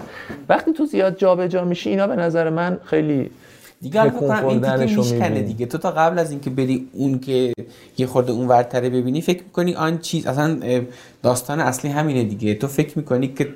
[0.49, 3.31] وقتی تو زیاد جابجا جا میشی اینا به نظر من خیلی
[3.81, 4.01] دیگه
[4.47, 5.65] این دیگه.
[5.65, 7.53] تو تا قبل از اینکه بری اون که
[7.97, 10.59] یه خورده اون ورتره ببینی فکر می‌کنی آن چیز اصلا
[11.23, 12.55] داستان اصلی همینه دیگه.
[12.55, 13.47] تو فکر می‌کنی که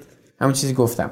[0.42, 1.12] همون چیزی گفتم.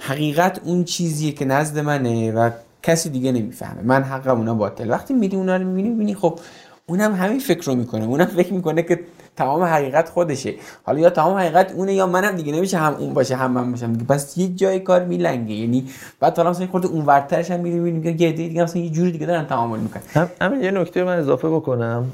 [0.00, 2.50] حقیقت اون چیزیه که نزد منه و
[2.82, 3.82] کسی دیگه نمی‌فهمه.
[3.82, 4.90] من حقم اونا باطل.
[4.90, 6.38] وقتی میری اونا رو می‌بینی می‌بینی خب
[6.86, 8.04] اونم همین فکر رو می‌کنه.
[8.04, 9.00] اونم فکر می‌کنه که
[9.36, 10.54] تمام حقیقت خودشه.
[10.82, 13.92] حالا یا تمام حقیقت اونه یا منم دیگه نمیشه هم اون باشه هم من باشم.
[13.92, 15.54] دیگه پس یه جای کار میلنگه.
[15.54, 15.88] یعنی
[16.20, 19.46] بعد حالا مثلا خورده اون ورترش هم می‌بینی که دیگه مثلا یه جوری دیگه دارن
[19.46, 20.28] تعامل می‌کنن.
[20.40, 22.04] همین یه نکته من اضافه بکنم.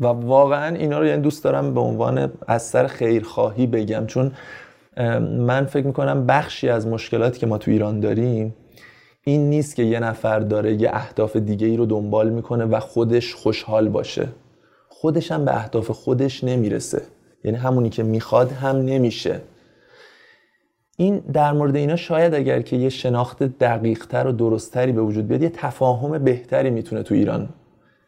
[0.00, 4.06] و واقعا اینا رو یعنی دوست دارم به عنوان از سر خیرخواهی بگم.
[4.06, 4.32] چون
[5.20, 8.54] من فکر می‌کنم بخشی از مشکلاتی که ما تو ایران داریم
[9.24, 13.34] این نیست که یه نفر داره یه اهداف دیگه ای رو دنبال می‌کنه و خودش
[13.34, 14.28] خوشحال باشه.
[14.88, 17.02] خودش هم به اهداف خودش نمی‌رسه.
[17.44, 19.40] یعنی همونی که می‌خواد هم نمیشه.
[20.96, 25.42] این در مورد اینا شاید اگر که یه شناخت دقیقتر و درستتری به وجود بیاد
[25.42, 27.48] یه تفاهم بهتری می‌تونه تو ایران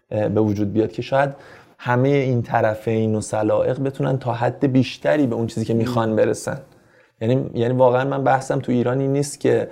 [0.08, 1.30] به وجود بیاد که شاید
[1.78, 6.60] همه این طرفین و سلائق بتونن تا حد بیشتری به اون چیزی که می‌خوان برسن.
[7.26, 9.68] یعنی یعنی واقعا من بحثم تو ایران این نیست که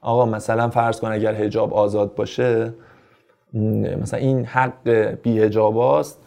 [0.00, 2.72] آقا مثلا فرض کن اگر حجاب آزاد باشه
[4.02, 4.88] مثلا این حق
[5.22, 6.18] بی هست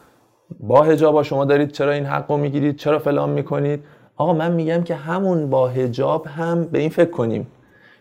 [0.59, 3.83] با هجاب شما دارید چرا این حق رو می‌گیرید؟ چرا فلان می‌کنید؟
[4.17, 7.47] آقا من میگم که همون با هجاب هم به این فکر کنیم.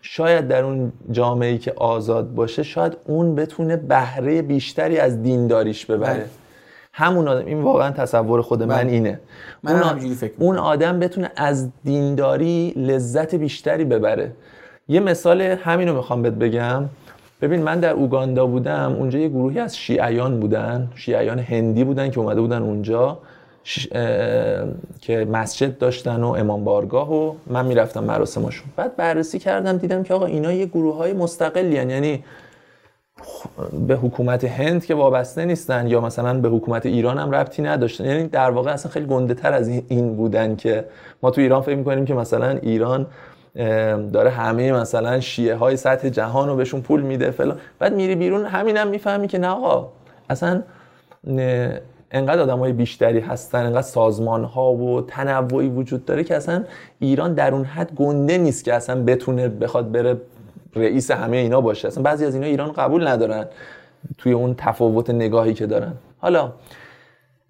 [0.01, 6.13] شاید در اون جامعه که آزاد باشه شاید اون بتونه بهره بیشتری از دینداریش ببره.
[6.13, 6.25] بله.
[6.99, 8.91] همون آدم این واقعا تصور خود من بله.
[8.91, 9.19] اینه.
[9.63, 14.31] من اون, فکر اون آدم بتونه از دینداری لذت بیشتری ببره.
[14.87, 16.83] یه مثال همینو می‌خوام بهت بگم.
[17.41, 22.19] ببین من در اوگاندا بودم اونجا یه گروهی از شیعیان بودن شیعیان هندی بودن که
[22.19, 23.17] اومده بودن اونجا
[25.01, 28.67] که مسجد داشتن و امام بارگاه و من می‌رفتم مراسمشون.
[28.75, 32.23] بعد بررسی کردم دیدم که آقا اینا یه گروه های مستقلی یعنی
[33.87, 38.05] به حکومت هند که وابسته نیستن یا مثلا به حکومت ایران هم ربطی نداشتن.
[38.05, 40.85] یعنی در واقع اصلا خیلی گنده تر از این بودن که
[41.23, 43.07] ما تو ایران فکر می‌کنیم که مثلا ایران
[44.13, 47.57] داره همه مثلا شیعه های سطح جهان رو بهشون پول میده فلان.
[47.79, 49.89] بعد میری بیرون همینم هم می‌فهمی که نه آقا
[50.29, 50.63] اصلا
[52.11, 56.63] انقدر آدم های بیشتری هستن انقدر سازمان ها و تنوعی وجود داره که اصلا
[56.99, 60.17] ایران در اون حد گنده نیست که اصلا بتونه بخواد بره
[60.75, 61.87] رئیس همه اینا باشه.
[61.87, 63.45] اصلا بعضی از اینا ایران قبول ندارن
[64.17, 65.93] توی اون تفاوت نگاهی که دارن.
[66.17, 66.51] حالا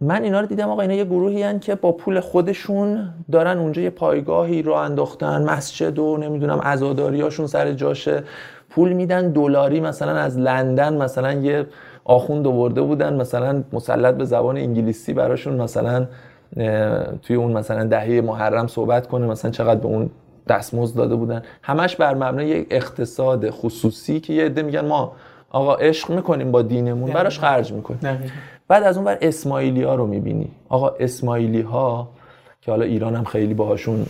[0.02, 3.82] من اینا رو دیدم آقا اینا یه گروهی هن که با پول خودشون دارن اونجا
[3.82, 8.24] یه پایگاهی رو انداختن مسجد و نمی‌دونم عزاداریاشون سر جاشه.
[8.70, 11.66] پول میدن دلاری مثلا از لندن مثلا یه
[12.06, 16.08] آخوند آورده بودن مثلا مسلط به زبان انگلیسی براشون مثلا
[17.22, 20.10] توی اون مثلا دهه محرم صحبت کنه مثلا چقدر به اون
[20.48, 21.42] دستمزد داده بودن.
[21.62, 25.12] همش بر مبنای یک اقتصاد خصوصی که یه عده میگن ما
[25.50, 28.32] آقا عشق می‌کنیم با دینمون براش خرج می‌کنیم.
[28.68, 30.52] بعد از اون بر اسماعیلی ها رو می‌بینی.
[30.70, 32.08] آقا اسماعیلی ها
[32.62, 34.06] که حالا ایران هم خیلی باهاشون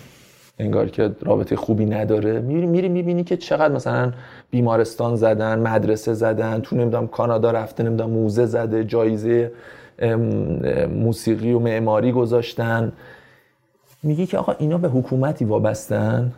[0.60, 4.12] انگار که رابطه خوبی نداره میری میری می‌بینی که چقدر مثلا
[4.52, 9.52] بیمارستان زدن مدرسه زدن تو نمی‌دونم کانادا رفته نمی‌دونم موزه زده جایزه
[10.96, 12.92] موسیقی و معماری گذاشتن.
[14.08, 16.34] میگی که آقا اینا به حکومتی وابستن؟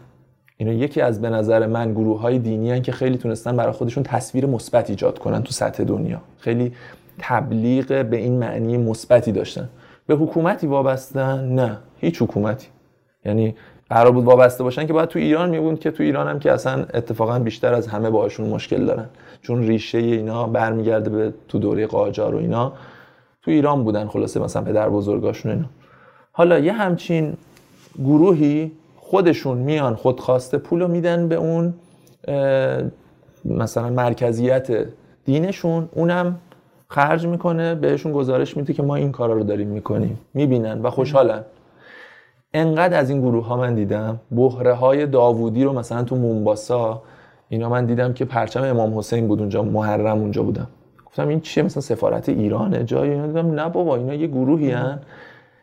[0.58, 4.04] اینا یکی از به نظر من گروه های دینی هن که خیلی تونستن برای خودشون
[4.04, 6.22] تصویر مثبت ایجاد کنن تو سطح دنیا.
[6.38, 6.74] خیلی
[7.20, 9.70] تبلیغ به این معنی مثبتی داشتن.
[10.08, 12.68] به حکومتی وابستن؟ نه هیچ حکومتی.
[13.26, 13.56] یعنی
[13.90, 16.86] قرار بود وابسته باشن که باید تو ایران میبود که تو ایران هم که اصلا
[16.94, 19.06] اتفاقا بیشتر از همه باشون مشکل دارن.
[19.42, 22.74] چون ریشه اینا برمیگرده به تو دوره قاجار و اینا
[23.42, 25.66] تو ایران بودن خلاصه مثلا پدر بزرگاشون اینا.
[26.32, 27.38] حالا یه همچین
[28.04, 31.74] گروهی خودشون میان خودخواسته پول رو میدن به اون
[33.46, 34.86] مثلا مرکزیت
[35.26, 35.90] دینشون.
[35.96, 36.36] اونم
[36.88, 40.20] خرج می‌کنه بهشون گزارش میده که ما این کارا رو داریم می‌کنیم.
[40.34, 41.44] می‌بینن و خوشحالن.
[42.54, 47.02] انقدر از این گروه ها من دیدم بحره های داوودی رو مثلا تو مونباسا
[47.50, 50.68] اینا من دیدم که پرچم امام حسین بود اونجا محرم اونجا بودم
[51.06, 53.28] گفتم این چیه؟ مثلا سفارت ایرانه جای اینا.
[53.28, 55.00] دیدم نه بابا اینا یه گروهی هن.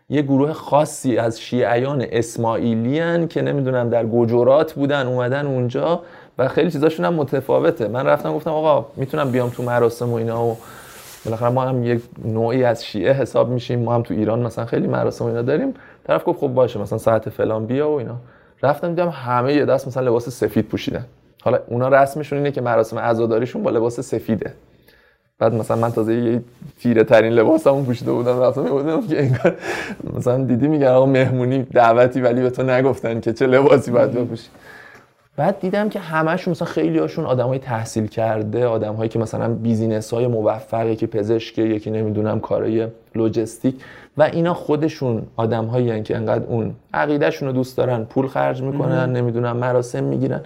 [0.08, 6.00] یه گروه خاصی از شیعیان اسماعیلی هن که نمی‌دونم در گجرات بودن اومدن اونجا
[6.38, 7.88] و خیلی چیزاشون هم متفاوته.
[7.88, 10.56] من رفتم گفتم آقا می‌تونم بیام تو مراسم و اینا و
[11.24, 13.78] بالاخره ما هم یک نوعی از شیعه حساب میشیم.
[13.78, 15.74] ما هم تو ایران مثلا خیلی مراسم و اینا داریم.
[16.06, 18.16] طرف گفت خب باشه مثلا ساعت فلان بیا و اینا.
[18.62, 21.04] رفتم دیدم همه یه دست مثلا لباس سفید پوشیدن.
[21.42, 24.52] حالا اونا رسمشون اینه که مراسم عزاداریشون با لباس سفیده.
[25.38, 26.42] بعد مثلا من تازه یه
[26.78, 29.56] تیره ترین لباسمو پوشیده بودم رفتم بودم که انگار
[30.16, 34.48] مثلا دیدی میگن آقا مهمونی دعوتی ولی به تو نگفتن که چه لباسی باید بپوشی.
[35.36, 40.26] بعد دیدم که همشون مثلا خیلی هاشون آدمای تحصیل کرده آدمهایی که مثلا بیزینس های
[40.26, 43.74] موفقه که پزشک یکی نمی‌دونم کارای لوجستیک
[44.16, 49.56] و اینا خودشون آدمهایی که انقدر اون عقیدهشون رو دوست دارن پول خرج می‌کنن نمی‌دونم
[49.56, 50.40] مراسم می‌گیرن.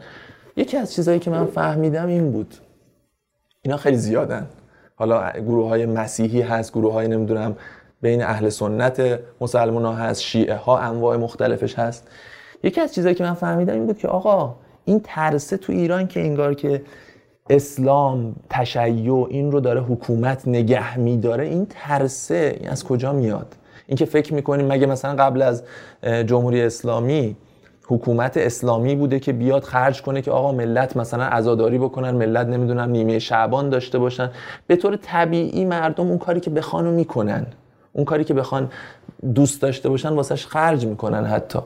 [0.57, 2.55] یکی از چیزهایی که من فهمیدم این بود.
[3.63, 4.47] اینا خیلی زیادن.
[5.01, 7.57] حالا گروه های مسیحی هست گروه های نمی‌دونم
[8.03, 12.09] بین اهل سنت مسلمان ها هست شیعه ها انواع مختلفش هست.
[12.65, 14.55] یکی از چیزهایی که من فهمیدم این بود که آقا
[14.85, 16.83] این ترسه تو ایران که انگار که
[17.51, 23.55] اسلام تشیع این رو داره حکومت نگه میداره این ترسه این از کجا میاد؟
[23.87, 25.63] اینکه فکر می‌کنیم مگه مثلا قبل از
[26.27, 27.37] جمهوری اسلامی
[27.91, 32.91] حکومت اسلامی بوده که بیاد خرج کنه که آقا ملت مثلا عزاداری بکنن ملت نمی‌دونم
[32.91, 34.31] نیمه شعبان داشته باشن.
[34.67, 37.47] به طور طبیعی مردم اون کاری که بخوان می‌کنن
[37.93, 38.71] اون کاری که بخوان
[39.35, 41.59] دوست داشته باشن واسش خرج می‌کنن حتی.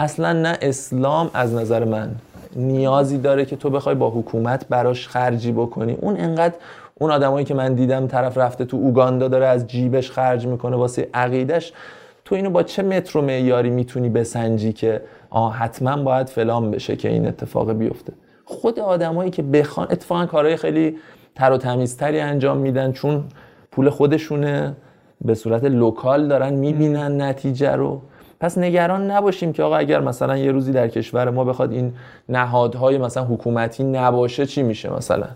[0.00, 2.10] اصلا نه اسلام از نظر من
[2.56, 5.96] نیازی داره که تو بخوای با حکومت براش خرجی بکنی.
[6.00, 6.54] اون انقدر
[6.94, 11.08] اون آدمایی که من دیدم طرف رفته تو اوگاندا داره از جیبش خرج می‌کنه واسه
[11.14, 11.72] عقیدش
[12.24, 15.00] تو اینو با چه متر و معیاری می‌تونی بسنجی که
[15.30, 18.12] آه حتما باید فلان بشه که این اتفاق بیفته.
[18.44, 20.96] خود آدمایی که بخوان اتفاقا کارهای خیلی
[21.34, 23.24] تر و تمیزتری انجام میدن چون
[23.72, 24.76] پول خودشونه
[25.24, 28.00] به صورت لوکال دارن می‌بینن نتیجه رو.
[28.40, 31.92] پس نگران نباشیم که آقا اگر مثلا یه روزی در کشور ما بخواد این
[32.28, 35.26] نهادهای مثلا حکومتی نباشه چی میشه مثلا؟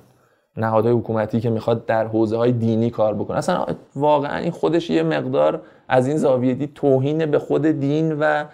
[0.57, 3.37] نهادهای حکومتی که می‌خواد در حوزه های دینی کار بکنه.
[3.37, 3.66] اصلا
[3.97, 8.45] واقعا این خودش یه مقدار از این زاویه دید توهین به خود دین و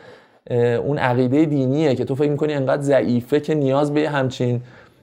[0.57, 4.61] اون عقیده دینیه که تو فکر می‌کنی انقدر ضعیفه که نیاز به همچین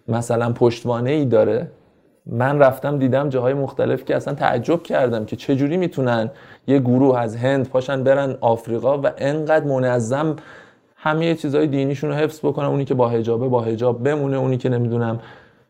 [0.07, 1.67] مثلا پشتوانه ای داره.
[2.25, 6.29] من رفتم دیدم جاهای مختلف که اصلا تعجب کردم که چجوری می‌تونن
[6.67, 10.35] یه گروه از هند پاشن برن آفریقا و انقدر منظم
[10.95, 12.65] همه چیزهای دینیشون رو حفظ بکنن.
[12.65, 15.19] اونی که با حجابه با حجاب بمونه اونی که نمی‌دونم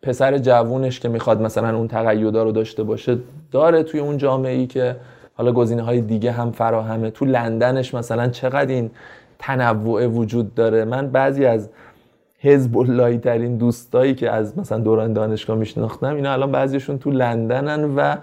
[0.02, 3.18] پسر جوونش که می‌خواد مثلا اون تقیدا رو داشته باشه
[3.52, 4.96] داره توی اون جامعه ای که
[5.34, 7.10] حالا گزینه های دیگه هم فراهمه.
[7.10, 8.92] تو لندنش مثلا چقدر این
[9.40, 10.86] تنوع وجود داره.
[10.86, 11.70] من بعضی از
[12.40, 17.84] حزب اللهی ترین دوستایی که از مثلا دوران دانشگاه میشناختم اینا الان بعضیشون تو لندنن
[17.96, 18.16] و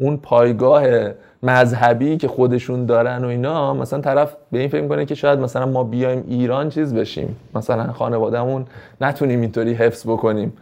[0.00, 0.84] اون پایگاه
[1.42, 5.66] مذهبی که خودشون دارن و اینا مثلا طرف به این فکر می‌کنه که شاید مثلا
[5.66, 7.36] ما بیایم ایران چیز بشیم.
[7.54, 8.64] مثلا خانوادهمون
[9.00, 10.52] نتونیم اینطوری حفظ بکنیم.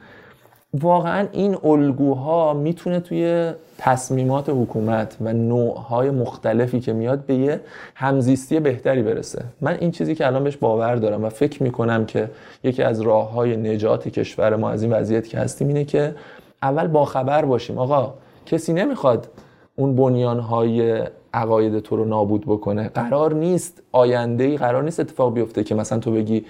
[0.75, 7.61] واقعا این الگوها می‌تونه توی تصمیمات حکومت و نوعهای مختلفی که میاد به یه
[7.95, 9.45] همزیستی بهتری برسه.
[9.61, 12.31] من این چیزی که الان بهش باور دارم و فکر می‌کنم که
[12.65, 16.15] یکی از راه های نجات کشور ما از این وضعیت که هستیم اینه که
[16.63, 17.79] اول با خبر باشیم.
[17.79, 18.15] آقا
[18.47, 19.29] کسی نمی‌خواد
[19.77, 21.03] اون بنیانهای
[21.35, 22.89] عقاید تو رو نابود بکنه.
[22.89, 26.45] قرار نیست آینده ای قرار نیست اتفاق بیفته که مثلا تو بگی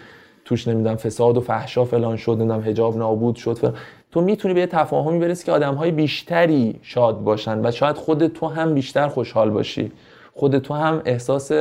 [0.45, 3.75] توش نمی‌دونم فساد و فحشا فلان شد نمی‌دونم حجاب نابود شد فلان.
[4.17, 8.47] تو می‌تونی به تفاهمی برسی که آدم های بیشتری شاد باشن و شاید خود تو
[8.47, 9.93] هم بیشتر خوشحال باشی.
[10.35, 11.53] خود تو هم احساس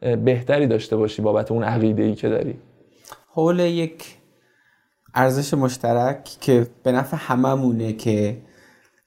[0.00, 2.54] بهتری داشته باشی بابت اون عقیده ای که داری.
[3.28, 4.16] حول یک
[5.14, 8.36] ارزش مشترک که به نفع هممونه که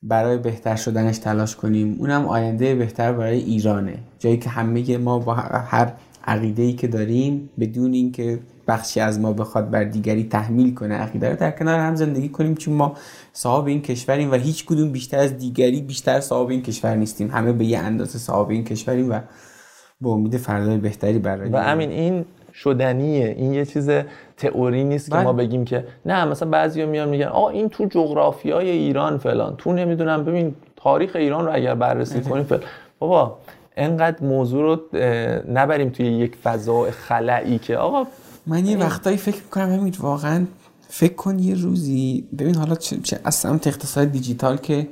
[0.03, 3.99] برای بهتر شدنش تلاش کنیم اونم آینده بهتر برای ایرانه.
[4.19, 5.93] جایی که همه ما با هر
[6.27, 8.39] عقیده ای که داریم بدون اینکه
[8.71, 12.55] بخشی از ما بخواد بر دیگری تحمیل کنه عقیده رو در کنار هم زندگی کنیم
[12.55, 12.95] چون ما
[13.33, 17.31] صاحب این کشوریم و هیچ کدوم بیشتر از دیگری بیشتر صاحب این کشور نیستیم.
[17.31, 19.19] همه به یه اندازه صاحب این کشوریم و
[20.01, 23.35] به امید فردای بهتری برای و همین این شدنیه.
[23.37, 23.89] این یه چیز
[24.37, 25.45] تئوری نیست که ما بله.
[25.45, 29.55] بگیم که نه مثلا بعضیا میان میگن آ این تو جغرافیای ایران فلان.
[29.57, 32.63] تو نمی‌دونم ببین تاریخ ایران رو اگر بررسی کنیم فلان
[32.99, 33.37] بابا
[33.77, 34.99] انقدر موضوع رو
[35.53, 38.07] نبریم توی یک فضا خلعی که آقا
[38.47, 40.45] من یه وقتایی فکر می‌کنم همین واقعا
[40.89, 42.27] فکر کن یه روزی.
[42.37, 44.89] ببین حالا چه, چه از سمت اقتصاد دیجیتال که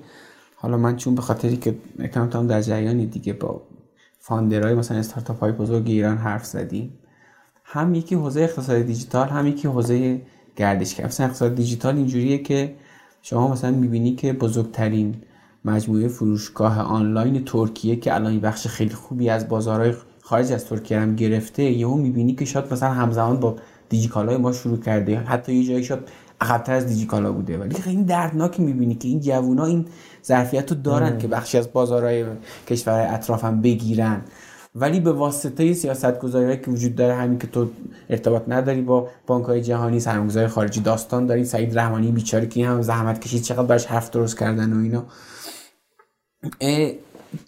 [0.55, 3.61] حالا من چون به خاطری که اکانتم در جریانی دیگه با
[4.19, 6.93] فاندرهای مثلا استارتاپ های بزرگ ایران حرف زدیم
[7.63, 10.21] هم یکی حوزه اقتصاد دیجیتال هم یکی حوزه
[10.55, 12.75] گردشگری مثلا اقتصاد دیجیتال اینجوریه که
[13.21, 15.15] شما مثلا می‌بینی که بزرگترین
[15.65, 19.93] مجموعه فروشگاه آنلاین ترکیه که الان بخش خیلی خوبی از بازارهای
[20.29, 23.55] خارج از ترکیه هم گرفته یهو می‌بینی که شاید مثلا همزمان با
[23.89, 25.99] دیجیکالای ما شروع کرده حتی یه جایی شاید
[26.41, 27.57] عقبتر از دیجیکالا بوده.
[27.57, 29.85] ولی خیلی دردناک می‌بینی که این جوونا این
[30.25, 32.25] ظرفیت رو دارن که بخشی از بازارهای
[32.67, 34.21] کشورهای اطرافم بگیرن.
[34.75, 37.69] ولی به واسطه سیاست گذاری که وجود داره همین که تو
[38.09, 42.81] ارتباط نداری با بانک های جهانی سرمایه‌گذاری خارجی داستان داری سعید رحمانی بیچاره که هم
[42.81, 45.05] زحمت کشید چقدر براش حرف درست کردن و اینا.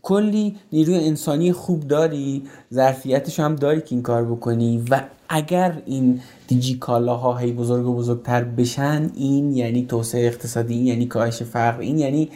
[0.04, 6.22] کلی نیروی انسانی خوب داری ظرفیتش هم داری که این کار بکنی و اگر این
[6.48, 11.80] دیجی کالاها هی بزرگ و بزرگتر بشن این یعنی توسعه اقتصادی این یعنی کاهش فقر
[11.80, 12.30] این یعنی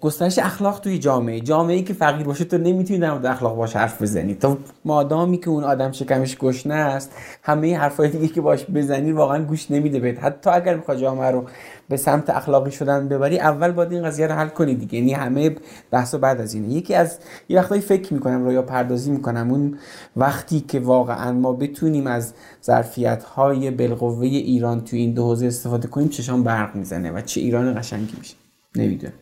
[0.00, 1.40] گسترش اخلاق توی جامعه.
[1.40, 4.34] جامعه ای که فقیر باشه تو نمی‌تونی در مورد اخلاق باش حرف بزنی.
[4.34, 7.12] تو مادامی که اون آدم شکمش گشنه است
[7.42, 10.24] همه حرفای دیگه که باش بزنی واقعا گوش نمیده بهت.
[10.24, 11.44] حتی اگر می‌خوای جامعه رو
[11.88, 14.98] به سمت اخلاقی شدن ببری اول باید این قضیه رو حل کنی دیگه.
[14.98, 15.56] یعنی همه
[15.90, 16.68] بحث بعد از اینه.
[16.68, 17.18] یکی از
[17.48, 19.78] یه وقتایی فکر می‌کنم رویا پردازی می‌کنم اون
[20.16, 22.32] وقتی که واقعا ما بتونیم از
[22.64, 27.40] ظرفیت های بالقوه ایران توی این دو حوزه استفاده کنیم چشام برق می‌زنه و چه
[27.40, 28.34] ایران قشنگی میشه.
[28.76, 29.12] نمی‌دونم.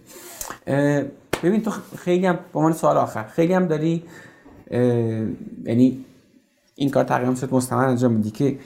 [1.42, 4.04] ببین تو خیلی هم به عنوان سوال آخر خیلی هم داری
[5.64, 6.04] یعنی
[6.74, 8.58] این کار تقریبا شد مستمر انجام میدی که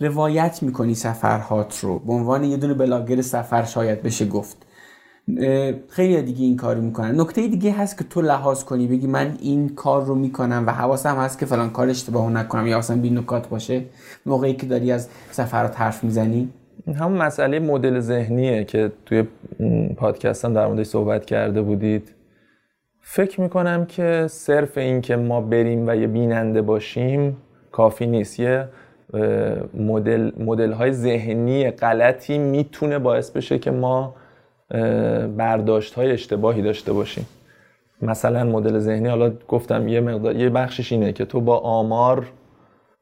[0.00, 1.98] روایت می‌کنی سفرهات رو.
[1.98, 4.56] به عنوان یه دونه بلاگر سفر شاید بشه گفت.
[5.88, 7.20] خیلی دیگه این کارو می‌کنن.
[7.20, 11.16] نکته دیگه هست که تو لحاظ کنی بگی من این کار رو می‌کنم و حواسم
[11.16, 13.84] هست که فلان کار اشتباه نکنم یا اصلا بی نکات باشه.
[14.26, 16.48] موقعی که داری از سفرات حرف می‌زنی.
[16.96, 19.24] همون مسئله مدل ذهنیه که توی
[19.96, 22.14] پادکست هم در موردش صحبت کرده بودید.
[23.00, 27.36] فکر می‌کنم که صرف این که ما بریم و یه بیننده باشیم
[27.72, 28.40] کافی نیست.
[28.40, 28.68] یه
[29.74, 34.14] مدل, مدل های ذهنی غلطی می‌تونه باعث بشه که ما
[35.36, 37.26] برداشت های اشتباهی داشته باشیم.
[38.02, 42.26] مثلا مدل ذهنی حالا گفتم یه مقدار یه بخشش اینه که تو با آمار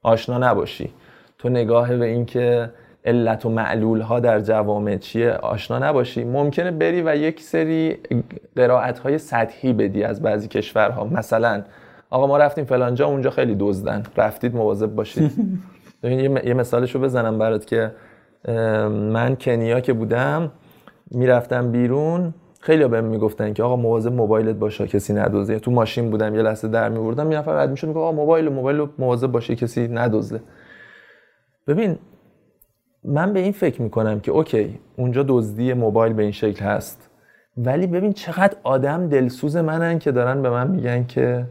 [0.02, 0.90] آشنا نباشی.
[1.38, 2.70] تو نگاه به اینکه
[3.05, 6.24] علت و معلول ها در جوامع چیه؟ آشنا نباشی.
[6.24, 7.98] ممکنه بری و یک سری
[8.56, 11.05] قرائت های سطحی بدی از بعضی کشورها.
[11.05, 11.62] مثلا
[12.10, 14.02] آقا ما رفتیم فلانجا اونجا خیلی دزدن.
[14.16, 15.32] رفتید مواظب باشید.
[16.44, 17.93] یه مثالشو بزنم برات که
[18.89, 20.52] من کنیا که بودم
[21.10, 25.59] می‌رفتم بیرون خیلی بهم می‌گفتن که آقا مواظب موبایلت باشه کسی ندزده.
[25.59, 28.86] تو ماشین بودم یه لحظه در میوردم یه نفر رد می‌شد میگه آقا موبایل موبایل
[28.98, 30.40] مواظب باشه کسی ندزده.
[31.66, 31.98] ببین
[33.05, 37.10] من به این فکر می‌کنم که اوکی اونجا دزدی موبایل به این شکل هست.
[37.56, 41.47] ولی ببین چقدر آدم دلسوز منن که دارن به من میگن که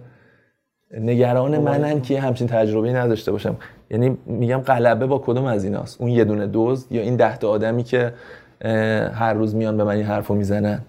[0.99, 3.55] نگران منن که همچین تجربه نداشته باشم.
[3.89, 7.49] یعنی میگم غلبه با کدوم از ایناست؟ اون یه دونه دزد یا این ده تا
[7.49, 8.13] آدمی که
[9.13, 10.81] هر روز میان به من این حرفو می‌زنن؟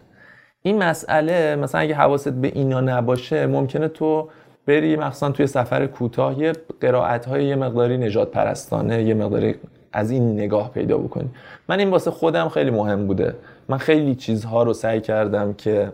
[0.62, 4.28] این مسئله مثلا اگه حواست به اینا نباشه ممکنه تو
[4.66, 9.54] بری مخصوصا توی سفر کوتاه یه قرائت های یه مقداری نجات پرستانه یه مقداری
[9.92, 11.28] از این نگاه پیدا بکنی.
[11.68, 13.34] من این واسه خودم خیلی مهم بوده.
[13.68, 15.92] من خیلی چیزها رو سعی کردم که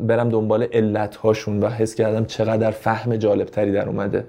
[0.00, 4.24] برم دنبال علت هاشون و حس کردم چقدر فهم جالب تری در اومده.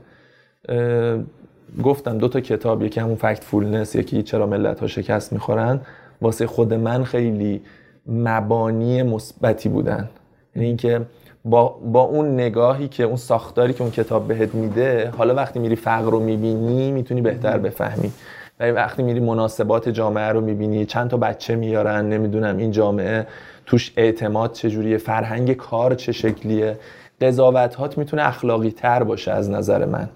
[1.83, 5.79] گفتم دو تا کتاب یکی همون فکت فولنس یکی چرا ملت ها شکست می‌خورن.
[6.21, 7.61] واسه خود من خیلی
[8.07, 10.09] مبانی مثبتی بودن.
[10.55, 11.01] یعنی اینکه
[11.49, 15.75] با, با اون نگاهی که اون ساختاری که اون کتاب بهت میده حالا وقتی میری
[15.75, 18.11] فقر رو می‌بینی می‌تونی بهتر بفهمی.
[18.59, 23.27] و وقتی میری مناسبات جامعه رو می‌بینی چند تا بچه میارن نمی‌دونم این جامعه
[23.65, 26.77] توش اعتماد چجوریه فرهنگ کار چه شکلیه
[27.21, 30.09] قضاوت می‌تونه اخلاقی تر باشه از نظر من.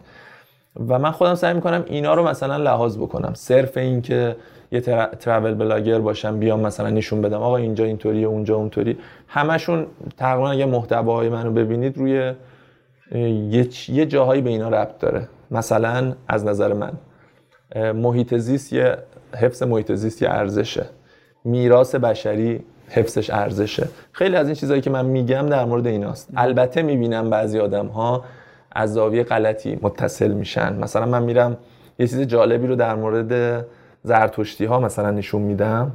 [0.88, 3.34] و من خودم سعی می‌کنم اینا رو مثلا لحاظ بکنم.
[3.34, 4.36] صرف این که
[4.72, 4.82] یه
[5.20, 7.42] ترافل بلاگر باشم بیام مثلا نشون بدم.
[7.42, 8.98] آقا اینجا اینطوریه اونجا اونطوری.
[9.28, 9.86] همشون
[10.18, 12.34] تقریبا اگه محتواهای منو ببینید روی
[13.12, 15.28] یه, یه جاهایی به اینا ربط داره.
[15.52, 16.92] مثلا از نظر من
[17.92, 18.98] محیط زیست یه
[19.36, 20.86] حفظ محیط زیست یه ارزشه.
[21.46, 23.88] میراث بشری حفظش ارزشه.
[24.12, 26.30] خیلی از این چیزهایی که من میگم در مورد ایناست.
[26.36, 28.24] البته می‌بینم بعضی آدم ها
[28.72, 30.76] از زاویه غلطی متصل میشن.
[30.76, 31.58] مثلا من میرم
[32.00, 33.66] یه چیز جالبی رو در مورد
[34.04, 35.92] زرتشتی ها مثلا نشون میدم.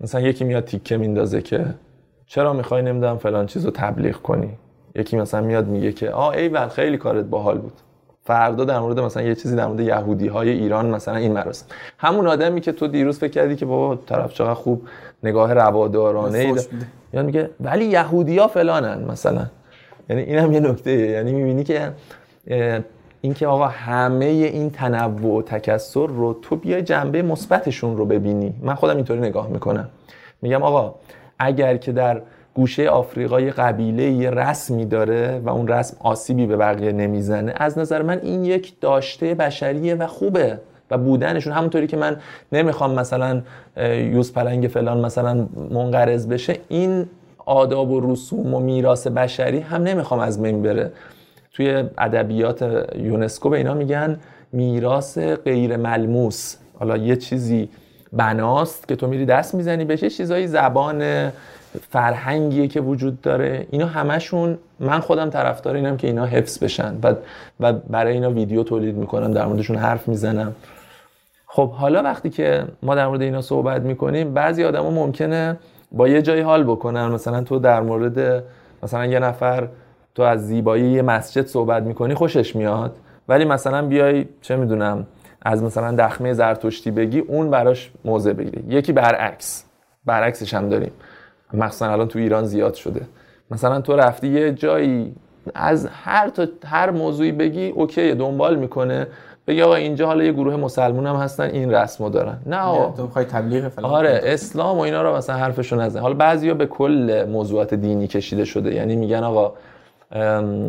[0.00, 1.64] مثلا یکی میاد تیکه میندازه که
[2.26, 4.50] چرا می‌خوای نمی‌دونم فلان چیز رو تبلیغ کنی.
[4.94, 7.72] یکی مثلا میاد میگه که آ ایول خیلی کارت باحال بود.
[8.22, 11.66] فردا در مورد مثلا یه چیزی در مورد یهودی های ایران مثلا این مراسم.
[11.98, 14.82] همون آدمی که تو دیروز فکر کردی که بابا طرف چقدر خوب
[15.22, 16.54] نگاه روادارانه ای
[17.12, 19.46] یا میگه ولی یهودیا فلانن مثلا.
[20.10, 21.92] یعنی اینم یه نکته یعنی می‌بینی که
[23.24, 28.54] اینکه آقا همه این تنوع و تکسر رو تو بیای جنبه مثبتشون رو ببینی.
[28.62, 29.88] من خودم اینطوری نگاه می‌کنم.
[30.42, 30.94] میگم آقا
[31.38, 32.20] اگر که در
[32.54, 37.78] گوشه آفریقا یه قبیله یه رسمی داره و اون رسم آسیبی به بقیه نمی‌زنه از
[37.78, 40.58] نظر من این یک داشته بشریه و خوبه
[40.90, 41.52] و بودنشون.
[41.52, 42.16] همونطوری که من
[42.52, 43.42] نمی‌خوام مثلا
[44.12, 47.06] یوز پلنگ فلان مثلا منقرض بشه این
[47.46, 50.92] آداب و رسوم و میراث بشری هم نمی‌خوام از بین بره.
[51.54, 54.18] توی ادبیات یونسکو به اینا میگن
[54.52, 57.68] میراث غیر ملموس حالا یه چیزی
[58.12, 61.30] بناست که تو میری دست می‌زنی بهش چیزایی زبان
[61.90, 63.66] فرهنگیه که وجود داره.
[63.70, 67.14] اینا همشون من خودم طرفدار اینم که اینا حفظ بشن و,
[67.60, 70.54] و برای اینا ویدیو تولید می‌کنم در موردشون حرف می‌زنم.
[71.46, 75.56] خب حالا وقتی که ما در مورد اینا صحبت می‌کنیم بعضی آدما ممکنه
[75.92, 77.08] با یه جایی حال بکنن.
[77.08, 78.44] مثلا تو در مورد
[78.82, 79.68] مثلا یه نفر
[80.14, 82.96] تو از زیبایی یه مسجد صحبت می‌کنی خوشش میاد.
[83.28, 85.06] ولی مثلا بیای چه می‌دونم
[85.42, 88.62] از مثلا دخمه زرتشتی بگی اون براش موضع بگیره.
[88.68, 89.64] یکی برعکس.
[90.04, 90.92] برعکسش هم داریم.
[91.54, 93.00] مخصوصا الان تو ایران زیاد شده.
[93.50, 95.14] مثلا تو رفتی یه جایی
[95.54, 99.06] از هر تا هر موضوعی بگی اوکی دنبال می‌کنه.
[99.46, 102.38] بگی آقا اینجا حالا یه گروه مسلمون هم هستن این رسمو دارن.
[102.46, 102.96] نه آقا.
[102.96, 106.00] تو می‌خوای تبلیغ فلان آره اسلام و اینا رو مثلا حرفشون نزن.
[106.00, 108.74] حالا بعضیا به کل موضوعات دینی کشیده شده.
[108.74, 109.52] یعنی میگن آقا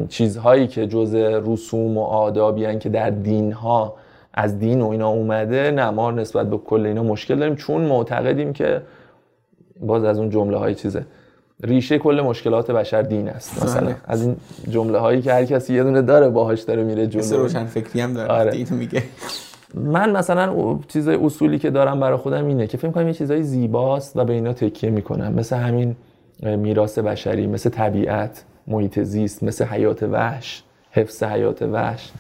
[0.10, 3.94] چیزهایی که جز رسوم و آدابی که در دین ها
[4.34, 8.54] از دین و اینا اومده نه ما نسبت به کل اینا مشکل داریم چون معتقدیم
[8.54, 8.82] که
[9.80, 11.06] باز از اون جمله های چیزه.
[11.64, 13.94] ریشه کل مشکلات بشر دین است مثلا.
[14.06, 14.36] از این
[14.70, 17.38] جمله هایی که هر کسی یه دونه داره باهاش داره میره جلو.
[17.38, 18.32] روشن فکری هم داره.
[18.32, 18.66] آره.
[18.72, 19.04] میگه.
[19.74, 24.18] من مثلا چیزای اصولی که دارم برای خودم اینه که فکر کنم یه چیزای زیباست
[24.18, 25.34] و به اینا تکیه می‌کنم.
[25.34, 25.96] مثل همین
[26.44, 28.44] میراث بشری مثل طبیعت.
[28.68, 32.12] محیط زیست مثل حیات وحش حفظ حیات وحش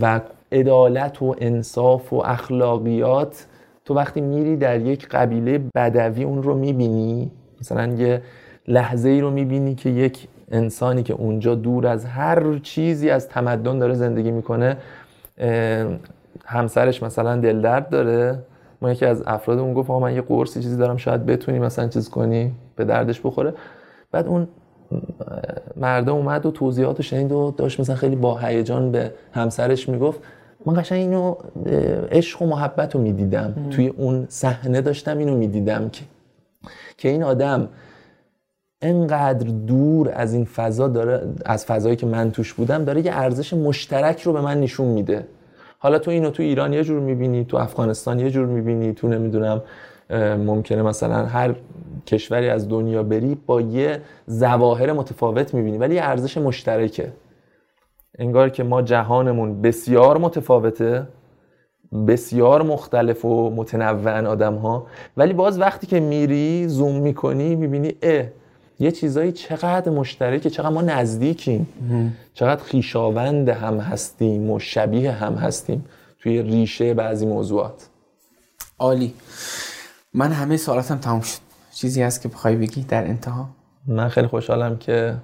[0.00, 0.20] و
[0.52, 3.46] عدالت و انصاف و اخلاقیات
[3.84, 7.30] تو وقتی میری در یک قبیله بدوی اون رو می‌بینی
[7.60, 8.22] مثلا یه
[8.68, 13.78] لحظه ای رو می‌بینی که یک انسانی که اونجا دور از هر چیزی از تمدن
[13.78, 14.76] داره زندگی می‌کنه
[16.44, 18.38] همسرش مثلا دلدرد داره.
[18.82, 22.10] ما یکی از افراد اون گفت من یه قرصی چیزی دارم شاید بتونی مثلا چیز
[22.10, 23.54] کنی به دردش بخوره.
[24.12, 24.48] بعد اون
[25.76, 30.20] مرده اومد و توضیحات رو شنید و داشت مثلا خیلی با هیجان به همسرش می‌گفت.
[30.66, 31.34] من قشنگ اینو
[32.10, 33.54] عشق و محبت رو می‌دیدم.
[33.70, 36.02] توی اون صحنه داشتم اینو می‌دیدم که
[36.96, 37.68] که این آدم
[38.82, 43.54] انقدر دور از این فضا داره از فضایی که من توش بودم داره یه ارزش
[43.54, 45.26] مشترک رو به من نشون میده.
[45.78, 49.62] حالا تو اینو تو ایران یه جور می‌بینی تو افغانستان یه جور می‌بینی تو نمی‌دونم
[50.18, 51.54] ممکنه مثلا هر
[52.06, 57.12] کشوری از دنیا بری با یه زواهر متفاوت می‌بینی ولی یه ارزش مشترکه.
[58.18, 61.06] انگار که ما جهانمون بسیار متفاوته
[62.08, 64.86] بسیار مختلف و متنوع آدم ها
[65.16, 68.24] ولی باز وقتی که میری زوم می‌کنی می‌بینی اه
[68.80, 71.66] یه چیزایی چقدر مشترکه چقدر ما نزدیکیم.
[72.34, 75.84] چقدر خیشاوند هم هستیم و شبیه هم هستیم
[76.20, 77.88] توی ریشه بعضی موضوعات.
[78.78, 79.14] عالی.
[80.14, 81.38] من همه سوالاتم تمام شد.
[81.74, 83.48] چیزی هست که بخوای بگی در انتها؟
[83.86, 85.16] من خیلی خوشحالم که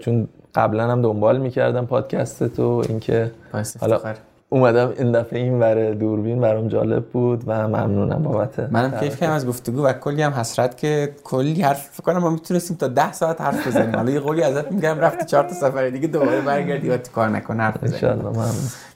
[0.00, 3.32] چون قبلا هم دنبال می‌کردم پادکست تو اینکه
[3.80, 4.00] حالا
[4.48, 9.32] اومدم این دفعه این ور دوربین برام جالب بود و ممنونم بابت منم کیف کردم
[9.32, 13.12] از گفتگو و کلی هم حسرت که کلی حرف فکر کنم ما می‌تونستیم تا ده
[13.12, 13.96] ساعت حرف بزنیم.
[13.96, 17.60] حالا یه قولی ازت میگم رفتی چهار تا سفر دیگه دوباره برگردی و کار نکن
[17.60, 18.26] حرف بزنیم.
[18.26, 18.46] ان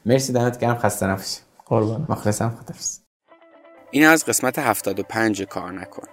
[0.06, 1.40] مرسی دمت گرم خسته نباشی.
[1.66, 3.03] قربان مخلصم خدافظ
[3.95, 6.09] این از قسمت 75 کار نکن.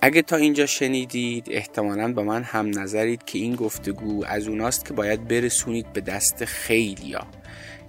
[0.00, 4.94] اگه تا اینجا شنیدید احتمالا با من هم نظرید که این گفتگو از اوناست که
[4.94, 7.26] باید برسونید به دست خیلیا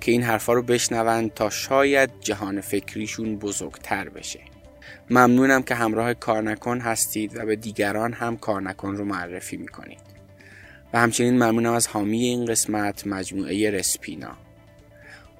[0.01, 4.39] که این حرفا رو بشنوند تا شاید جهان فکریشون بزرگتر بشه.
[5.09, 10.01] ممنونم که همراه کار نکن هستید و به دیگران هم کار نکن رو معرفی می‌کنید.
[10.93, 14.42] و همچنین ممنونم از حامی این قسمت مجموعه رسپینا.